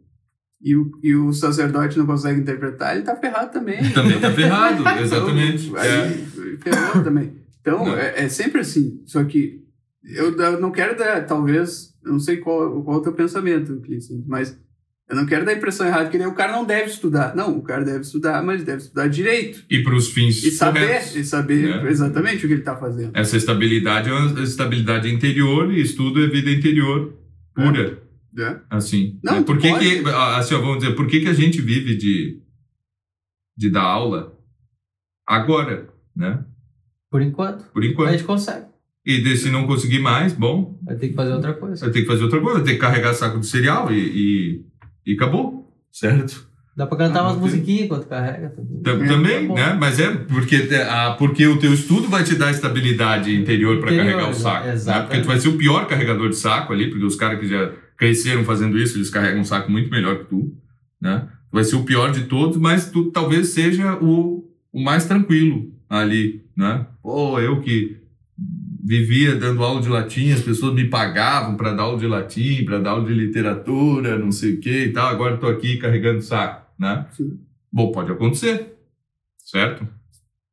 e 0.64 0.76
o, 0.76 0.92
e 1.04 1.16
o 1.16 1.32
sacerdote 1.34 1.98
não 1.98 2.06
consegue 2.06 2.40
interpretar, 2.40 2.96
ele 2.96 3.04
tá 3.04 3.16
ferrado 3.16 3.52
também. 3.52 3.78
Também 3.92 4.20
tá 4.20 4.32
ferrado, 4.32 4.84
exatamente. 5.02 5.68
Então, 5.68 5.82
É. 5.84 6.04
aí, 6.04 6.26
ferrou 6.62 7.04
também. 7.04 7.34
Então, 7.60 7.98
é, 7.98 8.24
é 8.26 8.30
sempre 8.30 8.62
assim. 8.62 9.02
Só 9.06 9.24
que 9.24 9.62
eu 10.04 10.36
da- 10.36 10.60
não 10.60 10.72
quero 10.72 10.98
dar, 10.98 11.26
talvez, 11.26 11.94
eu 12.06 12.12
não 12.14 12.20
sei 12.20 12.38
qual, 12.38 12.84
qual 12.84 12.98
é 12.98 13.00
o 13.00 13.04
teu 13.04 13.14
pensamento, 13.14 13.80
Clício, 13.82 14.24
mas 14.28 14.58
eu 15.10 15.16
não 15.16 15.26
quero 15.26 15.46
dar 15.46 15.52
a 15.52 15.56
impressão 15.56 15.86
errada 15.86 16.10
que 16.10 16.18
o 16.18 16.34
cara 16.34 16.54
não 16.54 16.64
deve 16.66 16.90
estudar. 16.90 17.36
Não, 17.36 17.58
o 17.58 17.62
cara 17.62 17.84
deve 17.84 18.00
estudar, 18.02 18.42
mas 18.44 18.64
deve 18.64 18.82
estudar 18.84 19.08
direito. 19.08 19.64
E 19.70 19.84
para 19.84 19.94
os 19.96 20.10
fins 20.10 20.42
E 20.44 20.52
saber, 20.52 20.80
corretos. 20.88 21.16
e 21.16 21.24
saber 21.24 21.84
né? 21.84 21.90
exatamente 21.92 22.46
o 22.46 22.48
que 22.48 22.54
ele 22.56 22.62
tá 22.64 22.76
fazendo. 22.78 23.12
Essa 23.14 23.36
estabilidade 23.36 24.10
é 24.10 24.14
uma 24.14 24.42
estabilidade 24.42 25.10
interior 25.14 25.72
e 25.74 25.82
estudo 25.82 26.24
é 26.24 26.28
vida 26.28 26.50
interior 26.50 27.14
pura, 27.54 28.01
né? 28.34 28.62
assim. 28.70 29.20
Não, 29.24 29.36
né? 29.40 29.44
Por 29.44 29.58
que 29.58 29.68
que, 29.80 30.04
assim, 30.38 30.56
ó, 30.56 30.60
vamos 30.60 30.80
dizer, 30.80 30.96
por 30.96 31.08
que 31.08 31.20
que 31.22 31.28
a 31.28 31.34
gente 31.34 31.62
vive 31.62 31.96
de, 31.98 32.42
de 33.58 33.70
dar 33.70 33.84
aula 33.84 34.38
agora, 35.28 35.90
né? 36.16 36.44
por 37.10 37.22
enquanto, 37.22 37.66
Por 37.74 37.84
a 37.84 37.86
enquanto. 37.86 38.12
gente 38.12 38.24
consegue. 38.24 38.66
E 39.06 39.22
de- 39.22 39.36
se 39.36 39.50
não 39.50 39.66
conseguir 39.68 40.00
mais, 40.00 40.32
bom, 40.34 40.80
Vai 40.84 40.96
ter 40.96 41.10
que 41.10 41.14
fazer 41.16 41.34
outra 41.34 41.54
coisa. 41.54 41.86
Vai 41.86 41.92
ter 41.94 42.02
que 42.02 42.08
fazer 42.08 42.24
outra 42.24 42.40
coisa, 42.40 42.60
vai 42.60 42.66
ter 42.66 42.74
que 42.74 42.80
carregar 42.80 43.14
saco 43.14 43.40
de 43.40 43.48
cereal 43.48 43.92
e, 43.92 43.98
e, 44.00 44.66
e 45.12 45.14
acabou, 45.16 45.74
certo? 45.92 46.50
Dá 46.78 46.88
pra 46.88 46.98
cantar 46.98 47.20
Ah, 47.20 47.24
umas 47.24 47.38
musiquinhas 47.38 47.86
enquanto 47.86 48.08
carrega. 48.08 48.50
também. 48.52 48.82
Tam- 48.82 49.04
É, 49.04 49.08
Também, 49.08 49.48
tá 49.50 49.54
né? 49.56 49.74
Mas 49.74 50.00
é 50.00 50.10
porque, 50.16 50.56
a, 50.90 51.12
porque 51.16 51.46
o 51.46 51.60
teu 51.60 51.74
estudo 51.74 52.08
vai 52.08 52.24
te 52.24 52.36
dar 52.36 52.50
estabilidade 52.52 53.36
interior 53.36 53.78
para 53.82 53.94
carregar 53.94 54.28
o 54.28 54.30
exa- 54.30 54.40
saco. 54.40 54.68
Né? 54.68 54.74
exatamente. 54.74 55.08
Porque 55.10 55.22
tu 55.22 55.28
vai 55.28 55.40
ser 55.42 55.48
o 55.50 55.58
pior 55.58 55.86
carregador 55.88 56.30
de 56.30 56.36
saco 56.38 56.72
ali, 56.72 56.90
porque 56.90 57.04
os 57.04 57.16
caras 57.18 57.40
que 57.42 57.48
já 57.48 57.74
cresceram 58.02 58.44
fazendo 58.44 58.80
isso, 58.80 58.98
eles 58.98 59.12
carregam 59.12 59.42
um 59.42 59.46
saco 59.46 59.72
muito 59.72 59.92
melhor 59.92 60.18
que 60.18 60.26
tu, 60.26 60.52
né? 61.00 61.30
Vai 61.52 61.64
ser 61.64 61.76
o 61.76 61.84
pior 61.84 62.12
de 62.12 62.24
todos, 62.24 62.58
mas 62.58 62.90
tu 62.90 63.12
talvez 63.12 63.50
seja 63.50 63.96
o, 64.02 64.50
o 64.74 64.84
mais 64.84 65.06
tranquilo 65.06 65.72
ali, 65.88 66.44
né? 66.58 66.88
Pô, 67.04 67.40
eu 67.40 67.62
que 67.62 67.98
vivia 68.84 69.36
dando 69.36 69.64
aula 69.64 69.80
de 69.80 69.88
latim, 69.88 70.32
as 70.32 70.42
pessoas 70.42 70.74
me 70.74 70.86
pagavam 70.86 71.56
para 71.56 71.74
dar 71.74 71.84
aula 71.84 72.00
de 72.00 72.08
latim, 72.08 72.66
para 72.66 72.80
dar 72.80 72.92
aula 72.92 73.06
de 73.08 73.14
literatura, 73.14 74.18
não 74.18 74.32
sei 74.32 74.56
o 74.56 74.60
que 74.60 74.86
e 74.86 74.92
tal, 74.92 75.08
agora 75.08 75.36
estou 75.36 75.50
aqui 75.52 75.78
carregando 75.78 76.24
saco, 76.24 76.66
né? 76.80 77.06
Sim. 77.12 77.38
Bom, 77.72 77.92
pode 77.92 78.12
acontecer, 78.12 78.78
certo? 79.46 79.88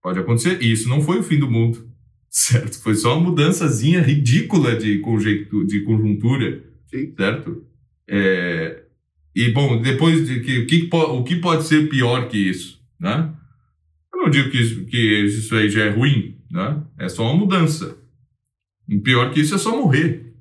Pode 0.02 0.18
acontecer. 0.18 0.60
E 0.62 0.70
isso 0.70 0.86
não 0.86 1.00
foi 1.00 1.18
o 1.20 1.22
fim 1.22 1.38
do 1.38 1.50
mundo, 1.50 1.88
certo? 2.28 2.78
Foi 2.82 2.94
só 2.94 3.16
uma 3.16 3.30
mudançazinha 3.30 4.02
ridícula 4.02 4.76
de, 4.76 4.98
conjectu- 4.98 5.64
de 5.66 5.80
conjuntura, 5.84 6.67
Sim. 6.88 7.14
certo? 7.16 7.66
É, 8.08 8.82
E, 9.34 9.52
bom, 9.52 9.80
depois 9.80 10.26
de 10.26 10.40
que, 10.40 10.58
o, 10.60 10.66
que, 10.66 10.88
o 10.92 11.22
que 11.24 11.36
pode 11.36 11.64
ser 11.64 11.88
pior 11.88 12.28
que 12.28 12.36
isso, 12.38 12.80
né? 12.98 13.32
Eu 14.12 14.22
não 14.22 14.30
digo 14.30 14.50
que 14.50 14.58
isso, 14.60 14.84
que 14.86 14.96
isso 15.24 15.54
aí 15.54 15.68
já 15.70 15.84
é 15.84 15.90
ruim, 15.90 16.36
né? 16.50 16.82
É 16.98 17.08
só 17.08 17.22
uma 17.24 17.36
mudança. 17.36 17.96
E 18.88 18.98
pior 18.98 19.30
que 19.32 19.40
isso 19.40 19.54
é 19.54 19.58
só 19.58 19.76
morrer. 19.76 20.34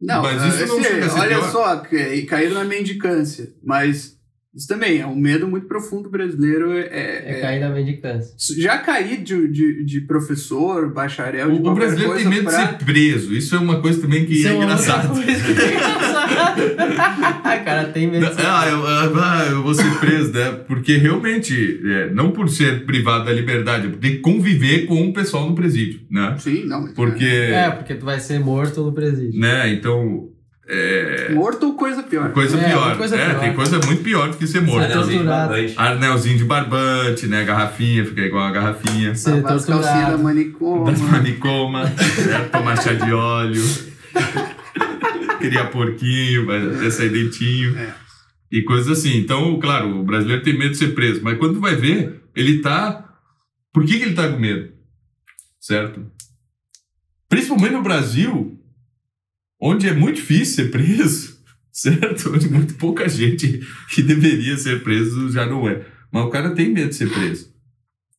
Não, 0.00 0.22
Mas 0.22 0.42
isso 0.54 0.66
não 0.68 0.78
esse- 0.80 0.88
ser 1.10 1.10
olha 1.18 1.38
pior. 1.38 1.50
só, 1.50 1.76
que- 1.78 2.22
caíram 2.26 2.54
na 2.54 2.64
mendicância, 2.64 3.54
mas 3.64 4.15
Isso 4.56 4.66
também 4.66 5.00
é 5.00 5.06
um 5.06 5.14
medo 5.14 5.46
muito 5.46 5.66
profundo 5.66 6.08
brasileiro. 6.08 6.72
É, 6.72 6.88
É 6.90 7.38
é- 7.38 7.40
cair 7.42 7.60
na 7.60 7.68
mendicância. 7.68 8.34
já 8.58 8.78
cair 8.78 9.22
de, 9.22 9.48
de, 9.48 9.84
de 9.84 10.00
professor, 10.00 10.90
bacharel, 10.92 11.50
de 11.50 11.56
O, 11.56 11.60
o 11.60 11.62
qualquer 11.62 11.80
brasileiro 11.80 12.12
coisa 12.12 12.28
tem 12.30 12.38
medo 12.38 12.50
pra- 12.50 12.64
de 12.64 12.78
ser 12.78 12.84
preso. 12.84 13.34
Isso 13.34 13.54
é 13.54 13.58
uma 13.58 13.80
coisa 13.82 14.00
também 14.00 14.24
que 14.24 14.32
Isso 14.32 14.48
é, 14.48 14.52
uma 14.52 14.64
outra 14.64 14.74
engraçado. 14.80 15.08
coisa 15.14 15.44
que 15.54 15.60
é 15.62 15.74
engraçado. 15.74 17.64
cara, 17.64 17.84
tem 17.88 18.10
medo 18.10 18.26
de 18.28 18.34
ser 18.34 18.46
Ah, 18.46 18.68
eu, 18.70 18.86
ah, 18.86 19.46
eu 19.50 19.62
vou 19.62 19.74
ser 19.74 19.98
preso, 19.98 20.32
né? 20.32 20.52
Porque 20.66 20.96
realmente, 20.96 21.80
é, 21.84 22.10
não 22.10 22.30
por 22.30 22.48
ser 22.48 22.84
privado 22.86 23.24
da 23.26 23.32
liberdade, 23.32 23.86
é 23.86 23.90
por 23.90 23.98
ter 23.98 24.10
que 24.12 24.18
conviver 24.18 24.86
com 24.86 25.08
o 25.08 25.12
pessoal 25.12 25.48
no 25.48 25.54
presídio, 25.54 26.00
né? 26.10 26.36
Sim, 26.38 26.64
não. 26.64 26.86
Porque, 26.94 27.24
É, 27.24 27.70
porque 27.70 27.94
tu 27.94 28.04
vai 28.04 28.18
ser 28.20 28.38
morto 28.40 28.82
no 28.82 28.92
presídio. 28.92 29.38
né, 29.38 29.72
então, 29.72 30.28
é 30.68 31.32
Morto 31.32 31.66
ou 31.66 31.74
coisa 31.74 32.02
pior. 32.02 32.32
coisa 32.32 32.58
É, 32.58 32.68
pior. 32.68 32.96
coisa 32.96 33.16
é, 33.16 33.28
pior. 33.30 33.40
tem 33.40 33.54
coisa 33.54 33.78
muito 33.86 34.02
pior 34.02 34.30
do 34.30 34.36
que 34.36 34.46
ser 34.46 34.60
morto. 34.62 34.84
Anelzinho 34.84 35.20
de 35.20 35.26
barbante. 35.28 35.74
Anelzinho 35.76 36.38
de 36.38 36.44
barbante, 36.44 37.26
né? 37.26 37.44
Garrafinha, 37.44 38.04
fica 38.04 38.20
igual 38.22 38.44
a 38.46 38.50
garrafinha. 38.50 39.14
Ser 39.14 39.46
as 39.46 39.64
calcinhas 39.64 40.08
da 40.10 40.18
manicoma. 40.18 40.90
Das 40.90 41.00
manicoma, 41.00 41.84
né? 41.84 41.94
tomar 42.50 42.76
chá 42.82 42.92
de 42.94 43.12
óleo. 43.12 43.62
Criar 45.40 45.66
porquinho, 45.66 46.46
vai 46.46 46.66
até 46.74 46.90
sair 46.90 47.10
dentinho. 47.10 47.78
É. 47.78 47.94
E 48.50 48.62
coisas 48.62 48.98
assim. 48.98 49.18
Então, 49.18 49.58
claro, 49.60 50.00
o 50.00 50.02
brasileiro 50.04 50.42
tem 50.42 50.56
medo 50.58 50.70
de 50.72 50.78
ser 50.78 50.94
preso. 50.94 51.20
Mas 51.22 51.38
quando 51.38 51.60
vai 51.60 51.76
ver, 51.76 52.22
ele 52.34 52.60
tá. 52.60 53.04
Por 53.72 53.84
que, 53.84 53.98
que 53.98 54.04
ele 54.04 54.14
tá 54.14 54.28
com 54.28 54.38
medo? 54.38 54.70
Certo? 55.60 56.06
Principalmente 57.28 57.72
no 57.72 57.82
Brasil, 57.82 58.55
onde 59.60 59.88
é 59.88 59.92
muito 59.92 60.16
difícil 60.16 60.64
ser 60.64 60.70
preso, 60.70 61.38
certo? 61.72 62.32
Onde 62.32 62.48
muito 62.48 62.74
pouca 62.74 63.08
gente 63.08 63.60
que 63.94 64.02
deveria 64.02 64.56
ser 64.56 64.82
preso 64.82 65.30
já 65.30 65.46
não 65.46 65.68
é. 65.68 65.84
Mas 66.12 66.24
o 66.24 66.30
cara 66.30 66.54
tem 66.54 66.72
medo 66.72 66.88
de 66.90 66.94
ser 66.94 67.10
preso, 67.12 67.52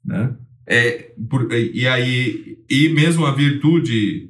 né? 0.03 0.35
É, 0.65 1.11
por- 1.29 1.47
e 1.53 1.87
aí, 1.87 2.57
e 2.69 2.89
mesmo 2.89 3.25
a 3.25 3.33
virtude 3.33 4.29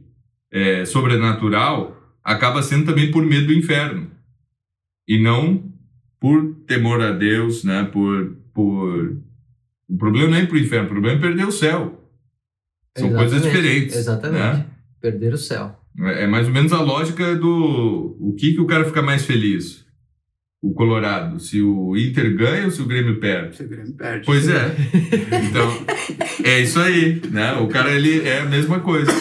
é, 0.51 0.85
sobrenatural 0.85 1.95
acaba 2.23 2.61
sendo 2.61 2.85
também 2.85 3.09
por 3.09 3.25
medo 3.25 3.47
do 3.47 3.53
inferno 3.53 4.11
e 5.07 5.19
não 5.19 5.71
por 6.19 6.53
temor 6.67 7.01
a 7.01 7.11
Deus, 7.11 7.63
né? 7.63 7.83
Por, 7.85 8.35
por 8.53 9.17
o 9.89 9.97
problema 9.97 10.29
não 10.29 10.37
é 10.37 10.43
ir 10.43 10.47
pro 10.47 10.57
inferno, 10.59 10.85
o 10.85 10.91
problema 10.91 11.17
é 11.17 11.21
perder 11.21 11.47
o 11.47 11.51
céu. 11.51 12.03
São 12.97 13.09
coisas 13.13 13.33
Exatamente, 13.41 13.55
diferentes. 13.61 13.95
Exatamente. 13.95 14.57
né? 14.57 14.65
Perder 15.01 15.33
o 15.33 15.37
céu. 15.37 15.79
É 15.99 16.23
é 16.23 16.27
mais 16.27 16.47
ou 16.47 16.53
menos 16.53 16.71
a 16.73 16.79
lógica 16.81 17.35
do 17.35 18.15
o 18.19 18.35
que 18.37 18.53
que 18.53 18.61
o 18.61 18.65
cara 18.67 18.85
fica 18.85 19.01
mais 19.01 19.25
feliz. 19.25 19.85
O 20.61 20.73
Colorado, 20.73 21.39
se 21.39 21.61
o 21.61 21.95
Inter 21.95 22.35
ganha 22.35 22.65
ou 22.65 22.71
se 22.71 22.81
o 22.81 22.85
Grêmio 22.85 23.19
perde. 23.19 23.61
O 23.61 23.67
Grêmio 23.69 23.93
perde. 23.93 24.25
Pois 24.25 24.47
é. 24.49 24.75
Então, 25.47 25.85
é 26.43 26.61
isso 26.61 26.79
aí, 26.79 27.21
né? 27.31 27.53
O 27.53 27.67
cara 27.67 27.91
ele 27.91 28.21
é 28.27 28.39
a 28.39 28.45
mesma 28.45 28.79
coisa. 28.79 29.11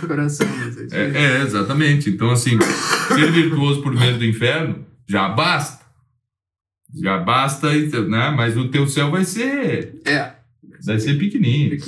De 0.00 0.06
coração, 0.06 0.46
mas 0.58 0.92
é. 0.92 1.10
É, 1.10 1.22
é, 1.38 1.42
exatamente. 1.42 2.10
Então, 2.10 2.30
assim, 2.30 2.58
ser 3.14 3.30
virtuoso 3.30 3.82
por 3.82 3.94
medo 3.94 4.18
do 4.18 4.24
inferno 4.24 4.84
já 5.08 5.28
basta. 5.28 5.84
Já 7.00 7.18
basta, 7.18 7.72
né? 8.08 8.30
Mas 8.36 8.56
o 8.56 8.68
teu 8.68 8.86
céu 8.88 9.10
vai 9.12 9.24
ser, 9.24 10.00
É. 10.04 10.32
vai 10.84 10.98
ser 10.98 11.18
pequenininho, 11.18 11.78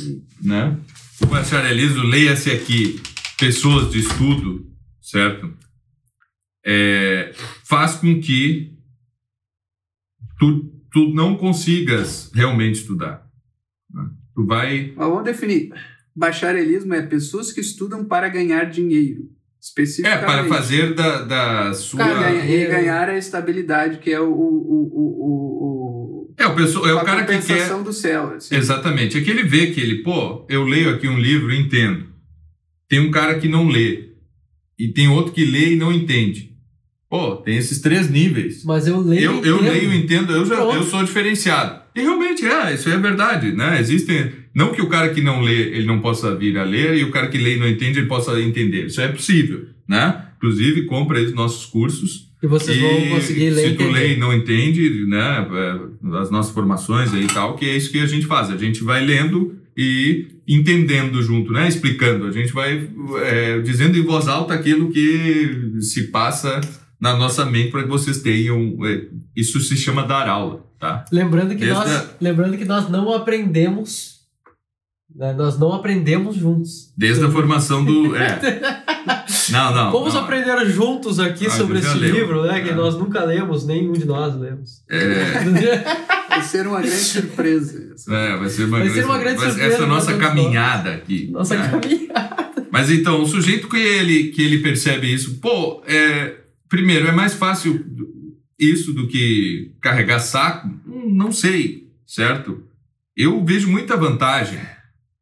né? 0.42 0.76
O 1.20 1.26
bacharelismo, 1.26 2.04
leia-se 2.04 2.50
aqui, 2.50 3.00
pessoas 3.41 3.91
de 3.91 4.01
estudo, 4.01 4.66
certo? 5.01 5.53
É, 6.64 7.32
faz 7.64 7.95
com 7.95 8.20
que 8.20 8.74
tu, 10.38 10.70
tu 10.93 11.12
não 11.14 11.36
consigas 11.36 12.30
realmente 12.34 12.80
estudar. 12.80 13.26
né? 13.93 14.05
Tu 14.34 14.45
vai 14.47 14.93
Mas 14.97 15.09
vamos 15.09 15.24
definir. 15.24 15.72
Bacharelismo 16.14 16.93
é 16.95 17.03
pessoas 17.03 17.51
que 17.53 17.61
estudam 17.61 18.05
para 18.05 18.28
ganhar 18.28 18.64
dinheiro. 18.64 19.22
É, 19.22 19.62
Especificamente. 19.62 20.24
para 20.24 20.45
fazer 20.49 20.95
da, 20.95 21.22
da 21.22 21.74
sua. 21.74 22.03
Ganha- 22.05 22.45
e 22.47 22.66
ganhar 22.66 23.09
a 23.09 23.16
estabilidade, 23.18 23.99
que 23.99 24.11
é 24.11 24.20
o, 24.20 24.30
o, 24.30 24.32
o, 24.32 24.91
o, 24.93 26.28
o, 26.30 26.34
É, 26.38 26.47
o, 26.47 26.55
pessoa, 26.57 26.88
é 26.88 26.95
o 26.95 26.99
a 26.99 27.05
cara 27.05 27.24
que 27.24 27.26
quer. 27.32 27.41
compensação 27.41 27.82
do 27.82 27.93
céu. 27.93 28.34
Assim. 28.34 28.55
Exatamente. 28.55 29.18
É 29.18 29.20
que 29.22 29.30
ele 29.30 29.43
vê 29.43 29.70
que 29.70 29.80
ele, 29.80 30.03
pô, 30.03 30.47
eu 30.49 30.64
leio 30.64 30.91
aqui 30.95 31.07
um 31.09 31.18
livro 31.18 31.53
e 31.53 31.59
entendo. 31.61 32.09
Tem 32.91 32.99
um 32.99 33.12
cara 33.12 33.38
que 33.38 33.47
não 33.49 33.68
lê. 33.68 34.11
E 34.76 34.88
tem 34.88 35.07
outro 35.09 35.32
que 35.32 35.45
lê 35.45 35.74
e 35.74 35.76
não 35.76 35.93
entende. 35.93 36.51
Pô, 37.09 37.36
tem 37.36 37.57
esses 37.57 37.80
três 37.80 38.11
níveis. 38.11 38.64
Mas 38.64 38.88
eu 38.88 39.01
leio. 39.01 39.22
Eu, 39.22 39.45
eu 39.45 39.57
entendo. 39.59 39.72
leio 39.72 39.93
e 39.93 39.97
entendo, 39.97 40.32
eu, 40.32 40.45
já, 40.45 40.57
eu 40.57 40.82
sou 40.82 41.05
diferenciado. 41.05 41.80
E 41.95 42.01
realmente 42.01 42.45
é, 42.45 42.74
isso 42.74 42.88
é 42.88 42.99
verdade, 42.99 43.53
né? 43.53 43.80
Existem. 43.80 44.32
Não 44.53 44.72
que 44.72 44.82
o 44.82 44.88
cara 44.88 45.11
que 45.11 45.20
não 45.20 45.41
lê, 45.41 45.76
ele 45.76 45.86
não 45.86 46.01
possa 46.01 46.34
vir 46.34 46.59
a 46.59 46.64
ler, 46.64 46.97
e 46.97 47.05
o 47.05 47.12
cara 47.12 47.28
que 47.28 47.38
lê 47.38 47.55
e 47.55 47.59
não 47.61 47.68
entende, 47.68 48.01
ele 48.01 48.09
possa 48.09 48.41
entender. 48.41 48.86
Isso 48.86 49.01
é 49.01 49.07
possível, 49.07 49.66
né? 49.88 50.26
Inclusive, 50.36 50.86
compra 50.86 51.18
aí 51.18 51.26
os 51.26 51.32
nossos 51.32 51.66
cursos. 51.66 52.28
E 52.43 52.47
vocês 52.47 52.76
vão 52.80 52.91
E 52.91 53.11
conseguir 53.11 53.51
ler 53.51 53.70
se 53.70 53.76
tu 53.76 53.88
lê 53.88 54.14
e 54.14 54.16
não 54.16 54.32
entende, 54.32 55.07
né, 55.07 55.47
é, 55.53 56.16
as 56.16 56.30
nossas 56.30 56.53
formações 56.53 57.12
aí 57.12 57.24
e 57.24 57.26
tal, 57.26 57.55
que 57.55 57.66
é 57.66 57.76
isso 57.76 57.93
que 57.93 58.01
a 58.01 58.07
gente 58.07 58.26
faz. 58.26 58.51
A 58.51 58.57
gente 58.57 58.82
vai 58.82 59.05
lendo 59.05 59.59
e 59.83 60.28
entendendo 60.49 61.22
junto, 61.22 61.53
né, 61.53 61.66
explicando. 61.68 62.26
A 62.26 62.33
gente 62.33 62.53
vai 62.53 62.89
é, 63.22 63.61
dizendo 63.61 63.97
em 63.97 64.03
voz 64.03 64.28
alta 64.28 64.53
aquilo 64.55 64.91
que 64.91 65.78
se 65.81 66.09
passa 66.09 66.61
na 67.01 67.16
nossa 67.16 67.47
mente 67.47 67.70
para 67.70 67.83
que 67.85 67.89
vocês 67.89 68.20
tenham. 68.20 68.76
é, 68.87 69.07
isso 69.35 69.59
se 69.61 69.76
chama 69.76 70.03
dar 70.07 70.28
aula, 70.28 70.66
tá? 70.78 71.05
Lembrando 71.11 71.57
que, 71.57 71.64
nós, 71.64 71.91
a- 71.91 72.11
lembrando 72.20 72.59
que 72.59 72.64
nós 72.64 72.91
não 72.91 73.12
aprendemos. 73.14 74.19
Né, 75.14 75.32
Nós 75.32 75.58
não 75.58 75.72
aprendemos 75.72 76.36
juntos. 76.36 76.92
Desde 76.96 77.24
a 77.24 77.30
formação 77.30 77.84
do. 77.84 78.14
É. 78.16 78.38
Não, 79.50 79.74
não. 79.74 79.90
Vamos 79.90 80.14
não. 80.14 80.20
aprender 80.22 80.64
juntos 80.66 81.18
aqui 81.18 81.46
Ah, 81.46 81.50
sobre 81.50 81.78
esse 81.80 81.96
leu. 81.96 82.14
livro, 82.14 82.42
né? 82.42 82.61
Que 82.61 82.68
É. 82.70 82.74
nós 82.74 82.94
nunca 82.96 83.24
lemos, 83.24 83.66
nenhum 83.66 83.92
de 83.92 84.04
nós 84.04 84.36
lemos. 84.38 84.82
É, 84.88 84.98
Vai 86.28 86.42
ser 86.42 86.66
uma 86.68 86.80
grande 86.80 86.94
surpresa. 86.96 87.94
é, 88.11 88.36
vai 88.36 88.48
ser 88.48 88.64
uma 88.64 88.78
Vai 88.78 88.80
grande, 88.82 89.00
ser 89.00 89.04
uma 89.06 89.18
grande 89.18 89.36
vai- 89.38 89.46
surpresa 89.48 89.74
Essa 89.74 89.82
é 89.82 89.86
a 89.86 89.88
nossa 89.88 90.16
caminhada 90.18 90.92
aqui. 90.92 91.28
Nossa 91.32 91.56
né? 91.56 91.68
caminhada. 91.68 92.66
Mas 92.70 92.90
então, 92.90 93.22
o 93.22 93.26
sujeito 93.26 93.68
que 93.68 93.76
ele, 93.78 94.24
que 94.28 94.42
ele 94.42 94.58
percebe 94.58 95.12
isso, 95.12 95.40
pô, 95.40 95.82
é, 95.86 96.36
primeiro, 96.68 97.08
é 97.08 97.12
mais 97.12 97.34
fácil 97.34 97.84
isso 98.58 98.92
do 98.92 99.08
que 99.08 99.72
carregar 99.80 100.20
saco? 100.20 100.68
Não 100.86 101.32
sei, 101.32 101.88
certo? 102.06 102.62
Eu 103.16 103.44
vejo 103.44 103.68
muita 103.68 103.96
vantagem 103.96 104.61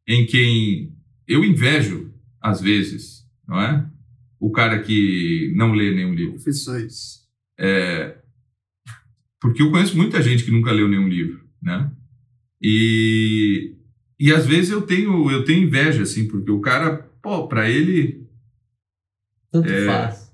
em 0.08 0.24
quem 0.26 0.92
eu 1.28 1.44
invejo, 1.44 2.12
às 2.40 2.60
vezes, 2.60 3.24
não 3.46 3.60
é? 3.60 3.86
O 4.40 4.50
cara 4.50 4.80
que 4.80 5.52
não 5.54 5.72
lê 5.74 5.94
nenhum 5.94 6.14
livro. 6.14 6.32
Confissões. 6.38 7.18
Porque 9.40 9.62
eu 9.62 9.70
conheço 9.70 9.96
muita 9.96 10.22
gente 10.22 10.44
que 10.44 10.50
nunca 10.50 10.72
leu 10.72 10.88
nenhum 10.88 11.08
livro, 11.08 11.44
né? 11.62 11.90
E, 12.60 13.76
e 14.18 14.32
às 14.32 14.46
vezes 14.46 14.70
eu 14.70 14.82
tenho, 14.82 15.30
eu 15.30 15.44
tenho 15.44 15.62
inveja, 15.64 16.02
assim, 16.02 16.26
porque 16.26 16.50
o 16.50 16.60
cara, 16.60 16.96
pô, 17.22 17.46
pra 17.46 17.68
ele 17.70 18.26
Tanto 19.52 19.68
É. 19.68 19.86
faz. 19.86 20.32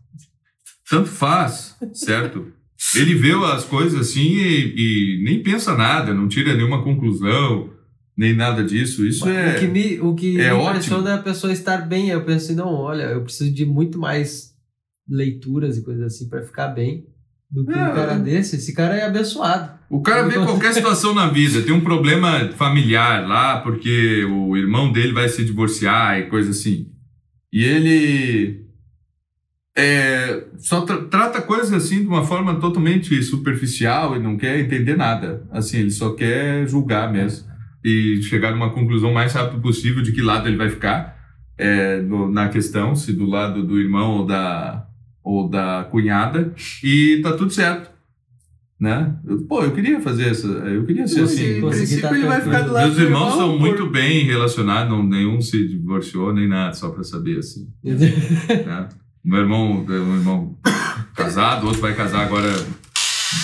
tanto 0.88 1.08
faz, 1.08 1.76
certo? 1.92 2.52
Ele 2.94 3.14
vê 3.14 3.32
as 3.32 3.64
coisas 3.64 3.98
assim 4.00 4.36
e, 4.36 4.74
e 5.20 5.24
nem 5.24 5.42
pensa 5.42 5.76
nada, 5.76 6.14
não 6.14 6.28
tira 6.28 6.54
nenhuma 6.54 6.82
conclusão, 6.82 7.70
nem 8.16 8.34
nada 8.34 8.62
disso. 8.64 9.04
Isso 9.06 9.24
O 9.24 9.28
é. 9.28 9.54
que 9.54 9.66
me, 9.66 9.98
o 10.00 10.14
que 10.14 10.40
é 10.40 10.52
me 10.54 10.62
impressiona 10.62 11.10
é 11.10 11.14
a 11.14 11.18
pessoa 11.18 11.52
estar 11.52 11.78
bem. 11.78 12.08
Eu 12.10 12.24
penso 12.24 12.46
assim, 12.46 12.54
não, 12.54 12.72
olha, 12.72 13.04
eu 13.04 13.22
preciso 13.22 13.52
de 13.52 13.64
muito 13.66 13.98
mais 13.98 14.52
leituras 15.08 15.76
e 15.76 15.82
coisas 15.82 16.04
assim 16.04 16.28
pra 16.28 16.42
ficar 16.42 16.68
bem 16.68 17.06
do 17.50 17.64
que 17.66 17.72
É, 17.72 17.76
um 17.76 17.94
cara 17.94 18.14
desse. 18.18 18.56
Esse 18.56 18.72
cara 18.74 18.96
é 18.96 19.04
abençoado. 19.04 19.72
O 19.90 20.00
cara 20.02 20.26
vê 20.28 20.34
qualquer 20.36 20.72
situação 20.74 21.14
na 21.14 21.28
vida, 21.28 21.62
tem 21.62 21.72
um 21.74 21.80
problema 21.80 22.50
familiar 22.52 23.26
lá, 23.28 23.60
porque 23.60 24.24
o 24.24 24.56
irmão 24.56 24.90
dele 24.92 25.12
vai 25.12 25.28
se 25.28 25.44
divorciar 25.44 26.18
e 26.18 26.28
coisa 26.28 26.50
assim. 26.50 26.90
E 27.52 27.62
ele 27.62 28.64
é, 29.76 30.44
só 30.58 30.82
tra- 30.82 31.04
trata 31.04 31.42
coisas 31.42 31.72
assim 31.72 32.00
de 32.00 32.06
uma 32.06 32.24
forma 32.24 32.58
totalmente 32.60 33.20
superficial 33.22 34.16
e 34.16 34.20
não 34.20 34.36
quer 34.36 34.58
entender 34.58 34.96
nada. 34.96 35.46
Assim, 35.50 35.78
ele 35.78 35.90
só 35.90 36.12
quer 36.14 36.66
julgar 36.68 37.12
mesmo 37.12 37.52
e 37.84 38.22
chegar 38.22 38.52
numa 38.52 38.70
conclusão 38.70 39.12
mais 39.12 39.32
rápido 39.34 39.60
possível 39.60 40.02
de 40.02 40.12
que 40.12 40.22
lado 40.22 40.48
ele 40.48 40.56
vai 40.56 40.70
ficar 40.70 41.14
é, 41.56 42.00
no- 42.02 42.30
na 42.30 42.48
questão, 42.48 42.96
se 42.96 43.12
do 43.12 43.26
lado 43.26 43.62
do 43.64 43.78
irmão 43.78 44.18
ou 44.18 44.26
da, 44.26 44.86
ou 45.22 45.48
da 45.48 45.86
cunhada, 45.90 46.52
e 46.82 47.20
tá 47.22 47.32
tudo 47.36 47.50
certo 47.52 47.92
né? 48.80 49.14
Eu- 49.24 49.42
pô, 49.46 49.62
eu 49.62 49.70
queria 49.70 50.00
fazer 50.00 50.30
essa, 50.30 50.48
eu 50.48 50.84
queria 50.84 51.06
ser 51.06 51.20
assim. 51.22 51.60
consegui 51.60 51.86
princípio, 51.86 52.02
tá 52.08 52.14
ele 52.18 52.26
vai 52.26 52.40
ficar 52.40 52.60
do 52.62 52.72
lado 52.72 52.86
Meus 52.88 52.98
irmãos 52.98 53.32
irmão 53.32 53.38
são 53.38 53.50
por- 53.52 53.60
muito 53.60 53.86
bem 53.88 54.24
relacionados, 54.24 54.90
não, 54.90 55.02
nenhum 55.02 55.40
se 55.40 55.66
divorciou 55.68 56.32
nem 56.34 56.48
nada, 56.48 56.74
só 56.74 56.90
pra 56.90 57.04
saber 57.04 57.38
assim. 57.38 57.68
Né? 57.84 58.88
Meu 59.24 59.38
irmão, 59.40 59.84
meu 59.88 59.96
irmão 60.16 60.58
casado, 61.14 61.66
outro 61.66 61.80
vai 61.80 61.94
casar 61.94 62.24
agora 62.26 62.48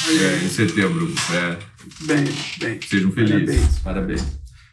é, 0.08 0.44
em 0.44 0.48
setembro. 0.48 1.12
É, 1.32 1.56
Bem, 2.02 2.24
bem. 2.58 2.78
sejam 2.86 3.10
felizes. 3.12 3.78
Parabéns. 3.80 4.24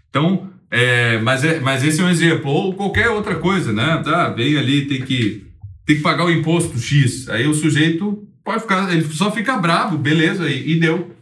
Então, 0.09 0.49
é, 0.69 1.17
mas, 1.19 1.43
é, 1.43 1.59
mas 1.59 1.83
esse 1.83 2.01
é 2.01 2.03
um 2.03 2.09
exemplo. 2.09 2.49
Ou 2.51 2.73
qualquer 2.73 3.09
outra 3.09 3.35
coisa, 3.35 3.71
né? 3.71 4.01
Tá, 4.03 4.29
vem 4.29 4.57
ali, 4.57 4.85
tem 4.85 5.01
que, 5.01 5.45
tem 5.85 5.95
que 5.97 6.01
pagar 6.01 6.25
o 6.25 6.31
imposto 6.31 6.77
X. 6.77 7.29
Aí 7.29 7.47
o 7.47 7.53
sujeito 7.53 8.27
pode 8.43 8.61
ficar, 8.63 8.91
ele 8.91 9.03
só 9.13 9.31
fica 9.31 9.57
bravo, 9.57 9.97
beleza, 9.97 10.49
e, 10.49 10.71
e 10.73 10.79
deu. 10.79 11.15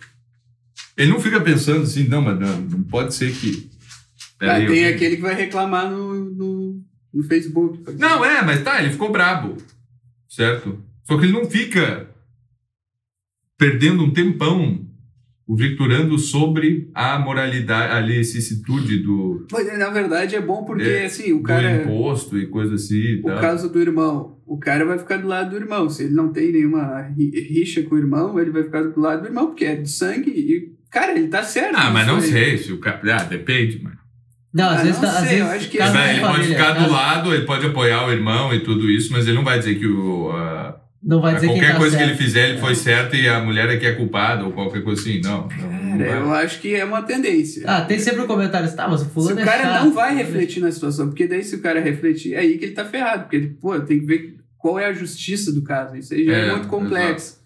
Ele 0.98 1.12
não 1.12 1.20
fica 1.20 1.39
pensando 1.41 1.84
assim, 1.84 2.08
não, 2.08 2.22
mas 2.22 2.39
não, 2.39 2.62
não 2.62 2.84
pode 2.84 3.14
ser 3.14 3.32
que. 3.34 3.70
Ah, 4.39 4.56
tem 4.60 4.80
eu- 4.80 4.96
aquele 4.96 5.16
que 5.18 5.22
vai 5.22 5.36
reclamar 5.36 5.89
no, 5.89 6.14
no, 6.32 6.82
no 7.14 7.24
Facebook. 7.24 7.80
Não, 7.98 8.24
é, 8.26 8.41
mas 8.43 8.64
tá, 8.64 8.82
ele 8.82 8.91
ficou 8.91 9.12
brabo. 9.12 9.58
Certo? 10.28 10.84
Só 11.06 11.18
que 11.18 11.26
ele 11.26 11.32
não 11.34 11.50
fica 11.50 12.10
perdendo 13.58 14.03
um 14.03 14.12
tempão 14.12 14.84
conjecturando 15.47 16.18
sobre 16.18 16.89
a 16.93 17.20
moralidade, 17.20 17.93
a 17.93 17.99
licitude 17.99 18.97
do, 18.97 19.45
Mas, 19.51 19.78
na 19.78 19.91
verdade 19.91 20.36
é 20.36 20.41
bom 20.41 20.64
porque, 20.64 20.84
É, 20.84 21.06
assim, 21.06 21.34
o 21.34 21.38
do 21.38 21.43
cara. 21.43 21.84
imposto 21.84 22.36
e 22.38 22.47
coisa 22.47 22.74
assim. 22.76 23.20
O 23.20 23.28
tal. 23.28 23.39
caso 23.41 23.72
do 23.72 23.80
irmão. 23.80 24.39
O 24.47 24.58
cara 24.58 24.84
vai 24.86 24.97
ficar 24.97 25.18
do 25.18 25.28
lado 25.28 25.51
do 25.51 25.56
irmão. 25.58 25.88
Se 25.88 26.03
ele 26.03 26.14
não 26.16 26.32
tem 26.32 26.51
nenhuma 26.51 27.01
ri- 27.16 27.30
rixa 27.47 27.84
com 27.84 27.93
o 27.95 27.97
irmão, 27.97 28.39
ele 28.39 28.49
vai 28.51 28.64
ficar 28.64 28.82
do 28.84 28.99
lado 28.99 29.22
do 29.22 29.28
irmão, 29.28 29.47
porque 29.47 29.66
é 29.66 29.76
de 29.76 29.89
sangue 29.89 30.32
e. 30.32 30.74
Cara, 30.89 31.12
ele 31.18 31.28
tá 31.28 31.43
certo. 31.43 31.76
Ah, 31.76 31.91
mas 31.91 32.08
não 32.08 32.16
aí. 32.16 32.22
sei 32.22 32.58
se 32.58 32.72
o 32.72 32.80
cara. 32.80 32.99
Ah, 33.16 33.24
depende, 33.24 33.82
mano. 33.84 33.97
Não, 34.53 34.70
às 34.70 34.80
Ah, 34.80 34.84
vezes, 34.84 35.01
não 35.01 35.10
tá- 35.10 35.20
às 35.20 35.28
sei, 35.28 35.38
vezes 35.38 35.51
acho 35.51 35.70
que 35.70 35.78
esse 35.78 35.91
de 35.91 35.97
Ele 35.97 36.08
Mas 36.08 36.20
pode 36.22 36.34
família, 36.38 36.58
ficar 36.58 36.72
do 36.74 36.91
lado, 36.91 37.34
ele 37.34 37.45
pode 37.45 37.66
apoiar 37.68 38.08
o 38.08 38.12
irmão 38.12 38.53
e 38.53 38.62
tudo 38.62 38.89
isso, 38.89 39.12
mas 39.12 39.28
ele 39.28 39.36
não 39.36 39.43
vai 39.43 39.60
dizer 39.60 39.76
que 39.78 39.86
o, 39.86 40.32
a- 40.32 40.80
Não 41.06 41.22
vai 41.22 41.36
dizer 41.36 41.47
qualquer 41.47 41.74
tá 41.74 41.78
coisa 41.78 41.95
que 41.97 42.03
certo. 42.03 42.10
ele 42.16 42.24
fizer 42.24 42.49
ele 42.49 42.58
foi 42.58 42.74
certo 42.74 43.16
e 43.16 43.30
a 43.30 43.39
mulher 43.39 43.70
é 43.70 43.78
que 43.78 43.86
é 43.86 43.93
culpada 43.93 44.43
ou 44.43 44.51
qualquer 44.51 44.84
coisa 44.84 44.99
assim. 44.99 45.22
Não. 45.22 45.41
não, 45.43 45.97
Cara, 45.99 46.03
eu 46.18 46.34
acho 46.34 46.60
que 46.60 46.74
é 46.76 46.84
uma 46.84 47.03
tendência. 47.03 47.64
Ah, 47.68 47.82
tem 47.82 47.99
sempre 47.99 48.22
um 48.22 48.28
comentário 48.28 48.66
assim, 48.66 48.76
tá, 48.76 48.88
mas 48.88 49.01
o 49.01 49.06
Se 49.06 49.12
fulano 49.12 49.38
o 49.38 49.39
é 49.39 49.45
cara 49.45 49.64
chato. 49.64 49.86
não 49.86 49.93
vai 49.93 50.16
refletir 50.16 50.62
na 50.62 50.72
situação, 50.72 51.08
porque 51.08 51.28
daí 51.28 51.43
se 51.43 51.56
o 51.56 51.62
cara 51.62 51.80
refletir, 51.80 52.34
é 52.34 52.39
aí 52.39 52.58
que 52.58 52.66
ele 52.66 52.74
tá 52.74 52.84
ferrado. 52.86 53.24
Porque, 53.24 53.36
ele, 53.36 53.49
pô, 53.49 53.80
tem 53.82 53.99
que 53.99 54.06
ver 54.06 54.36
qual 54.58 54.80
é 54.80 54.86
a 54.88 54.93
justiça 54.93 55.51
do 55.53 55.62
caso. 55.62 55.95
Isso 55.95 56.12
aí 56.14 56.26
já 56.26 56.34
é, 56.34 56.47
É, 56.47 56.51
muito 56.53 56.68
complexo. 56.68 57.39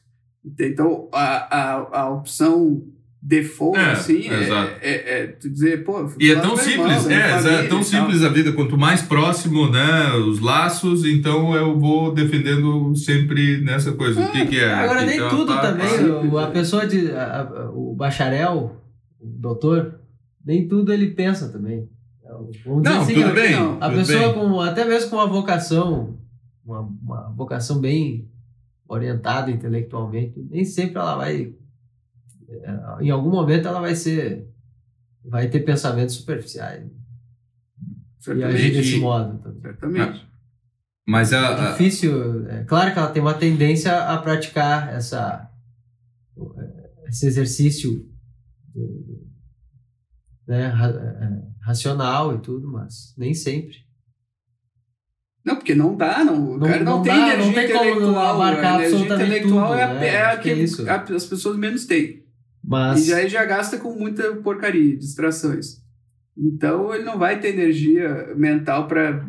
Então, 0.58 1.10
a, 1.12 1.58
a, 1.58 2.00
a 2.04 2.10
opção 2.12 2.82
default, 3.22 3.78
É, 3.78 3.92
assim, 3.92 4.30
é, 4.30 4.78
é, 4.82 5.20
é 5.24 5.28
tu 5.28 5.50
dizer, 5.50 5.84
pô... 5.84 6.10
E 6.20 6.32
é 6.32 6.36
tão 6.40 6.56
simples, 6.56 6.78
irmão, 6.80 7.06
minha 7.08 7.20
é, 7.20 7.30
família 7.30 7.58
é 7.60 7.68
tão 7.68 7.84
simples 7.84 8.24
a 8.24 8.30
vida. 8.30 8.54
Quanto 8.54 8.78
mais 8.78 9.02
próximo, 9.02 9.70
né, 9.70 10.14
os 10.16 10.40
laços, 10.40 11.06
então 11.06 11.54
eu 11.54 11.78
vou 11.78 12.14
defendendo 12.14 12.96
sempre 12.96 13.60
nessa 13.62 13.92
coisa. 13.92 14.22
o 14.22 14.32
que, 14.32 14.46
que 14.46 14.60
é? 14.60 14.74
Agora, 14.74 15.06
nem 15.06 15.20
uma 15.20 15.30
tudo 15.30 15.54
pá, 15.54 15.62
também, 15.62 15.88
pá. 15.90 16.28
o- 16.28 16.38
a 16.38 16.48
pessoa 16.48 16.88
de. 16.88 17.12
a- 17.12 17.42
a- 17.42 17.72
o 17.72 17.94
bacharel, 17.94 18.78
o 19.20 19.26
doutor, 19.28 20.00
nem 20.46 20.68
tudo 20.68 20.94
ele 20.94 21.08
pensa 21.12 21.50
também. 21.50 21.90
Vamos 22.66 22.84
Não, 22.84 23.02
assim, 23.02 23.16
tudo 23.16 23.26
a- 23.28 23.34
bem. 23.34 23.52
não. 23.54 23.78
A 23.82 23.90
tudo 23.90 23.98
pessoa 23.98 24.32
bem. 24.32 24.34
com, 24.34 24.62
até 24.62 24.86
mesmo 24.86 25.10
com 25.10 25.16
uma 25.18 25.28
vocação, 25.28 26.18
uma, 26.64 26.80
uma 26.82 27.34
vocação 27.36 27.80
bem 27.80 28.30
orientada 28.88 29.52
intelectualmente, 29.52 30.34
nem 30.50 30.64
sempre 30.64 30.98
ela 31.00 31.16
vai, 31.16 31.52
em 33.02 33.10
algum 33.10 33.30
momento 33.30 33.68
ela 33.68 33.80
vai 33.82 33.96
ser, 33.96 34.48
vai 35.24 35.48
ter 35.50 35.60
pensamentos 35.62 36.16
superficiais 36.16 36.84
e 36.86 36.90
agir 36.90 38.42
Certamente. 38.42 38.72
desse 38.72 38.98
modo. 38.98 39.38
também. 39.40 39.62
Certamente. 39.62 40.30
Mas 41.08 41.32
É 41.34 41.38
a, 41.38 41.70
a- 41.70 41.72
difícil, 41.72 42.48
é 42.50 42.64
claro 42.66 42.94
que 42.94 43.00
ela 43.00 43.10
tem 43.12 43.22
uma 43.22 43.34
tendência 43.34 43.98
a 43.98 44.18
praticar 44.18 44.94
essa, 44.94 45.50
esse 47.08 47.26
exercício 47.26 48.08
né, 50.48 50.66
eh, 50.68 51.42
racional 51.62 52.36
e 52.36 52.40
tudo, 52.40 52.68
mas 52.72 53.14
nem 53.18 53.34
sempre. 53.34 53.78
Não, 55.46 55.56
porque 55.56 55.74
não 55.74 55.96
dá, 55.96 56.24
não. 56.24 56.52
O 56.54 56.58
Não- 56.58 56.68
cara 56.68 56.84
não, 56.84 56.98
não 56.98 57.04
tem 57.04 57.14
dá, 57.16 57.34
energia 57.34 57.46
não 57.46 57.54
tem 57.54 57.68
como 57.72 57.80
intelectual. 57.90 58.36
abarcar 58.42 58.66
a 58.66 58.76
energia 58.76 58.86
absolutamente 58.98 59.30
intelectual 59.32 59.68
tudo, 59.70 59.80
é, 59.80 59.84
a, 59.84 59.94
né? 59.94 60.08
é 60.08 60.26
a 60.26 60.38
que 60.38 60.44
que 60.44 60.50
é 60.50 60.54
isso. 60.54 60.90
a- 60.90 60.96
as 61.04 61.26
pessoas 61.26 61.58
menos 61.58 61.86
têm. 61.86 62.24
Mas 62.70 63.08
E 63.08 63.14
aí 63.14 63.28
já 63.28 63.44
gasta 63.46 63.78
com 63.80 63.94
muita 63.96 64.36
porcaria, 64.36 64.96
distrações. 64.96 65.78
Então 66.38 66.94
ele 66.94 67.04
não 67.04 67.18
vai 67.18 67.40
ter 67.40 67.50
energia 67.50 68.32
mental 68.38 68.88
para 68.88 69.28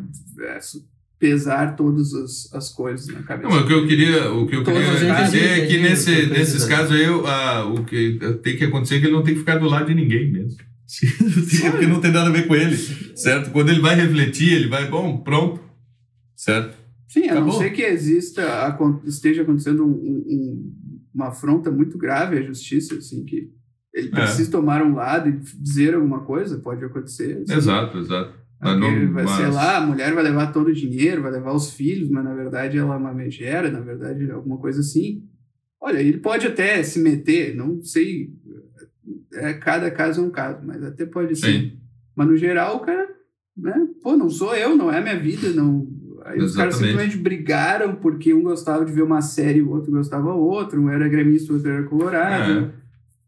pesar 1.17 1.75
todas 1.75 2.13
as, 2.13 2.53
as 2.53 2.69
coisas 2.69 3.07
na 3.07 3.23
cabeça. 3.23 3.49
Não, 3.49 3.55
mas 3.55 3.65
o 3.65 3.67
que 3.67 3.73
eu 3.73 3.87
queria, 3.87 4.31
o 4.31 4.47
que 4.47 4.55
eu 4.55 4.63
Todos 4.63 4.79
queria 4.99 5.23
dizer 5.23 5.59
é 5.59 5.65
que 5.65 5.79
nesse, 5.79 6.27
nesses 6.27 6.65
casos 6.65 6.91
aí, 6.95 7.03
eu, 7.03 7.25
ah, 7.25 7.65
o 7.65 7.83
que 7.83 8.19
tem 8.43 8.55
que 8.55 8.65
acontecer 8.65 8.95
é 8.95 8.99
que 8.99 9.05
ele 9.07 9.13
não 9.13 9.23
tem 9.23 9.33
que 9.33 9.39
ficar 9.39 9.57
do 9.57 9.65
lado 9.67 9.87
de 9.87 9.95
ninguém 9.95 10.31
mesmo. 10.31 10.57
Porque 11.71 11.87
não 11.87 11.99
tem 12.01 12.11
nada 12.11 12.29
a 12.29 12.33
ver 12.33 12.47
com 12.47 12.55
ele, 12.55 12.75
certo? 13.15 13.49
Quando 13.51 13.69
ele 13.69 13.79
vai 13.81 13.95
refletir, 13.95 14.53
ele 14.53 14.67
vai, 14.67 14.87
bom, 14.89 15.17
pronto, 15.17 15.61
certo? 16.35 16.77
Sim, 17.07 17.27
a 17.27 17.35
não 17.35 17.41
Acabou. 17.43 17.59
ser 17.59 17.69
que 17.71 17.81
exista, 17.81 18.77
esteja 19.05 19.41
acontecendo 19.41 19.85
um- 19.85 19.89
um- 19.89 20.73
uma 21.13 21.27
afronta 21.29 21.69
muito 21.71 21.97
grave 21.97 22.37
à 22.37 22.41
justiça, 22.41 22.95
assim, 22.95 23.23
que 23.25 23.51
ele 23.93 24.07
É. 24.07 24.11
precisa 24.11 24.49
tomar 24.51 24.81
um 24.81 24.95
lado 24.95 25.29
e 25.29 25.33
dizer 25.61 25.93
alguma 25.95 26.21
coisa, 26.21 26.57
pode 26.59 26.83
acontecer. 26.83 27.41
assim. 27.43 27.53
Exato, 27.57 27.97
exato. 27.97 28.33
Mas 28.61 28.79
Porque 28.79 28.99
não- 29.05 29.13
vai, 29.13 29.23
mas- 29.23 29.37
sei 29.37 29.47
lá, 29.47 29.77
a 29.77 29.81
mulher 29.85 30.13
vai 30.13 30.23
levar 30.23 30.51
todo 30.53 30.67
o 30.67 30.73
dinheiro, 30.73 31.21
vai 31.23 31.31
levar 31.31 31.51
os 31.53 31.71
filhos, 31.73 32.09
mas 32.09 32.23
na 32.23 32.33
verdade 32.33 32.77
ela 32.77 32.93
é 32.93 32.97
uma 32.97 33.13
megera, 33.13 33.71
na 33.71 33.79
verdade 33.79 34.29
alguma 34.31 34.57
coisa 34.57 34.79
assim. 34.81 35.23
Olha, 35.81 35.97
ele 35.99 36.19
pode 36.19 36.45
até 36.45 36.81
se 36.83 36.99
meter, 36.99 37.55
não 37.55 37.81
sei, 37.81 38.31
é, 39.33 39.53
cada 39.53 39.89
caso 39.89 40.21
é 40.21 40.23
um 40.23 40.29
caso, 40.29 40.59
mas 40.65 40.83
até 40.83 41.05
pode 41.07 41.35
ser. 41.35 41.51
Sim. 41.51 41.77
Mas 42.15 42.27
no 42.27 42.37
geral, 42.37 42.77
o 42.77 42.79
cara, 42.81 43.09
né? 43.57 43.73
Pô, 44.01 44.15
não 44.15 44.29
sou 44.29 44.55
eu, 44.55 44.75
não 44.77 44.91
é 44.91 44.99
a 44.99 45.01
minha 45.01 45.19
vida, 45.19 45.49
não. 45.51 45.87
Aí 46.31 46.39
os 46.39 46.55
caras 46.55 46.75
Exatamente. 46.75 46.91
simplesmente 46.91 47.17
brigaram 47.23 47.95
porque 47.95 48.33
um 48.33 48.43
gostava 48.43 48.83
de 48.85 48.91
ver 48.91 49.03
uma 49.03 49.21
série 49.21 49.59
e 49.59 49.61
o 49.61 49.69
outro 49.71 49.91
gostava 49.91 50.33
outro, 50.33 50.81
um 50.81 50.89
era 50.89 51.07
gremista, 51.07 51.51
o 51.51 51.55
outro 51.55 51.71
era 51.71 51.83
colorado. 51.83 52.71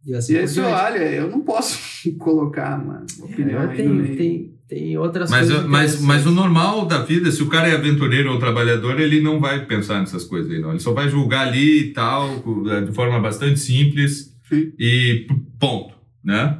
e 0.06 0.14
assim 0.14 0.34
E 0.34 0.38
aí, 0.38 0.60
olha, 0.60 1.12
eu 1.14 1.30
não 1.30 1.42
posso 1.42 1.78
colocar 2.18 2.82
uma 2.82 3.04
opinião 3.22 3.62
É, 3.64 3.68
tem, 3.76 4.16
tem, 4.16 4.54
tem 4.68 4.98
outras 4.98 5.30
Mas, 5.30 5.50
coisas. 5.50 5.68
mas, 5.70 6.02
mas 6.02 6.26
o 6.26 6.32
normal 6.32 6.86
da 6.86 7.00
vida, 7.04 7.32
se 7.32 7.44
o 7.44 7.48
cara 7.48 7.68
é 7.68 7.76
aventureiro 7.76 8.32
ou 8.32 8.40
trabalhador, 8.40 9.00
ele 9.00 9.22
não 9.22 9.40
vai 9.40 9.66
pensar 9.66 10.00
nessas 10.00 10.24
coisas 10.24 10.52
aí, 10.52 10.60
não. 10.60 10.72
Ele 10.72 10.80
só 10.80 10.94
vai 10.94 11.10
julgar 11.10 11.48
ali 11.48 11.90
e 11.90 11.94
tal, 11.94 12.44
de 12.86 12.92
forma 12.94 13.20
bastante 13.20 13.60
simples 13.60 14.34
Sim. 14.50 14.72
e 14.80 15.28
ponto, 15.60 15.94
né? 16.24 16.60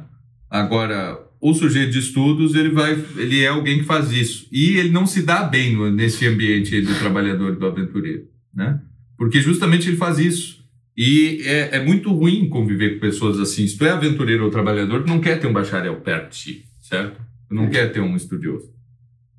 Agora, 0.50 1.18
o 1.46 1.52
sujeito 1.52 1.92
de 1.92 1.98
estudos, 1.98 2.54
ele 2.54 2.70
vai, 2.70 2.92
ele 3.18 3.42
é 3.42 3.48
alguém 3.48 3.78
que 3.78 3.84
faz 3.84 4.10
isso. 4.10 4.48
E 4.50 4.78
ele 4.78 4.88
não 4.88 5.06
se 5.06 5.22
dá 5.22 5.42
bem 5.42 5.76
nesse 5.92 6.26
ambiente 6.26 6.80
do 6.80 6.94
trabalhador 6.98 7.52
e 7.52 7.56
do 7.58 7.66
aventureiro, 7.66 8.24
né? 8.54 8.80
Porque 9.18 9.40
justamente 9.42 9.88
ele 9.88 9.98
faz 9.98 10.18
isso. 10.18 10.64
E 10.96 11.42
é, 11.44 11.76
é 11.76 11.84
muito 11.84 12.10
ruim 12.12 12.48
conviver 12.48 12.94
com 12.94 13.00
pessoas 13.00 13.38
assim. 13.38 13.66
Se 13.66 13.76
tu 13.76 13.84
é 13.84 13.90
aventureiro 13.90 14.44
ou 14.44 14.50
trabalhador, 14.50 15.02
tu 15.02 15.08
não 15.08 15.20
quer 15.20 15.38
ter 15.38 15.46
um 15.46 15.52
bacharel 15.52 15.96
perto 15.96 16.32
de 16.32 16.38
ti, 16.38 16.64
certo? 16.80 17.20
Tu 17.48 17.54
não 17.54 17.64
É. 17.64 17.68
quer 17.68 17.92
ter 17.92 18.00
um 18.00 18.16
estudioso. 18.16 18.72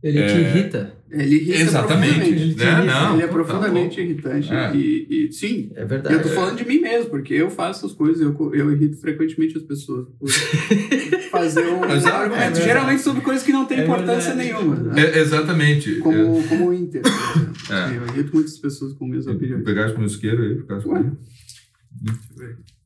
Ele 0.07 0.17
te 0.27 0.33
é- 0.33 0.39
irrita. 0.41 0.93
Ele 1.11 1.35
irrita 1.35 1.59
Exatamente. 1.61 2.19
Ele 2.19 2.25
te 2.25 2.31
Né? 2.35 2.45
irrita. 2.45 2.83
Não, 2.85 3.13
ele 3.13 3.23
é 3.23 3.27
tá 3.27 3.33
profundamente 3.33 3.97
louco. 3.99 4.01
irritante. 4.01 4.53
É. 4.53 4.75
E, 4.75 5.07
e, 5.09 5.31
sim, 5.31 5.71
É 5.75 5.83
eu 5.83 5.87
verdade. 5.87 6.21
tô 6.23 6.29
falando 6.29 6.57
de 6.57 6.65
mim 6.65 6.79
mesmo, 6.79 7.09
porque 7.09 7.33
eu 7.33 7.49
faço 7.49 7.85
as 7.85 7.93
coisas, 7.93 8.21
eu, 8.21 8.53
eu 8.53 8.71
irrito 8.71 8.97
frequentemente 9.01 9.57
as 9.57 9.63
pessoas. 9.63 10.07
Por 10.19 10.29
fazer 11.31 11.65
um 11.67 11.79
Mas 11.79 12.05
é- 12.05 12.09
argumento, 12.11 12.59
é 12.59 12.61
geralmente 12.63 13.01
sobre 13.01 13.21
coisas 13.21 13.43
que 13.43 13.51
não 13.51 13.65
têm 13.65 13.79
É 13.79 13.83
importância 13.83 14.35
verdade. 14.35 14.53
nenhuma. 14.61 14.75
né? 14.75 15.01
É, 15.05 15.19
exatamente. 15.19 15.95
Como, 15.95 16.43
como 16.47 16.69
o 16.69 16.73
Inter. 16.73 17.01
por 17.01 17.11
exemplo. 17.11 17.53
É. 17.71 17.97
Eu 17.97 18.13
irrito 18.15 18.33
muitas 18.33 18.57
pessoas 18.57 18.93
com 18.93 19.07
minhas 19.07 19.25
opiniões. 19.25 19.63
pegaste 19.63 19.97
meu 19.97 20.05
isqueiro 20.07 20.43
aí, 20.43 20.55
com 20.81 21.15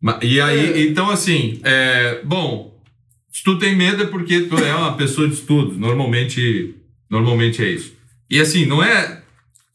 Ma- 0.02 0.20
E 0.24 0.40
aí, 0.40 0.88
então 0.88 1.10
assim, 1.10 1.60
é, 1.64 2.22
bom, 2.24 2.80
se 3.32 3.44
tu 3.44 3.58
tem 3.58 3.76
medo 3.76 4.04
é 4.04 4.06
porque 4.06 4.42
tu 4.42 4.56
é 4.58 4.74
uma 4.74 4.96
pessoa 4.96 5.28
de 5.28 5.34
estudos, 5.34 5.78
normalmente, 5.78 6.76
normalmente 7.10 7.64
é 7.64 7.70
isso. 7.70 7.94
E 8.30 8.40
assim, 8.40 8.66
não 8.66 8.84
é, 8.84 9.22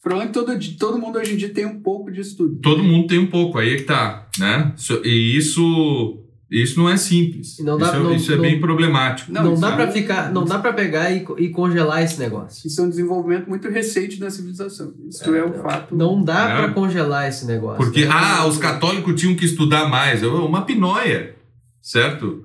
O 0.00 0.02
problema 0.02 0.24
é 0.24 0.26
que 0.28 0.32
todo, 0.34 0.58
todo 0.78 0.98
mundo 0.98 1.18
hoje 1.18 1.32
em 1.32 1.36
dia 1.36 1.48
tem 1.52 1.66
um 1.66 1.80
pouco 1.80 2.10
de 2.12 2.20
estudo. 2.20 2.56
todo 2.62 2.82
mundo 2.84 3.06
tem 3.06 3.18
um 3.18 3.26
pouco, 3.26 3.58
aí 3.58 3.72
é 3.74 3.76
que 3.76 3.82
tá, 3.84 4.28
né? 4.38 4.72
E 5.04 5.36
isso, 5.36 6.20
isso 6.50 6.78
não 6.78 6.88
é 6.88 6.96
simples, 6.96 7.56
não 7.60 7.76
dá- 7.78 7.86
isso, 7.86 7.96
é, 7.96 7.98
não- 8.00 8.14
isso 8.14 8.32
é 8.32 8.36
não- 8.36 8.42
bem 8.42 8.60
problemático. 8.60 9.32
Não, 9.32 9.42
Não, 9.44 9.54
dá 9.60 9.72
é 9.72 9.76
pra 9.76 9.88
um- 9.88 9.92
ficar, 9.92 10.30
não 10.32 10.44
dá 10.44 10.58
para 10.58 10.72
pegar 10.74 11.10
e, 11.10 11.24
e 11.38 11.48
congelar 11.48 12.02
esse 12.02 12.18
negócio. 12.20 12.64
Isso 12.68 12.80
é 12.80 12.84
um 12.84 12.88
desenvolvimento 12.90 13.48
muito 13.48 13.68
recente 13.68 14.20
da 14.20 14.30
civilização. 14.30 14.92
Isso 15.08 15.34
é, 15.34 15.44
um 15.44 15.54
fato. 15.54 15.96
Não 15.96 16.22
dá 16.22 16.50
É. 16.50 16.56
pra 16.58 16.68
congelar 16.74 17.28
esse 17.28 17.44
negócio. 17.46 17.78
Porque, 17.82 18.04
né? 18.04 18.10
ah, 18.12 18.46
os 18.46 18.58
católicos 18.58 19.18
tinham 19.20 19.34
que 19.34 19.44
estudar 19.46 19.88
mais, 19.88 20.22
é 20.22 20.26
uma 20.28 20.62
pinóia, 20.62 21.34
certo? 21.82 22.43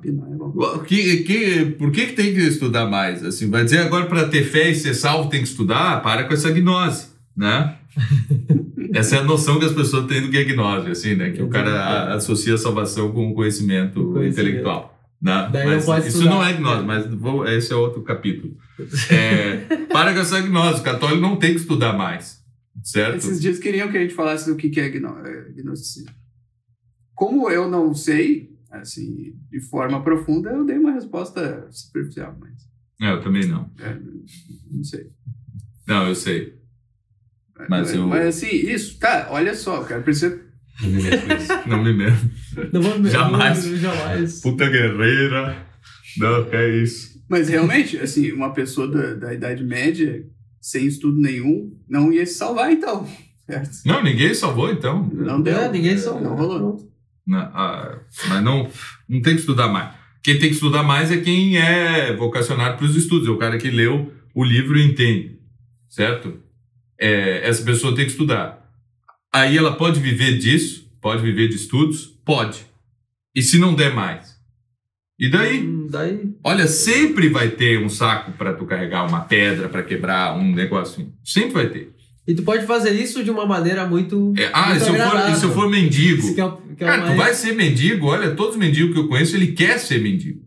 Pinóia, 0.00 0.34
é 0.34 0.84
Que, 0.84 1.16
que, 1.24 1.64
por 1.72 1.90
que, 1.90 2.06
que 2.06 2.12
tem 2.12 2.32
que 2.34 2.40
estudar 2.40 2.86
mais? 2.86 3.24
Assim, 3.24 3.50
vai 3.50 3.64
dizer 3.64 3.78
agora 3.78 4.06
para 4.06 4.28
ter 4.28 4.44
fé 4.44 4.70
e 4.70 4.74
ser 4.74 4.94
salvo 4.94 5.28
tem 5.28 5.40
que 5.42 5.48
estudar? 5.48 6.02
Para 6.02 6.24
com 6.24 6.32
essa 6.34 6.50
gnose, 6.50 7.08
né? 7.36 7.76
Essa 8.94 9.16
é 9.16 9.18
a 9.18 9.24
noção 9.24 9.58
que 9.58 9.64
as 9.64 9.72
pessoas 9.72 10.06
têm 10.06 10.22
do 10.22 10.30
que 10.30 10.36
é 10.38 10.44
gnose, 10.44 10.90
assim, 10.90 11.14
né? 11.16 11.30
Que 11.30 11.42
o 11.42 11.48
cara 11.48 11.70
a- 11.72 12.14
associa 12.14 12.54
a 12.54 12.58
salvação 12.58 13.10
com 13.12 13.30
o 13.30 13.34
conhecimento, 13.34 14.00
conhecimento. 14.12 14.32
intelectual. 14.48 14.92
Né? 15.20 15.50
Não 15.52 15.64
Mas 15.66 15.84
pode 15.84 16.08
isso 16.08 16.24
não 16.24 16.44
é 16.44 16.52
gnose, 16.52 16.84
mas 16.84 17.06
vou- 17.06 17.46
esse 17.48 17.72
é 17.72 17.76
outro 17.76 18.02
capítulo. 18.02 18.54
É, 19.10 19.56
para 19.92 20.12
com 20.14 20.20
essa 20.20 20.40
gnose, 20.40 20.80
o 20.80 20.84
católico 20.84 21.20
não 21.20 21.36
tem 21.36 21.50
que 21.54 21.60
estudar 21.60 21.92
mais, 21.94 22.38
certo? 22.82 23.16
Esses 23.16 23.40
dias 23.40 23.58
queriam 23.58 23.90
que 23.90 23.96
a 23.98 24.00
gente 24.02 24.14
falasse 24.14 24.48
do 24.48 24.56
que 24.56 24.68
que 24.70 24.78
é 24.80 24.88
gno- 24.90 25.18
é, 25.26 25.52
gnosticismo. 25.56 26.10
Como 27.14 27.50
eu 27.50 27.68
não 27.68 27.94
sei, 27.94 28.50
assim, 28.80 29.34
de 29.50 29.60
forma 29.60 30.02
profunda, 30.02 30.50
eu 30.50 30.64
dei 30.64 30.78
uma 30.78 30.92
resposta 30.92 31.66
superficial, 31.70 32.36
mas 32.40 32.52
É, 33.00 33.12
eu 33.12 33.20
também 33.20 33.46
não. 33.46 33.70
é, 33.78 33.98
não 34.70 34.84
sei. 34.84 35.10
Não, 35.86 36.08
eu 36.08 36.14
sei. 36.14 36.54
Mas 37.68 37.94
eu- 37.94 38.06
Mas 38.06 38.26
assim, 38.36 38.48
isso, 38.54 38.98
tá, 38.98 39.28
olha 39.30 39.54
só, 39.54 39.82
cara, 39.84 40.02
precisa. 40.02 40.40
Não 40.82 40.90
me 40.90 41.02
meto. 41.02 41.46
Não 41.66 41.82
me 41.84 41.92
meto. 41.94 42.30
Não 42.72 42.82
vou, 42.82 43.04
Jamais. 43.10 43.64
não- 43.64 43.76
jamais. 43.78 44.40
Puta 44.42 44.68
guerreira. 44.68 45.66
Não, 46.18 46.52
é 46.52 46.82
isso. 46.82 47.16
Mas 47.30 47.48
realmente, 47.48 47.96
assim, 47.98 48.30
uma 48.32 48.52
pessoa 48.52 48.86
da, 48.86 49.14
da 49.14 49.34
Idade 49.34 49.64
Média, 49.64 50.24
sem 50.60 50.86
estudo 50.86 51.18
nenhum, 51.20 51.74
não 51.88 52.12
ia 52.12 52.26
se 52.26 52.34
salvar, 52.34 52.70
então. 52.70 53.06
Certo? 53.48 53.70
Não, 53.86 54.02
ninguém 54.02 54.34
salvou, 54.34 54.70
então. 54.70 55.08
Não 55.14 55.40
deu. 55.40 55.56
É, 55.56 55.70
ninguém 55.72 55.96
só. 55.96 56.20
Não 56.20 56.34
rolou. 56.36 56.76
Na- 57.26 57.50
ah, 57.54 57.98
mas 58.28 58.42
não, 58.42 58.70
não 59.08 59.20
tem 59.20 59.34
que 59.34 59.40
estudar 59.40 59.68
mais. 59.68 59.94
Quem 60.22 60.38
tem 60.38 60.48
que 60.48 60.54
estudar 60.54 60.82
mais 60.82 61.10
é 61.10 61.18
quem 61.18 61.56
é 61.56 62.14
vocacionado 62.14 62.76
para 62.76 62.86
os 62.86 62.96
estudos, 62.96 63.28
é 63.28 63.30
o 63.30 63.36
cara 63.38 63.58
que 63.58 63.70
leu 63.70 64.12
o 64.34 64.44
livro 64.44 64.78
e 64.78 64.84
entende, 64.84 65.38
certo? 65.88 66.40
É, 66.98 67.46
essa 67.48 67.62
pessoa 67.64 67.94
tem 67.94 68.04
que 68.04 68.10
estudar. 68.10 68.64
Aí 69.32 69.56
ela 69.56 69.76
pode 69.76 70.00
viver 70.00 70.38
disso, 70.38 70.90
pode 71.00 71.22
viver 71.22 71.48
de 71.48 71.56
estudos, 71.56 72.06
pode. 72.24 72.64
E 73.34 73.42
se 73.42 73.58
não 73.58 73.74
der 73.74 73.94
mais? 73.94 74.34
E 75.18 75.30
daí? 75.30 75.60
Hum, 75.66 75.86
Daí. 75.90 76.34
Olha, 76.44 76.66
sempre 76.66 77.28
vai 77.28 77.48
ter 77.48 77.78
um 77.78 77.88
saco 77.88 78.32
para 78.32 78.52
tu 78.52 78.66
carregar 78.66 79.06
uma 79.06 79.20
pedra 79.20 79.68
para 79.68 79.82
quebrar 79.82 80.36
um 80.36 80.54
negócio. 80.54 81.10
Sempre 81.24 81.52
vai 81.52 81.68
ter. 81.68 81.94
E 82.26 82.34
tu 82.34 82.42
pode 82.42 82.66
fazer 82.66 82.90
isso 82.92 83.22
de 83.22 83.30
uma 83.30 83.46
maneira 83.46 83.86
muito. 83.86 84.34
É, 84.36 84.50
ah, 84.52 84.70
muito 84.70 84.82
e 84.82 84.84
se, 84.84 84.88
eu 84.90 84.96
for, 84.96 85.34
se 85.36 85.44
eu 85.44 85.52
for 85.52 85.70
mendigo? 85.70 86.34
Que 86.34 86.40
é 86.40 86.48
que 86.76 86.84
é 86.84 86.86
Cara, 86.86 87.02
tu 87.02 87.06
mais- 87.08 87.18
vai 87.18 87.34
ser 87.34 87.52
mendigo, 87.54 88.06
olha, 88.06 88.34
todos 88.34 88.54
os 88.54 88.58
mendigos 88.60 88.92
que 88.92 88.98
eu 88.98 89.08
conheço, 89.08 89.36
ele 89.36 89.52
quer 89.52 89.78
ser 89.78 90.02
mendigo. 90.02 90.40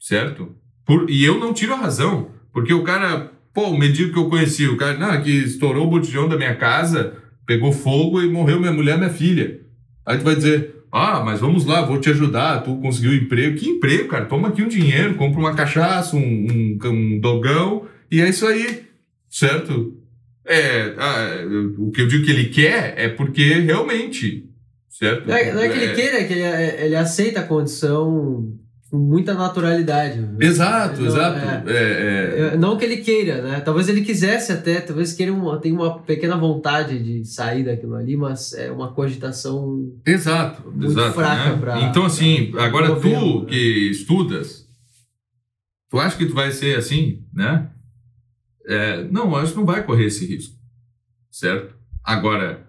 Certo? 0.00 0.54
Por- 0.84 1.08
e 1.08 1.24
eu 1.24 1.38
não 1.38 1.52
tiro 1.52 1.72
a 1.74 1.76
razão. 1.76 2.30
Porque 2.52 2.74
o 2.74 2.82
cara, 2.82 3.30
pô, 3.54 3.68
o 3.68 3.78
mendigo 3.78 4.12
que 4.12 4.18
eu 4.18 4.28
conheci, 4.28 4.66
o 4.66 4.76
cara, 4.76 4.98
não, 4.98 5.22
que 5.22 5.30
estourou 5.30 5.86
o 5.86 5.90
botijão 5.90 6.28
da 6.28 6.36
minha 6.36 6.56
casa, 6.56 7.16
pegou 7.46 7.72
fogo 7.72 8.20
e 8.20 8.28
morreu 8.28 8.58
minha 8.58 8.72
mulher 8.72 8.98
minha 8.98 9.08
filha. 9.10 9.60
Aí 10.04 10.18
tu 10.18 10.24
vai 10.24 10.34
dizer, 10.34 10.74
ah, 10.90 11.22
mas 11.24 11.40
vamos 11.40 11.64
lá, 11.64 11.82
vou 11.82 11.98
te 12.00 12.10
ajudar, 12.10 12.60
tu 12.62 12.76
conseguiu 12.78 13.12
um 13.12 13.14
emprego. 13.14 13.56
Que 13.56 13.68
emprego, 13.68 14.08
cara? 14.08 14.26
Toma 14.26 14.48
aqui 14.48 14.62
um 14.62 14.68
dinheiro, 14.68 15.14
compra 15.14 15.38
uma 15.40 15.54
cachaça, 15.54 16.16
um, 16.16 16.20
um, 16.20 16.78
um 16.88 17.20
dogão, 17.20 17.86
e 18.10 18.20
é 18.20 18.28
isso 18.28 18.46
aí. 18.46 18.82
Certo? 19.30 19.96
É, 20.46 20.94
ah, 20.98 21.28
o 21.78 21.90
que 21.90 22.00
eu 22.02 22.08
digo 22.08 22.24
que 22.24 22.30
ele 22.30 22.46
quer 22.48 22.94
é 22.96 23.08
porque 23.08 23.54
realmente. 23.60 24.48
Certo? 24.88 25.26
Não 25.26 25.34
é, 25.34 25.52
não 25.54 25.62
é 25.62 25.68
que 25.68 25.78
ele 25.78 25.94
queira, 25.94 26.20
é 26.20 26.24
que 26.24 26.32
ele, 26.34 26.84
ele 26.84 26.96
aceita 26.96 27.40
a 27.40 27.44
condição 27.46 28.52
com 28.90 28.98
muita 28.98 29.32
naturalidade. 29.32 30.22
Exato, 30.38 31.00
Não, 31.00 31.06
exato. 31.08 31.38
é. 31.70 31.72
É, 31.72 31.76
é, 31.76 32.48
É, 32.52 32.56
Não 32.58 32.76
que 32.76 32.84
ele 32.84 32.98
queira, 32.98 33.40
né? 33.40 33.60
Talvez 33.60 33.88
ele 33.88 34.02
quisesse 34.02 34.52
até, 34.52 34.80
talvez 34.82 35.14
queira 35.14 35.32
uma, 35.32 35.58
tenha 35.58 35.74
uma 35.74 35.98
pequena 36.00 36.36
vontade 36.36 36.98
de 37.02 37.24
sair 37.24 37.64
daquilo 37.64 37.94
ali, 37.94 38.18
mas 38.18 38.52
é 38.52 38.70
uma 38.70 38.92
cogitação. 38.92 39.90
exato, 40.04 40.70
muito 40.70 40.90
exato. 40.90 41.14
fraca 41.14 41.50
né? 41.52 41.56
pra- 41.58 41.80
então, 41.80 42.04
assim, 42.04 42.50
pra 42.50 42.64
agora 42.64 42.88
governo, 42.88 43.38
tu 43.38 43.40
né? 43.44 43.46
que 43.48 43.90
estudas, 43.90 44.66
tu 45.88 45.98
acha 45.98 46.16
que 46.18 46.26
tu 46.26 46.34
vai 46.34 46.52
ser 46.52 46.76
assim, 46.76 47.22
né? 47.32 47.70
É, 48.66 49.04
não, 49.04 49.34
acho 49.36 49.52
que 49.52 49.58
não 49.58 49.66
vai 49.66 49.82
correr 49.84 50.06
esse 50.06 50.24
risco, 50.26 50.54
certo? 51.30 51.74
Agora, 52.04 52.66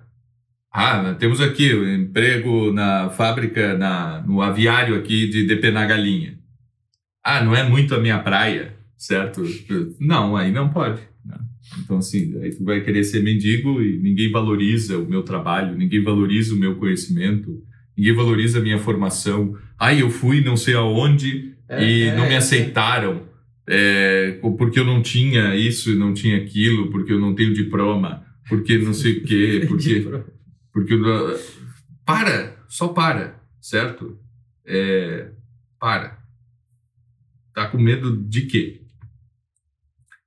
ah, 0.71 1.15
temos 1.19 1.39
aqui 1.39 1.73
o 1.73 1.87
emprego 1.87 2.71
na 2.71 3.09
fábrica, 3.09 3.77
na, 3.77 4.21
no 4.21 4.41
aviário 4.41 4.95
aqui 4.95 5.27
de 5.27 5.45
depenar 5.45 5.87
galinha. 5.87 6.37
Ah, 7.23 7.43
não 7.43 7.55
é 7.55 7.63
muito 7.67 7.93
a 7.95 7.99
minha 7.99 8.19
praia, 8.19 8.75
certo? 8.97 9.43
Não, 9.99 10.35
aí 10.35 10.51
não 10.51 10.69
pode. 10.69 10.99
né? 11.25 11.37
Então, 11.83 11.97
assim, 11.97 12.37
aí 12.41 12.49
tu 12.55 12.63
vai 12.63 12.81
querer 12.81 13.03
ser 13.03 13.21
mendigo 13.23 13.81
e 13.81 13.97
ninguém 13.99 14.31
valoriza 14.31 14.97
o 14.97 15.07
meu 15.07 15.23
trabalho, 15.23 15.77
ninguém 15.77 16.03
valoriza 16.03 16.53
o 16.53 16.57
meu 16.57 16.75
conhecimento, 16.75 17.61
ninguém 17.95 18.13
valoriza 18.15 18.59
a 18.59 18.61
minha 18.61 18.77
formação. 18.79 19.55
Ai, 19.79 20.01
eu 20.01 20.09
fui 20.09 20.41
não 20.43 20.57
sei 20.57 20.73
aonde 20.73 21.53
É, 21.69 21.83
e 21.83 22.03
é, 22.03 22.15
não 22.15 22.25
me 22.27 22.33
é. 22.33 22.37
aceitaram 22.37 23.21
é, 23.67 24.39
porque 24.57 24.79
eu 24.79 24.85
não 24.85 25.01
tinha 25.01 25.55
isso 25.55 25.91
e 25.91 25.95
não 25.95 26.13
tinha 26.13 26.37
aquilo, 26.37 26.89
porque 26.91 27.13
eu 27.13 27.19
não 27.19 27.33
tenho 27.35 27.53
diploma, 27.53 28.25
porque 28.49 28.77
não 28.77 28.93
sei 28.93 29.17
o 29.19 29.23
quê, 29.23 29.65
porque... 29.67 30.05
Porque 30.71 30.93
eu- 30.95 31.39
para, 32.05 32.57
só 32.67 32.87
para, 32.89 33.39
certo? 33.61 34.17
É, 34.65 35.29
para. 35.79 36.17
Tá 37.53 37.67
com 37.67 37.77
medo 37.77 38.17
de 38.17 38.41
quê? 38.47 38.81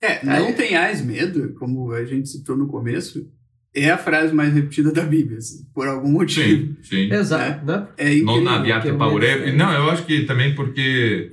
É, 0.01 0.25
não 0.25 0.53
tenhais 0.53 1.05
medo, 1.05 1.53
como 1.55 1.91
a 1.93 2.05
gente 2.05 2.29
citou 2.29 2.57
no 2.57 2.69
começo, 2.69 3.29
é 3.75 3.91
a 3.91 3.99
frase 3.99 4.33
mais 4.33 4.53
repetida 4.55 4.93
da 4.93 5.03
Bíblia, 5.03 5.39
assim, 5.39 5.67
por 5.75 5.89
algum 5.89 6.11
motivo. 6.13 6.77
Sim, 6.83 7.09
sim. 7.09 7.13
Exato, 7.13 7.67
né? 7.67 7.89
É 7.97 8.15
incrível. 8.15 8.49
É 8.49 8.55
aviate 8.55 8.89
o 8.91 8.97
paure. 8.99 9.27
medo, 9.27 9.45
é. 9.49 9.53
Não, 9.57 9.73
eu 9.73 9.91
acho 9.91 10.07
que 10.07 10.23
também 10.25 10.55
porque 10.55 11.33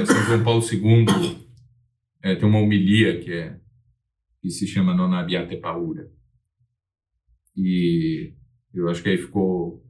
é, 0.00 0.04
São 0.06 0.22
João 0.24 0.42
Paulo 0.44 0.62
II 0.62 1.06
é, 2.22 2.34
tem 2.34 2.48
uma 2.48 2.58
homilia 2.58 3.18
que, 3.20 3.32
é, 3.32 3.56
que 4.42 4.50
se 4.50 4.66
chama 4.66 4.94
Non 4.94 5.12
aviate 5.14 5.56
paura. 5.56 6.08
E 7.56 8.32
eu 8.74 8.88
acho 8.88 9.02
que 9.02 9.08
aí 9.08 9.18
ficou 9.18 9.82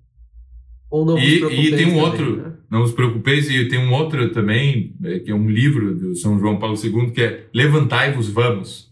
Ou 0.90 1.04
não 1.04 1.18
E- 1.18 1.36
e 1.36 1.70
tem 1.76 1.86
um 1.86 1.90
também, 1.90 2.00
outro- 2.02 2.36
né? 2.36 2.52
Não 2.70 2.82
os 2.82 2.92
preocupeis, 2.92 3.48
e 3.50 3.66
tem 3.68 3.78
um 3.78 3.92
outro 3.92 4.30
também, 4.30 4.94
é, 5.04 5.18
que 5.20 5.30
é 5.30 5.34
um 5.34 5.48
livro 5.50 5.94
do 5.94 6.14
São 6.14 6.38
João 6.38 6.58
Paulo 6.58 6.76
II, 6.82 7.10
que 7.12 7.22
é 7.22 7.46
Levantai-vos, 7.52 8.28
vamos. 8.30 8.88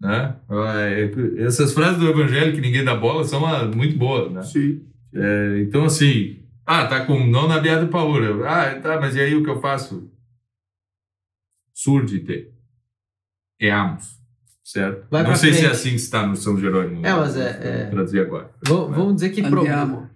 Né? 0.00 0.34
É, 0.50 1.44
Essas 1.44 1.72
frases 1.72 1.98
do 2.00 2.08
Evangelho 2.08 2.52
que 2.52 2.60
ninguém 2.60 2.84
dá 2.84 2.94
bola 2.96 3.22
são 3.24 3.46
ah, 3.46 3.64
muito 3.64 3.96
boas. 3.96 4.32
Né? 4.32 4.42
Sim. 4.42 4.82
É, 5.14 5.60
então, 5.62 5.84
assim, 5.84 6.38
ah, 6.66 6.86
tá 6.86 7.04
com 7.06 7.24
não 7.26 7.46
na 7.46 7.58
biada 7.60 7.86
paura. 7.86 8.44
Ah, 8.48 8.74
tá, 8.80 9.00
mas 9.00 9.14
e 9.14 9.20
aí 9.20 9.34
o 9.36 9.42
que 9.44 9.50
eu 9.50 9.60
faço? 9.60 10.10
Surdite. 11.82 12.48
Eamos. 13.60 14.20
Certo? 14.64 15.06
Vai 15.10 15.24
não 15.24 15.34
sei 15.34 15.52
se 15.52 15.58
é 15.58 15.62
frente. 15.62 15.72
assim 15.74 15.88
que 15.90 15.96
está 15.96 16.24
no 16.26 16.36
São 16.36 16.56
Jerônimo. 16.58 17.04
É, 17.04 17.12
mas 17.12 17.36
é- 17.36 17.52
Vou 17.52 17.68
é- 17.70 17.86
Traduzir 17.90 18.20
agora. 18.20 18.50
Vamos, 18.66 18.96
vamos 18.96 19.14
dizer 19.16 19.30
que 19.30 19.42
pro- 19.42 19.60
Andiamo. 19.62 20.08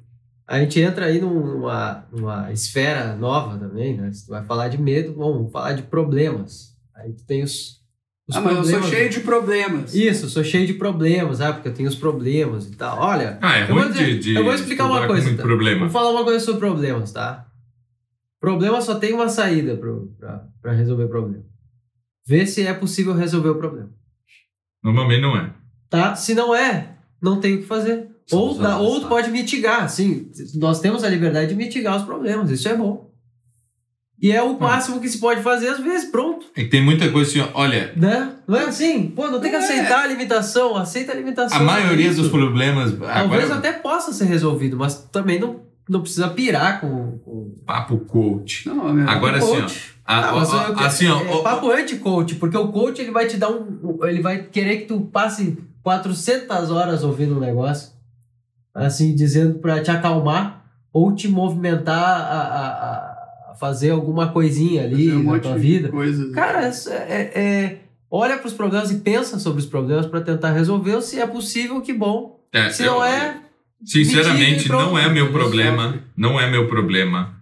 a 0.46 0.58
gente 0.60 0.80
entra 0.80 1.06
aí 1.06 1.20
numa, 1.20 2.06
numa 2.12 2.52
esfera 2.52 3.16
nova 3.16 3.58
também, 3.58 3.96
né? 3.96 4.12
Se 4.12 4.24
tu 4.26 4.30
vai 4.30 4.44
falar 4.44 4.68
de 4.68 4.78
medo, 4.80 5.12
bom, 5.12 5.32
vamos 5.34 5.52
falar 5.52 5.72
de 5.72 5.82
problemas. 5.82 6.76
Aí 6.94 7.12
tu 7.12 7.24
tem 7.26 7.42
os, 7.42 7.80
os 8.28 8.36
Ah, 8.36 8.40
mas 8.40 8.52
eu 8.52 8.62
problemas. 8.62 8.84
sou 8.86 8.94
cheio 8.94 9.10
de 9.10 9.20
problemas. 9.20 9.94
Isso, 9.94 10.28
sou 10.30 10.44
cheio 10.44 10.66
de 10.66 10.74
problemas, 10.74 11.40
ah, 11.40 11.52
porque 11.52 11.68
eu 11.68 11.74
tenho 11.74 11.88
os 11.88 11.96
problemas 11.96 12.66
e 12.68 12.76
tal. 12.76 12.98
Olha, 13.00 13.38
Ah, 13.42 13.58
é 13.58 13.62
Eu 13.64 13.66
vou 13.74 13.78
ruim 13.82 13.90
dizer- 13.92 14.04
de, 14.14 14.18
de 14.20 14.34
eu 14.36 14.44
vou 14.44 14.54
explicar 14.54 14.86
uma 14.86 15.06
coisa, 15.08 15.34
tá? 15.36 15.42
problema. 15.42 15.80
vou 15.80 15.90
falar 15.90 16.12
uma 16.12 16.24
coisa 16.24 16.38
sobre 16.44 16.60
problemas, 16.60 17.10
tá? 17.10 17.44
Problema 18.40 18.80
só 18.80 18.94
tem 18.94 19.12
uma 19.12 19.28
saída 19.28 19.76
pra 20.62 20.72
resolver 20.72 21.08
problema. 21.08 21.44
Ver 22.26 22.46
se 22.46 22.62
é 22.66 22.74
possível 22.74 23.14
resolver 23.14 23.50
o 23.50 23.54
problema. 23.56 23.90
Normalmente 24.82 25.20
não 25.22 25.36
é. 25.36 25.52
Tá? 25.88 26.14
Se 26.16 26.34
não 26.34 26.54
é, 26.54 26.96
não 27.22 27.40
tem 27.40 27.54
o 27.54 27.58
que 27.60 27.66
fazer. 27.66 28.08
São 28.26 28.38
Ou, 28.40 28.58
dá, 28.58 28.76
ou 28.78 28.84
tu 28.86 28.90
avançados. 28.90 29.08
pode 29.08 29.30
mitigar, 29.30 29.84
assim. 29.84 30.28
Nós 30.56 30.80
temos 30.80 31.04
a 31.04 31.08
liberdade 31.08 31.48
de 31.48 31.54
mitigar 31.54 31.96
os 31.96 32.02
problemas, 32.02 32.50
isso 32.50 32.68
é 32.68 32.74
bom. 32.76 33.06
E 34.20 34.32
é 34.32 34.42
o 34.42 34.58
máximo 34.58 34.98
que 34.98 35.08
se 35.08 35.18
pode 35.18 35.42
fazer 35.42 35.68
às 35.68 35.78
vezes, 35.78 36.10
pronto. 36.10 36.46
É 36.56 36.64
que 36.64 36.70
tem 36.70 36.82
muita 36.82 37.08
coisa 37.12 37.30
assim, 37.30 37.50
olha, 37.54 37.92
Né? 37.94 38.34
Não 38.48 38.56
é 38.58 38.64
assim? 38.64 39.08
Pô, 39.08 39.28
não 39.30 39.38
tem 39.38 39.50
que 39.50 39.56
É. 39.56 39.58
aceitar 39.60 40.04
a 40.04 40.06
limitação, 40.06 40.74
aceita 40.74 41.12
a 41.12 41.14
limitação. 41.14 41.56
a 41.58 41.62
maioria 41.62 42.10
é 42.10 42.14
dos 42.14 42.28
problemas. 42.28 42.92
Talvez 42.98 43.44
Agora, 43.44 43.54
até 43.58 43.72
possa 43.72 44.12
ser 44.12 44.24
resolvido, 44.24 44.76
mas 44.76 45.04
também 45.12 45.38
não, 45.38 45.65
não 45.88 46.00
precisa 46.00 46.28
pirar 46.28 46.80
com. 46.80 47.18
com... 47.18 47.54
papo 47.64 47.98
coach. 47.98 48.68
Não, 48.68 48.92
meu, 48.92 49.08
Agora 49.08 49.38
assim, 49.38 49.56
a- 49.56 49.66
Ah, 50.08 50.86
assim, 50.86 51.06
ó. 51.08 51.20
é 51.20 51.28
ó, 51.32 51.42
papo 51.42 51.70
anti-coach, 51.70 52.36
porque 52.36 52.56
o 52.56 52.68
coach 52.68 53.00
ele 53.00 53.10
vai 53.10 53.26
te 53.26 53.36
dar 53.36 53.50
um. 53.50 53.98
Ele 54.04 54.20
vai 54.22 54.42
querer 54.42 54.78
que 54.78 54.86
tu 54.86 55.00
passe 55.12 55.58
400 55.82 56.70
horas 56.70 57.02
ouvindo 57.04 57.36
um 57.36 57.40
negócio, 57.40 57.90
assim, 58.74 59.14
dizendo 59.14 59.58
pra 59.58 59.82
te 59.82 59.90
acalmar 59.90 60.64
ou 60.92 61.14
te 61.14 61.28
movimentar 61.28 61.98
a, 61.98 62.40
a- 62.40 63.50
a 63.52 63.54
fazer 63.58 63.90
alguma 63.90 64.28
coisinha 64.32 64.84
ali 64.84 65.12
um 65.12 65.22
na 65.32 65.38
tua 65.38 65.56
vida. 65.56 65.88
coisas. 65.88 66.32
Cara, 66.34 66.66
é, 66.66 66.70
é- 66.92 67.40
é- 67.40 67.78
olha 68.10 68.36
pros 68.38 68.52
problemas 68.52 68.90
e 68.90 68.96
pensa 68.98 69.38
sobre 69.38 69.60
os 69.60 69.66
problemas 69.66 70.06
pra 70.06 70.20
tentar 70.20 70.52
resolver. 70.52 71.00
Se 71.02 71.18
é 71.20 71.26
possível, 71.26 71.80
que 71.80 71.92
bom. 71.92 72.40
É, 72.52 72.70
Se 72.70 72.84
não 72.84 73.04
é, 73.04 73.40
Sinceramente, 73.84 74.68
não 74.68 74.98
é 74.98 75.08
meu 75.08 75.30
problema. 75.32 75.98
Não 76.16 76.40
é 76.40 76.50
meu 76.50 76.66
problema. 76.68 77.34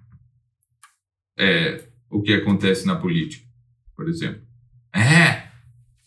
É 1.38 1.80
o 2.10 2.22
que 2.22 2.32
acontece 2.34 2.86
na 2.86 2.94
política, 2.96 3.44
por 3.96 4.08
exemplo. 4.08 4.40
É. 4.94 5.44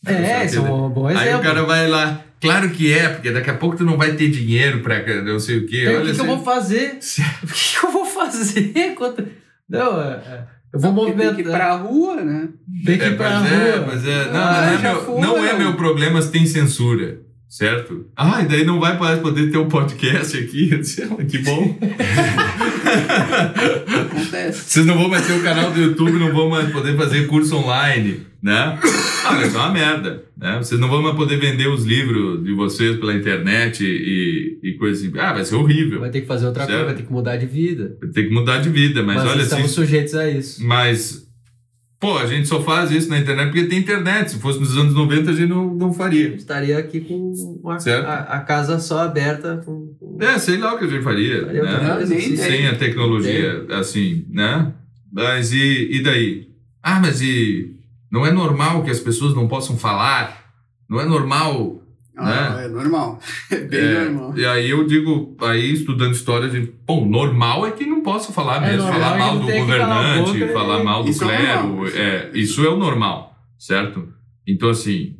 é, 0.05 0.45
esse 0.45 0.57
é 0.57 0.61
um 0.61 0.89
bom 0.89 1.09
exemplo. 1.09 1.27
Aí 1.29 1.35
o 1.35 1.41
cara 1.41 1.63
vai 1.63 1.87
lá. 1.87 2.23
Claro 2.39 2.69
que 2.69 2.93
é, 2.93 3.09
porque 3.09 3.31
daqui 3.31 3.49
a 3.49 3.55
pouco 3.57 3.75
tu 3.77 3.83
não 3.83 3.97
vai 3.97 4.13
ter 4.15 4.29
dinheiro 4.29 4.81
pra 4.81 5.03
não 5.23 5.39
sei 5.39 5.57
o 5.57 5.65
quê. 5.67 5.81
Então, 5.81 5.93
o 5.95 5.97
Olha, 5.97 6.05
que, 6.11 6.15
que 6.15 6.21
eu 6.21 6.25
você- 6.25 6.35
vou 6.35 6.43
fazer? 6.43 6.99
O 7.43 7.47
que, 7.47 7.79
que 7.79 7.85
eu 7.85 7.91
vou 7.91 8.05
fazer? 8.05 8.93
Quando... 8.95 9.27
Não, 9.67 10.01
é, 10.01 10.13
é, 10.13 10.43
eu 10.73 10.79
vou 10.79 10.91
movimentar. 10.93 11.35
Tem 11.35 11.43
que 11.43 11.49
ir 11.49 11.51
pra 11.51 11.75
rua, 11.75 12.15
né? 12.23 12.49
Tem 12.85 12.97
que 12.97 13.03
É, 13.03 13.07
ir 13.09 13.17
pra 13.17 13.39
mas 13.39 13.49
rua. 13.49 13.59
é, 13.59 13.85
mas 13.85 14.05
é, 14.07 14.31
não, 14.31 14.39
Ah, 14.39 14.61
não, 14.61 14.71
é 14.71 14.77
meu, 14.77 15.19
não 15.19 15.45
é 15.45 15.53
meu 15.57 15.75
problema 15.75 16.21
se 16.21 16.31
tem 16.31 16.45
censura, 16.45 17.19
certo? 17.49 18.05
Ah, 18.15 18.41
e 18.41 18.45
daí 18.47 18.65
não 18.65 18.79
vai 18.79 18.97
mais 18.97 19.19
poder 19.19 19.49
ter 19.51 19.57
um 19.57 19.67
podcast 19.67 20.37
aqui. 20.37 20.69
Eu 20.71 20.79
disse, 20.79 21.03
"Ah, 21.03 21.23
que 21.23 21.37
bom. 21.39 21.77
Acontece. 24.07 24.69
Vocês 24.69 24.85
não 24.85 24.97
vão 24.97 25.09
mais 25.09 25.25
ter 25.25 25.33
o 25.33 25.43
canal 25.43 25.71
do 25.71 25.79
YouTube, 25.81 26.13
não 26.19 26.33
vão 26.33 26.49
mais 26.49 26.69
poder 26.71 26.95
fazer 26.95 27.27
curso 27.27 27.55
online, 27.55 28.21
né? 28.41 28.79
Ah, 29.25 29.41
isso 29.45 29.55
é 29.57 29.59
uma 29.59 29.71
merda, 29.71 30.23
né? 30.37 30.57
Vocês 30.57 30.79
não 30.79 30.87
vão 30.89 31.01
mais 31.01 31.15
poder 31.15 31.37
vender 31.39 31.67
os 31.67 31.83
livros 31.85 32.43
de 32.43 32.53
vocês 32.53 32.97
pela 32.97 33.13
internet 33.13 33.83
e, 33.83 34.59
e 34.63 34.73
coisa 34.73 34.99
assim. 35.05 35.17
Ah, 35.19 35.33
vai 35.33 35.43
ser 35.45 35.55
horrível. 35.55 35.99
Vai 35.99 36.09
ter 36.09 36.21
que 36.21 36.27
fazer 36.27 36.45
outra 36.47 36.63
Certo. 36.65 36.71
coisa, 36.77 36.85
vai 36.85 36.95
ter 36.95 37.03
que 37.07 37.11
mudar 37.11 37.37
de 37.37 37.45
vida. 37.45 37.97
Vai 38.01 38.09
ter 38.09 38.23
que 38.23 38.33
mudar 38.33 38.57
de 38.59 38.69
vida, 38.69 39.03
mas, 39.03 39.17
Mas, 39.17 39.31
olha 39.31 39.41
estamos 39.41 39.65
assim. 39.65 39.73
sujeitos 39.73 40.15
a 40.15 40.29
isso. 40.29 40.65
Mas, 40.65 41.26
pô, 41.99 42.17
a 42.17 42.25
gente 42.27 42.47
só 42.47 42.61
faz 42.61 42.91
isso 42.91 43.09
na 43.09 43.17
internet 43.17 43.47
porque 43.51 43.65
tem 43.67 43.79
internet. 43.79 44.31
Se 44.31 44.39
fosse 44.39 44.59
nos 44.59 44.77
anos 44.77 44.93
90, 44.93 45.31
a 45.31 45.33
gente 45.33 45.49
não, 45.49 45.73
não 45.73 45.93
faria. 45.93 46.35
estaria 46.35 46.77
aqui 46.77 47.01
com 47.01 47.69
a, 47.69 47.79
Certo. 47.79 48.05
a, 48.05 48.15
a 48.19 48.39
casa 48.41 48.79
só 48.79 48.99
aberta. 48.99 49.61
Com, 49.65 49.93
com- 49.99 50.17
É, 50.21 50.37
sei 50.37 50.57
lá 50.57 50.73
o 50.75 50.77
que 50.77 50.85
a 50.85 50.87
gente 50.87 51.03
faria, 51.03 51.41
né? 51.45 52.05
nem. 52.07 52.35
Sem 52.37 52.67
a 52.67 52.75
tecnologia, 52.75 53.65
assim, 53.71 54.25
né? 54.29 54.73
Mas 55.11 55.51
e, 55.53 55.89
e 55.91 56.03
daí? 56.03 56.47
Ah, 56.83 56.99
mas 56.99 57.21
e 57.21 57.75
não 58.11 58.25
é 58.25 58.31
normal 58.31 58.83
que 58.83 58.91
as 58.91 58.99
pessoas 58.99 59.33
não 59.35 59.47
possam 59.47 59.77
falar? 59.77 60.45
Não 60.89 60.99
é 61.01 61.05
normal, 61.05 61.76
Ah, 62.17 62.55
Né? 62.55 62.65
é 62.65 62.67
normal. 62.67 63.19
É 63.51 63.55
bem 63.57 63.79
É, 63.79 64.05
normal. 64.09 64.37
E 64.37 64.45
aí 64.45 64.69
eu 64.69 64.85
digo, 64.87 65.35
aí 65.41 65.71
estudando 65.73 66.13
história, 66.13 66.47
a 66.47 66.49
gente, 66.49 66.73
bom, 66.85 67.05
normal 67.07 67.67
é 67.67 67.71
que 67.71 67.85
não 67.85 68.01
possa 68.01 68.33
falar 68.33 68.57
É 68.63 68.71
mesmo, 68.71 68.83
normal, 68.89 68.99
falar 69.01 69.11
ele 69.11 69.19
mal 69.19 69.39
do 69.39 69.45
governante, 69.59 70.53
falar 70.53 70.79
e- 70.79 70.83
mal 70.83 71.03
do 71.03 71.09
Isso 71.09 71.23
é 71.23 71.27
clero, 71.37 71.67
normal. 71.67 71.87
é, 71.87 72.31
isso 72.33 72.65
é 72.65 72.69
o 72.69 72.77
normal, 72.77 73.35
certo? 73.59 74.07
Então 74.47 74.69
assim, 74.69 75.15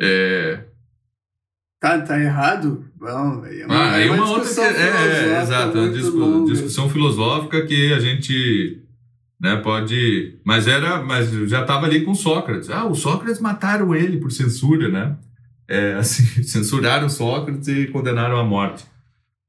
é, 0.00 0.64
Tá, 1.80 1.98
tá 2.02 2.20
errado? 2.20 2.84
Bom, 2.94 3.42
aí 3.42 3.62
é 3.62 3.66
uma, 3.66 3.74
ah, 3.74 3.92
aí 3.94 4.06
é 4.06 4.10
uma, 4.10 4.24
uma 4.24 4.30
outra, 4.32 4.62
é, 4.62 5.34
é, 5.38 5.40
exato, 5.42 5.78
uma 5.78 5.88
discu- 5.88 6.16
longa. 6.18 6.52
discussão 6.52 6.90
filosófica 6.90 7.64
que 7.66 7.92
a 7.94 7.98
gente, 7.98 8.82
né, 9.40 9.56
pode, 9.56 10.38
mas 10.44 10.68
era, 10.68 11.02
mas 11.02 11.30
já 11.48 11.62
estava 11.62 11.86
ali 11.86 12.02
com 12.04 12.14
Sócrates. 12.14 12.68
Ah, 12.68 12.84
o 12.84 12.94
Sócrates 12.94 13.40
mataram 13.40 13.94
ele 13.94 14.18
por 14.18 14.30
censura, 14.30 14.88
né? 14.90 15.16
É, 15.70 15.94
assim, 15.94 16.24
censuraram 16.42 17.08
Sócrates 17.08 17.68
e 17.68 17.86
condenaram 17.86 18.36
à 18.38 18.44
morte. 18.44 18.84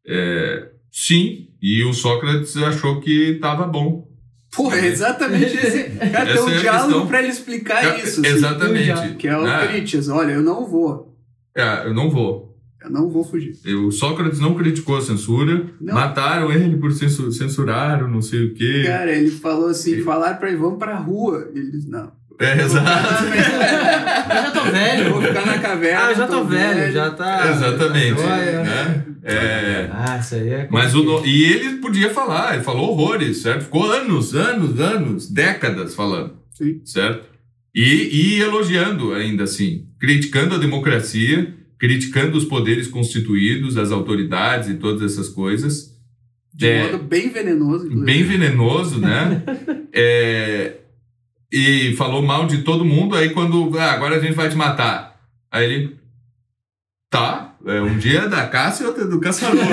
É, 0.08 0.70
sim, 0.92 1.48
e 1.62 1.84
o 1.84 1.94
Sócrates 1.94 2.56
achou 2.58 3.00
que 3.02 3.32
estava 3.32 3.66
bom. 3.66 4.08
Pô, 4.56 4.72
é 4.72 4.86
exatamente 4.86 5.56
esse. 5.56 5.84
Cara, 6.12 6.34
tem 6.34 6.42
um 6.44 6.50
é 6.50 6.58
a 6.58 6.60
diálogo 6.60 7.08
pra 7.08 7.20
ele 7.20 7.30
explicar 7.30 7.84
É, 7.84 8.04
isso. 8.04 8.20
assim, 8.22 8.28
exatamente. 8.36 9.16
que 9.16 9.28
é 9.28 9.38
o 9.38 9.44
né? 9.44 9.68
Critias. 9.68 10.10
Olha, 10.10 10.32
eu 10.34 10.44
não 10.44 10.68
vou. 10.68 11.18
É, 11.58 11.88
eu 11.88 11.94
não 11.94 12.10
vou. 12.10 12.52
Eu 12.84 12.90
não 12.90 13.10
vou 13.10 13.24
fugir. 13.24 13.54
O 13.78 13.92
Sócrates 13.92 14.40
não 14.40 14.56
criticou 14.56 14.98
a 14.98 15.02
censura, 15.02 15.68
Não. 15.80 15.94
mataram 15.94 16.52
ele 16.52 16.78
por 16.78 16.92
censu- 16.92 17.32
censuraram, 17.32 18.08
não 18.10 18.22
sei 18.22 18.48
o 18.48 18.54
quê. 18.54 18.84
Cara, 18.86 19.12
ele 19.12 19.30
falou 19.32 19.70
assim: 19.70 19.98
E- 20.00 20.02
falar 20.04 20.34
pra 20.36 20.50
ele, 20.50 20.58
vamos 20.58 20.80
pra 20.80 20.98
rua. 20.98 21.50
E 21.56 21.60
ele 21.60 21.72
disse: 21.72 21.88
não. 21.90 22.12
É, 22.42 22.62
exato. 22.62 23.24
Eu 23.24 24.44
já 24.44 24.52
tô 24.52 24.60
Eu 24.66 24.72
velho. 24.72 25.12
vou 25.14 25.22
ficar 25.22 25.46
na 25.46 25.60
caverna. 25.60 26.06
Ah, 26.08 26.12
eu 26.12 26.16
já 26.18 26.28
tô 26.28 26.44
velho, 26.46 26.92
já 26.94 27.12
tá. 27.12 27.52
Exatamente. 27.52 28.16
tá 28.22 28.38
né? 28.38 29.06
É, 29.24 29.90
Ah, 29.94 30.18
isso 30.20 30.36
aí 30.36 30.50
é. 30.50 30.68
mas 30.72 30.96
o, 30.96 31.04
no- 31.04 31.26
e 31.26 31.44
ele 31.44 31.78
podia 31.78 32.10
falar, 32.10 32.56
ele 32.56 32.64
falou 32.64 32.90
horrores, 32.92 33.38
certo? 33.38 33.66
Ficou 33.66 33.86
anos, 33.92 34.34
anos, 34.34 34.80
anos, 34.80 35.30
décadas 35.30 35.94
falando, 35.94 36.34
Sim. 36.54 36.82
certo? 36.84 37.30
E, 37.76 38.10
e 38.38 38.42
elogiando 38.42 39.14
ainda 39.14 39.44
assim, 39.44 39.86
criticando 40.00 40.56
a 40.56 40.58
democracia, 40.58 41.54
criticando 41.78 42.36
os 42.38 42.46
poderes 42.46 42.88
constituídos, 42.88 43.78
as 43.78 43.92
autoridades 43.92 44.70
e 44.70 44.76
todas 44.76 45.04
essas 45.14 45.30
coisas. 45.30 45.92
De 46.54 46.68
É, 46.68 46.84
modo 46.92 47.04
bem 47.04 47.30
venenoso. 47.30 47.86
inclusive. 47.86 48.06
bem 48.06 48.24
venenoso, 48.24 49.00
né? 49.00 49.44
É, 49.94 50.78
e 51.52 51.96
falou 51.96 52.22
mal 52.22 52.46
de 52.46 52.60
todo 52.60 52.86
mundo. 52.86 53.16
Aí 53.16 53.32
quando, 53.32 53.78
ah, 53.78 53.92
agora 53.92 54.16
a 54.16 54.20
gente 54.20 54.34
vai 54.34 54.50
te 54.50 54.56
matar. 54.56 55.20
Aí 55.52 55.66
ele, 55.66 55.98
tá, 57.10 57.56
é 57.66 57.82
um 57.82 57.98
dia 57.98 58.28
da 58.28 58.48
caça 58.48 58.84
e 58.84 58.86
outro 58.86 59.10
do 59.10 59.20
caçador. 59.20 59.62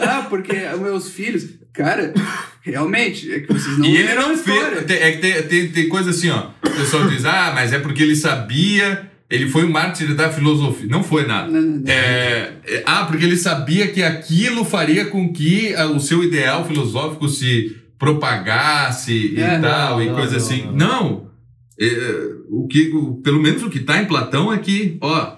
Ah, 0.00 0.26
porque 0.28 0.54
meus 0.80 1.10
filhos. 1.10 1.44
Cara, 1.72 2.14
realmente, 2.62 3.32
é 3.32 3.40
que 3.40 3.52
vocês 3.52 3.78
não. 3.78 3.86
e 3.86 3.96
ele 3.96 4.14
não 4.14 4.36
fez. 4.36 4.90
É 4.90 5.12
que 5.12 5.18
tem, 5.18 5.42
tem, 5.42 5.68
tem 5.68 5.88
coisa 5.88 6.10
assim, 6.10 6.30
ó. 6.30 6.48
O 6.64 6.70
pessoal 6.70 7.06
diz, 7.06 7.24
ah, 7.24 7.52
mas 7.54 7.72
é 7.72 7.78
porque 7.78 8.02
ele 8.02 8.16
sabia, 8.16 9.10
ele 9.28 9.48
foi 9.48 9.64
um 9.64 9.70
mártir 9.70 10.14
da 10.14 10.30
filosofia. 10.30 10.86
Não 10.88 11.02
foi 11.02 11.26
nada. 11.26 11.50
Não, 11.50 11.60
não, 11.60 11.76
não. 11.80 11.88
É, 11.92 12.54
é, 12.64 12.82
ah, 12.86 13.04
porque 13.06 13.24
ele 13.24 13.36
sabia 13.36 13.88
que 13.88 14.02
aquilo 14.02 14.64
faria 14.64 15.06
com 15.06 15.32
que 15.32 15.74
ah, 15.74 15.86
o 15.86 15.98
seu 16.00 16.22
ideal 16.22 16.64
filosófico 16.66 17.28
se 17.28 17.76
propagasse 17.98 19.12
e 19.34 19.40
É, 19.40 19.58
tal, 19.58 20.02
e 20.02 20.10
coisa 20.10 20.36
assim. 20.36 20.66
não. 20.66 20.74
Não. 20.76 21.26
É, 21.78 21.86
o 22.48 22.66
que, 22.66 22.90
o- 22.94 23.16
pelo 23.22 23.40
menos 23.42 23.62
o 23.62 23.68
que 23.70 23.78
está 23.78 24.00
em 24.00 24.06
Platão 24.06 24.50
é 24.52 24.58
que, 24.58 24.96
ó, 25.00 25.36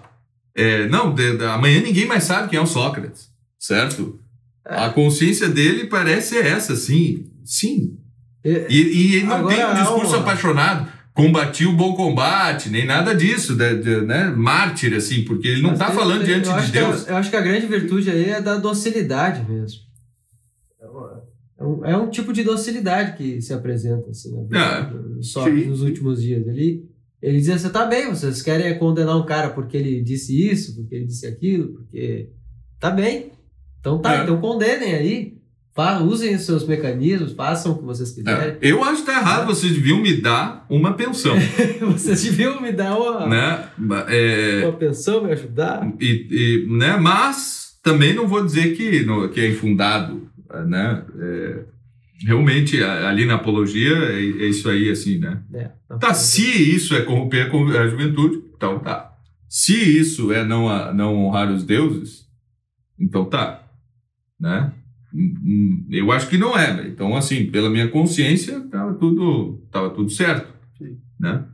é, 0.55 0.87
não, 0.89 1.13
de- 1.13 1.37
de- 1.37 1.45
amanhã 1.45 1.81
ninguém 1.81 2.07
mais 2.07 2.25
sabe 2.25 2.49
quem 2.49 2.59
é 2.59 2.63
o 2.63 2.67
Sócrates, 2.67 3.29
certo? 3.59 4.21
É. 4.67 4.85
A 4.85 4.91
consciência 4.91 5.49
dele 5.49 5.87
parece 5.87 6.31
ser 6.37 6.47
essa, 6.47 6.77
sim. 6.77 7.27
Sim. 7.45 7.97
É, 8.45 8.67
E, 8.71 8.77
e 8.77 9.15
ele 9.17 9.27
não 9.27 9.37
Agora, 9.37 9.57
tem 9.57 9.67
um 9.67 9.75
discurso 9.75 10.15
apaixonado, 10.17 10.89
combati 11.19 11.67
o 11.67 11.73
bom 11.73 11.95
combate, 11.95 12.71
nem 12.71 12.87
nada 12.87 13.13
disso, 13.15 13.57
de- 13.57 14.03
né? 14.03 14.33
Mártir, 14.37 14.95
assim, 14.95 15.25
porque 15.25 15.49
ele 15.49 15.63
não 15.63 15.73
está 15.73 15.91
falando 15.91 16.25
diante 16.25 16.49
de 16.49 16.71
Deus. 16.73 17.07
a- 17.09 17.11
eu 17.11 17.17
acho 17.17 17.29
que 17.31 17.37
a 17.37 17.41
grande 17.41 17.67
virtude 17.67 18.09
aí 18.11 18.31
é 18.31 18.41
da 18.41 18.57
docilidade 18.57 19.43
mesmo. 19.51 19.81
É 21.61 21.65
um, 21.65 21.85
é 21.85 21.97
um 21.97 22.09
tipo 22.09 22.33
de 22.33 22.45
docilidade 22.45 23.17
que 23.17 23.43
se 23.43 23.53
apresenta 23.53 24.09
assim, 24.11 24.33
na 24.33 24.43
vida 24.43 24.59
É. 24.59 24.83
do 24.85 25.23
Sócrates 25.25 25.65
Sim, 25.65 25.69
nos 25.71 25.83
últimos 25.83 26.23
dias. 26.23 26.47
Ele, 26.47 26.89
ele 27.21 27.39
dizia, 27.39 27.59
você 27.59 27.69
tá 27.69 27.85
bem, 27.85 28.09
vocês 28.11 28.41
querem 28.43 28.79
condenar 28.79 29.17
um 29.17 29.27
cara 29.27 29.51
porque 29.51 29.77
ele 29.77 30.01
disse 30.01 30.41
isso, 30.49 30.77
porque 30.77 30.95
ele 30.95 31.07
disse 31.07 31.27
aquilo, 31.27 31.73
porque... 31.75 32.31
Tá 32.79 32.93
bem. 32.93 33.33
Então 33.81 33.99
tá, 34.01 34.21
É. 34.21 34.23
então 34.23 34.41
condenem 34.41 34.95
aí. 34.95 35.38
Usem 36.03 36.35
os 36.35 36.43
seus 36.43 36.67
mecanismos, 36.67 37.33
façam 37.33 37.73
o 37.73 37.79
que 37.79 37.85
vocês 37.85 38.11
quiserem. 38.13 38.57
É, 38.57 38.59
Eu 38.61 38.83
acho 38.83 39.03
que 39.03 39.07
tá 39.07 39.19
errado, 39.21 39.47
vocês 39.47 39.73
deviam 39.73 40.01
me 40.01 40.21
dar 40.21 40.67
uma 40.69 40.95
pensão, 40.95 41.37
Vocês 41.81 42.23
deviam 42.25 42.61
me 42.61 42.73
dar 42.73 42.97
uma, 42.97 43.27
né? 43.27 43.69
É, 44.09 44.63
uma 44.65 44.73
pensão, 44.77 45.23
me 45.25 45.33
ajudar. 45.33 45.89
e, 46.01 46.27
e, 46.67 46.77
né? 46.77 46.97
Mas 46.97 47.79
também 47.83 48.13
não 48.15 48.27
vou 48.27 48.45
dizer 48.45 48.77
que, 48.77 49.03
no- 49.05 49.29
que 49.29 49.41
é 49.41 49.49
infundado, 49.51 50.29
né? 50.67 51.05
É, 51.21 51.65
realmente, 52.27 52.83
ali 52.83 53.25
na 53.25 53.37
apologia, 53.37 53.95
é, 53.95 54.19
é 54.19 54.47
isso 54.47 54.69
aí, 54.69 54.91
assim, 54.91 55.19
né? 55.19 55.41
É, 55.55 55.71
Tá, 56.01 56.13
se 56.13 56.43
isso 56.75 56.95
é 56.95 57.03
corromper 57.03 57.49
a 57.51 57.81
a 57.83 57.89
juventude, 57.89 58.43
então 58.57 58.79
tá. 58.81 59.13
Se 59.49 59.73
isso 59.75 60.31
é 60.33 60.45
não, 60.45 60.93
não 60.93 61.15
honrar 61.17 61.51
os 61.51 61.65
deuses, 61.65 62.27
então 63.01 63.25
tá. 63.25 63.63
Né? 64.39 64.73
Eu 65.91 66.13
acho 66.13 66.29
que 66.29 66.39
não 66.39 66.57
é. 66.59 66.87
Então, 66.89 67.17
assim, 67.17 67.47
pela 67.47 67.71
minha 67.71 67.89
consciência, 67.89 68.61
tava 68.71 68.95
tudo, 68.95 69.61
tava 69.71 69.91
tudo 69.91 70.11
certo. 70.11 70.53
Sim. 70.79 70.99
Né? 71.19 71.45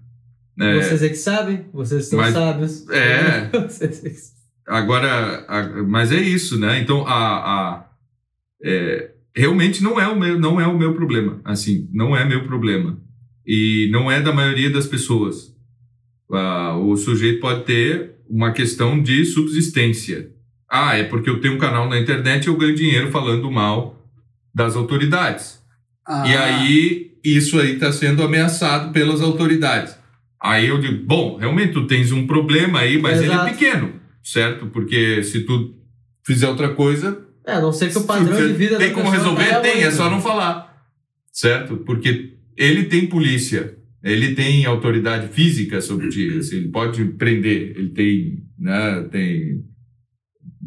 É, 0.60 0.80
Vocês 0.82 1.02
é 1.02 1.08
que 1.08 1.16
sabem, 1.16 1.64
vocês 1.72 2.06
são 2.06 2.18
Mas- 2.18 2.32
sábios. 2.34 2.88
É. 2.90 3.50
É 4.66 4.72
Agora, 4.76 5.44
a- 5.46 5.82
mas 5.82 6.10
é 6.10 6.20
isso, 6.22 6.58
né? 6.58 6.80
Então, 6.80 7.06
a, 7.06 7.12
a- 7.14 7.90
é, 8.62 9.10
realmente 9.36 9.82
não 9.82 10.00
é 10.00 10.08
o 10.08 10.18
meu, 10.18 10.38
não 10.40 10.58
é 10.60 10.66
o 10.66 10.78
meu 10.78 10.94
problema. 10.94 11.38
Assim, 11.44 11.88
não 11.92 12.16
é 12.16 12.24
meu 12.24 12.44
problema 12.44 12.98
e 13.46 13.90
não 13.92 14.10
é 14.10 14.22
da 14.22 14.32
maioria 14.32 14.70
das 14.70 14.86
pessoas. 14.86 15.54
Ah, 16.32 16.76
o 16.78 16.96
sujeito 16.96 17.40
pode 17.40 17.64
ter 17.64 18.14
uma 18.28 18.52
questão 18.52 19.02
de 19.02 19.24
subsistência. 19.26 20.30
Ah, 20.76 20.98
é 20.98 21.04
porque 21.04 21.30
eu 21.30 21.40
tenho 21.40 21.54
um 21.54 21.58
canal 21.58 21.88
na 21.88 22.00
internet 22.00 22.46
e 22.46 22.48
eu 22.48 22.56
ganho 22.56 22.74
dinheiro 22.74 23.08
falando 23.12 23.48
mal 23.48 24.04
das 24.52 24.74
autoridades. 24.74 25.62
Ah, 26.04 26.26
E 26.26 26.36
aí, 26.36 27.12
isso 27.24 27.60
aí 27.60 27.74
está 27.74 27.92
sendo 27.92 28.24
ameaçado 28.24 28.92
pelas 28.92 29.20
autoridades. 29.22 29.96
Aí 30.42 30.66
eu 30.66 30.80
digo, 30.80 31.06
bom, 31.06 31.36
realmente 31.36 31.74
tu 31.74 31.86
tens 31.86 32.10
um 32.10 32.26
problema 32.26 32.80
aí, 32.80 33.00
mas 33.00 33.20
ele 33.22 33.30
é 33.30 33.34
Exato. 33.34 33.50
pequeno, 33.52 33.92
certo? 34.20 34.66
Porque 34.66 35.22
se 35.22 35.42
tu 35.46 35.76
fizer 36.26 36.48
outra 36.48 36.70
coisa, 36.70 37.24
É, 37.46 37.52
a 37.52 37.60
não 37.60 37.72
ser 37.72 37.92
que 37.92 37.98
o 37.98 38.02
padrão 38.02 38.36
de 38.36 38.52
vida 38.54 38.76
tem 38.76 38.92
como 38.92 39.10
resolver? 39.10 39.60
Tem, 39.60 39.84
é 39.84 39.92
só 39.92 40.10
não 40.10 40.20
falar. 40.20 40.74
Certo? 41.32 41.76
Porque 41.76 42.32
ele 42.56 42.84
tem 42.86 43.06
polícia, 43.06 43.76
ele 44.02 44.34
tem 44.34 44.66
autoridade 44.66 45.28
física 45.28 45.80
sobre 45.80 46.08
ti, 46.08 46.34
assim, 46.36 46.56
ele 46.56 46.68
pode 46.70 47.04
prender, 47.04 47.76
ele 47.76 47.90
tem, 47.90 48.42
né, 48.58 49.06
tem 49.12 49.62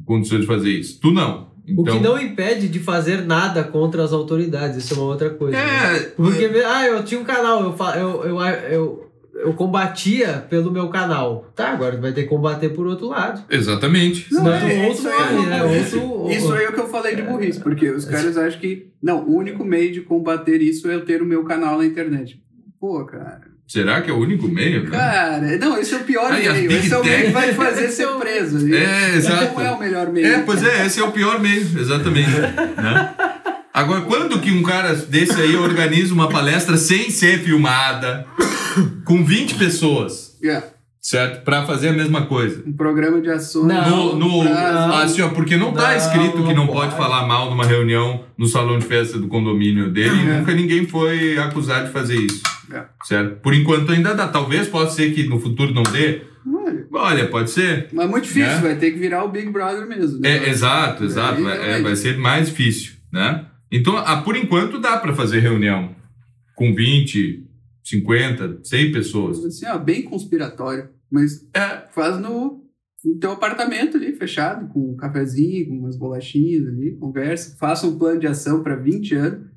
condições 0.08 0.42
de 0.42 0.48
fazer 0.48 0.70
isso. 0.72 1.00
Tu 1.00 1.12
não. 1.12 1.48
O 1.68 1.82
Então, 1.82 1.98
que 1.98 2.04
não 2.04 2.18
impede 2.20 2.70
de 2.70 2.80
fazer 2.80 3.24
nada 3.26 3.62
contra 3.64 4.02
as 4.04 4.14
autoridades, 4.14 4.78
isso 4.78 4.94
é 4.94 4.98
uma 4.98 5.08
outra 5.08 5.30
coisa. 5.30 5.58
né? 5.58 5.98
é, 5.98 6.00
Porque, 6.16 6.46
ah, 6.66 6.88
eu 6.88 7.04
tinha 7.04 7.20
um 7.20 7.26
canal, 7.26 7.62
eu, 7.62 7.76
eu, 8.00 8.24
eu, 8.24 8.42
eu, 8.72 9.12
eu 9.36 9.54
combatia 9.54 10.46
pelo 10.50 10.72
meu 10.72 10.88
canal. 10.88 11.52
Tá, 11.54 11.72
agora 11.74 11.98
vai 11.98 12.14
ter 12.14 12.24
que 12.24 12.30
combater 12.30 12.70
por 12.70 12.88
outro 12.88 13.08
lado. 13.10 13.44
exatamente. 13.50 14.34
Senão 14.34 14.54
é, 14.54 14.86
é, 14.86 14.88
outro 14.88 14.98
isso 15.00 15.08
aí 15.10 15.14
é 15.14 15.32
morre, 15.34 15.46
né? 15.50 15.60
burrice. 15.62 15.98
Outro- 15.98 16.32
Isso 16.32 16.54
aí 16.54 16.64
é 16.66 16.70
o 16.70 16.74
que 16.74 16.80
eu 16.80 16.88
falei 16.88 17.16
de 17.18 17.22
burrice, 17.24 17.60
porque 17.60 17.90
os 17.90 18.06
caras 18.06 18.38
acham 18.38 18.60
que, 18.62 18.88
não, 19.04 19.26
o 19.28 19.36
único 19.36 19.66
meio 19.66 19.92
de 19.92 20.00
combater 20.02 20.62
isso 20.62 20.90
é 20.90 20.96
eu 20.96 21.04
ter 21.04 21.22
o 21.22 21.26
meu 21.26 21.44
canal 21.44 21.78
na 21.78 21.86
internet. 21.86 22.42
Pô, 22.80 23.04
cara. 23.04 23.42
Será 23.68 24.02
que 24.02 24.10
é 24.10 24.14
o 24.14 24.18
único 24.18 24.48
meio? 24.48 24.86
né? 24.86 24.90
Cara, 24.92 25.58
não, 25.58 25.78
esse 25.78 25.94
é 25.94 25.98
o 25.98 26.04
pior 26.06 26.32
Aí, 26.32 26.50
meio. 26.50 26.72
Esse 26.72 26.94
é 26.94 26.98
o 26.98 27.04
meio 27.04 27.26
que 27.26 27.32
vai 27.32 27.54
fazer 27.54 27.90
ser 27.90 28.08
preso. 28.08 28.74
É, 28.74 29.16
exato. 29.16 29.54
Não 29.56 29.62
é 29.62 29.72
o 29.72 29.80
melhor 29.80 30.10
meio. 30.10 30.26
É, 30.26 30.40
pois 30.40 30.64
é, 30.64 30.86
esse 30.86 31.02
é 31.02 31.04
o 31.04 31.12
pior 31.12 31.40
meio, 31.40 31.68
exatamente. 31.78 32.30
né? 32.32 33.14
Agora, 33.74 34.02
quando 34.02 34.40
que 34.40 34.52
um 34.52 34.64
cara 34.64 34.96
desse 34.96 35.40
aí 35.40 35.56
organiza 35.56 36.14
uma 36.14 36.30
palestra 36.30 36.78
sem 36.78 37.12
ser 37.12 37.40
filmada, 37.44 38.26
com 39.04 39.24
20 39.24 39.56
pessoas, 39.56 40.36
É, 40.44 40.64
certo? 41.10 41.44
Pra 41.46 41.66
fazer 41.66 41.88
a 41.90 41.94
mesma 41.94 42.26
coisa? 42.26 42.62
um 42.68 42.74
programa 42.74 43.22
de 43.22 43.30
ações. 43.30 43.66
Não, 43.66 44.16
No, 44.18 44.44
no, 44.44 44.94
assim, 44.96 45.22
ó, 45.22 45.30
porque 45.30 45.56
não 45.56 45.72
tá 45.72 45.92
Não, 45.92 45.98
escrito 45.98 46.44
que 46.46 46.54
não 46.54 46.68
pode 46.68 46.92
pode. 46.92 46.98
falar 46.98 47.26
mal 47.26 47.50
numa 47.50 47.66
reunião 47.66 48.26
no 48.38 48.46
salão 48.46 48.78
de 48.78 48.86
festa 48.86 49.18
do 49.18 49.28
condomínio 49.30 49.90
dele 49.90 50.20
e 50.20 50.24
nunca 50.26 50.54
ninguém 50.54 50.86
foi 50.86 51.38
acusado 51.38 51.88
de 51.88 51.94
fazer 51.94 52.16
isso. 52.18 52.42
É. 52.74 52.84
Certo? 53.06 53.38
Por 53.42 53.54
enquanto 53.54 53.94
ainda 53.94 54.14
dá. 54.14 54.28
Talvez 54.28 54.68
possa 54.68 54.96
ser 54.98 55.14
que 55.14 55.24
no 55.28 55.40
futuro 55.40 55.74
não 55.74 55.84
dê. 55.84 56.22
Olha, 56.46 56.86
Olha, 56.92 57.28
pode 57.28 57.52
ser. 57.52 57.88
Mas 57.94 58.06
é 58.06 58.10
muito 58.10 58.24
difícil, 58.26 58.56
Né? 58.56 58.60
vai 58.62 58.76
ter 58.76 58.92
que 58.92 59.00
virar 59.00 59.24
o 59.24 59.30
Big 59.30 59.50
Brother 59.50 59.88
mesmo. 59.88 60.20
né? 60.20 60.30
É, 60.30 60.50
exato, 60.50 61.06
exato. 61.06 61.42
Vai, 61.42 61.76
é, 61.78 61.82
vai 61.82 61.96
ser 61.96 62.18
mais 62.18 62.48
difícil, 62.50 62.94
né? 63.14 63.46
Então, 63.72 63.98
ah, 63.98 64.18
por 64.18 64.36
enquanto 64.36 64.78
dá 64.80 64.98
para 64.98 65.14
fazer 65.14 65.40
reunião 65.40 65.96
com 66.56 66.74
20, 66.76 67.47
50, 67.90 68.60
100 68.64 68.92
pessoas. 68.92 69.46
Assim, 69.46 69.66
ó, 69.68 69.78
bem 69.78 70.04
conspiratório. 70.04 70.90
Mas 71.10 71.48
É, 71.54 71.88
faz 71.94 72.20
no, 72.20 72.66
no 73.04 73.18
teu 73.18 73.32
apartamento 73.32 73.96
ali, 73.96 74.12
fechado, 74.14 74.68
com 74.68 74.92
um 74.92 74.96
cafezinho, 74.98 75.68
com 75.68 75.78
umas 75.80 75.98
bolachinhas 75.98 76.68
ali, 76.68 76.98
conversa, 77.00 77.56
faça 77.58 77.88
um 77.88 77.98
plano 77.98 78.20
de 78.20 78.28
ação 78.28 78.62
para 78.62 78.76
20 78.76 79.16
anos. 79.16 79.48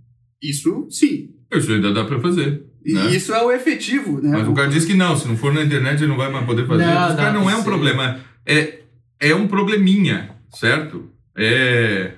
Isso 0.41 0.87
sim. 0.89 1.35
isso 1.53 1.73
ainda 1.73 1.93
dá 1.93 2.05
para 2.05 2.21
fazer. 2.21 2.65
E 2.85 2.95
Né? 2.95 3.15
isso 3.15 3.35
é 3.35 3.43
o 3.43 3.53
efetivo, 3.53 4.23
né? 4.23 4.31
Mas 4.31 4.49
o 4.49 4.55
cara 4.55 4.69
diz 4.69 4.85
que 4.85 4.95
não, 4.95 5.17
se 5.17 5.29
não 5.29 5.37
for 5.37 5.53
na 5.53 5.63
internet 5.63 6.01
ele 6.01 6.07
não 6.07 6.17
vai 6.17 6.31
mais 6.31 6.47
poder 6.47 6.67
fazer. 6.67 6.87
Não, 6.87 7.17
cara, 7.17 7.33
não, 7.33 7.43
não 7.43 7.51
é 7.51 7.55
um 7.55 7.59
sim. 7.59 7.65
problema. 7.65 8.21
É, 8.47 8.81
é 9.19 9.35
um 9.35 9.49
probleminha, 9.49 10.37
certo? 10.51 11.11
É. 11.37 12.15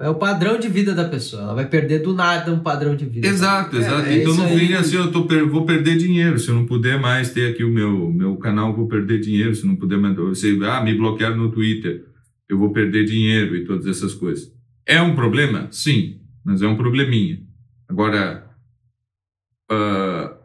É 0.00 0.08
o 0.08 0.14
padrão 0.14 0.58
de 0.60 0.68
vida 0.68 0.94
da 0.94 1.08
pessoa. 1.08 1.42
Ela 1.42 1.54
vai 1.54 1.68
perder 1.68 1.98
do 2.00 2.14
nada 2.14 2.52
um 2.52 2.60
padrão 2.60 2.94
de 2.94 3.04
vida. 3.06 3.26
Exato, 3.26 3.76
É, 3.76 3.80
exato. 3.80 4.06
é 4.08 4.18
então 4.18 4.32
isso 4.32 4.40
não 4.42 4.48
vem 4.48 4.74
assim, 4.74 4.96
eu 4.96 5.10
tô, 5.10 5.26
per- 5.26 5.48
vou 5.48 5.66
perder 5.66 5.96
dinheiro. 5.98 6.38
Se 6.38 6.48
eu 6.50 6.54
não 6.54 6.66
puder 6.66 7.00
mais 7.00 7.32
ter 7.32 7.50
aqui 7.50 7.64
o 7.64 7.70
meu, 7.72 8.12
meu 8.12 8.36
canal, 8.36 8.70
eu 8.70 8.76
vou 8.76 8.86
perder 8.86 9.18
dinheiro. 9.20 9.54
Se 9.54 9.66
não 9.66 9.74
puder 9.76 9.98
mais. 9.98 10.14
Você, 10.16 10.56
ah, 10.62 10.80
me 10.82 10.94
bloquearam 10.94 11.36
no 11.36 11.50
Twitter, 11.50 12.04
eu 12.48 12.56
vou 12.58 12.72
perder 12.72 13.04
dinheiro 13.06 13.56
e 13.56 13.64
todas 13.64 13.86
essas 13.86 14.14
coisas. 14.14 14.52
É 14.86 15.02
um 15.02 15.14
problema? 15.16 15.66
Sim, 15.72 16.20
mas 16.44 16.62
é 16.62 16.66
um 16.68 16.76
probleminha. 16.76 17.40
Agora. 17.88 18.48
ah, 19.70 20.36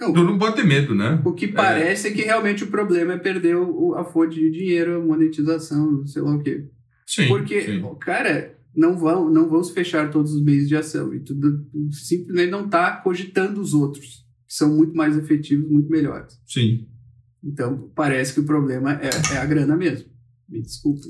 Não, 0.00 0.12
tu 0.14 0.24
não 0.24 0.38
pode 0.38 0.56
ter 0.56 0.64
medo, 0.64 0.94
né? 0.94 1.20
O 1.24 1.32
que 1.32 1.48
parece 1.48 2.08
é. 2.08 2.10
que 2.12 2.22
realmente 2.22 2.64
o 2.64 2.68
problema 2.70 3.12
é 3.14 3.18
perder 3.18 3.56
o, 3.56 3.94
a 3.94 4.04
fonte 4.04 4.36
de 4.40 4.50
dinheiro, 4.50 4.96
a 4.96 5.04
monetização, 5.04 6.06
sei 6.06 6.22
lá 6.22 6.34
o 6.34 6.42
quê. 6.42 6.64
Sim. 7.06 7.28
Porque, 7.28 7.60
sim. 7.62 7.82
cara, 8.00 8.56
não 8.74 8.98
vão, 8.98 9.30
não 9.30 9.48
vão 9.48 9.62
se 9.62 9.72
fechar 9.72 10.10
todos 10.10 10.34
os 10.34 10.42
meios 10.42 10.68
de 10.68 10.76
ação. 10.76 11.14
E 11.14 11.20
tudo 11.20 11.64
tu 11.70 11.92
simplesmente 11.92 12.50
não 12.50 12.66
está 12.66 12.96
cogitando 12.96 13.60
os 13.60 13.72
outros, 13.72 14.26
que 14.46 14.54
são 14.54 14.74
muito 14.76 14.94
mais 14.94 15.16
efetivos, 15.16 15.70
muito 15.70 15.88
melhores. 15.88 16.38
Sim. 16.44 16.86
Então, 17.42 17.90
parece 17.94 18.34
que 18.34 18.40
o 18.40 18.44
problema 18.44 19.00
é, 19.00 19.10
é 19.34 19.38
a 19.38 19.46
grana 19.46 19.76
mesmo. 19.76 20.08
Me 20.48 20.60
desculpe. 20.60 21.08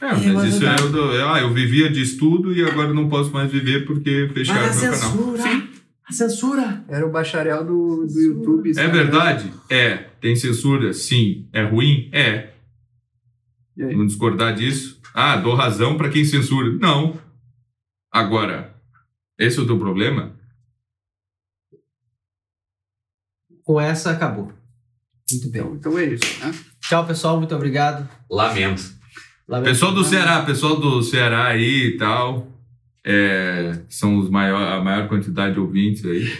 É, 0.00 0.32
mas, 0.32 0.54
isso 0.54 0.64
é 0.64 0.76
o 0.76 0.88
do, 0.88 1.12
é, 1.12 1.22
Ah, 1.22 1.40
eu 1.40 1.52
vivia 1.52 1.90
de 1.90 2.00
estudo 2.00 2.54
e 2.54 2.64
agora 2.64 2.92
não 2.94 3.08
posso 3.08 3.30
mais 3.30 3.52
viver 3.52 3.84
porque 3.84 4.30
fecharam 4.32 4.62
Mas 4.62 4.78
a 4.78 4.80
meu 4.80 4.92
canal. 4.92 5.10
censura! 5.10 5.42
Sim. 5.42 5.68
A 6.08 6.12
censura! 6.12 6.84
Era 6.88 7.06
o 7.06 7.10
bacharel 7.10 7.64
do, 7.64 8.06
do 8.06 8.20
YouTube. 8.20 8.72
É 8.76 8.88
verdade? 8.88 9.52
É. 9.68 10.08
Tem 10.20 10.34
censura? 10.34 10.92
Sim. 10.94 11.46
É 11.52 11.62
ruim? 11.62 12.08
É. 12.12 12.50
Vamos 13.76 14.08
discordar 14.08 14.54
disso? 14.54 14.99
Ah, 15.14 15.36
dou 15.36 15.54
razão 15.54 15.96
para 15.96 16.08
quem 16.10 16.24
censura. 16.24 16.70
Não. 16.78 17.18
Agora, 18.12 18.74
esse 19.38 19.58
é 19.58 19.62
o 19.62 19.66
teu 19.66 19.78
problema? 19.78 20.36
Com 23.64 23.80
essa, 23.80 24.10
acabou. 24.12 24.52
Muito 25.30 25.50
bem. 25.50 25.60
Então, 25.62 25.74
então 25.76 25.98
é 25.98 26.04
isso, 26.06 26.44
né? 26.44 26.52
Tchau, 26.82 27.06
pessoal. 27.06 27.36
Muito 27.38 27.54
obrigado. 27.54 28.08
Lamento. 28.30 28.82
Lamento- 29.46 29.68
Pessoal 29.70 29.92
do 29.92 30.04
Ceará, 30.04 30.42
pessoal 30.44 30.76
do 30.80 31.02
Ceará 31.02 31.46
aí 31.46 31.86
e 31.88 31.96
tal, 31.96 32.48
é, 33.04 33.82
são 33.88 34.18
os 34.18 34.28
maior, 34.30 34.60
a 34.62 34.82
maior 34.82 35.08
quantidade 35.08 35.54
de 35.54 35.60
ouvintes 35.60 36.04
aí. 36.04 36.32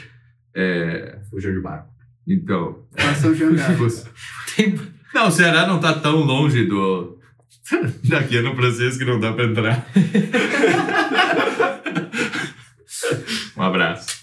É, 0.55 1.21
Fugiu 1.31 1.53
de 1.53 1.61
barco. 1.61 1.89
então, 2.27 2.85
Façam 2.97 3.35
jangar. 3.35 3.71
Tem- 4.57 4.75
Não, 5.14 5.27
o 5.29 5.31
Ceará 5.31 5.66
não 5.66 5.79
tá 5.81 5.93
tão 5.99 6.16
longe 6.23 6.64
do. 6.64 7.20
Daqui 8.05 8.39
é 8.39 8.43
no 8.43 8.55
francês 8.55 8.97
que 8.97 9.05
não 9.05 9.21
dá 9.21 9.33
pra 9.33 9.45
entrar. 9.45 9.87
um 13.57 13.62
abraço. 13.62 14.20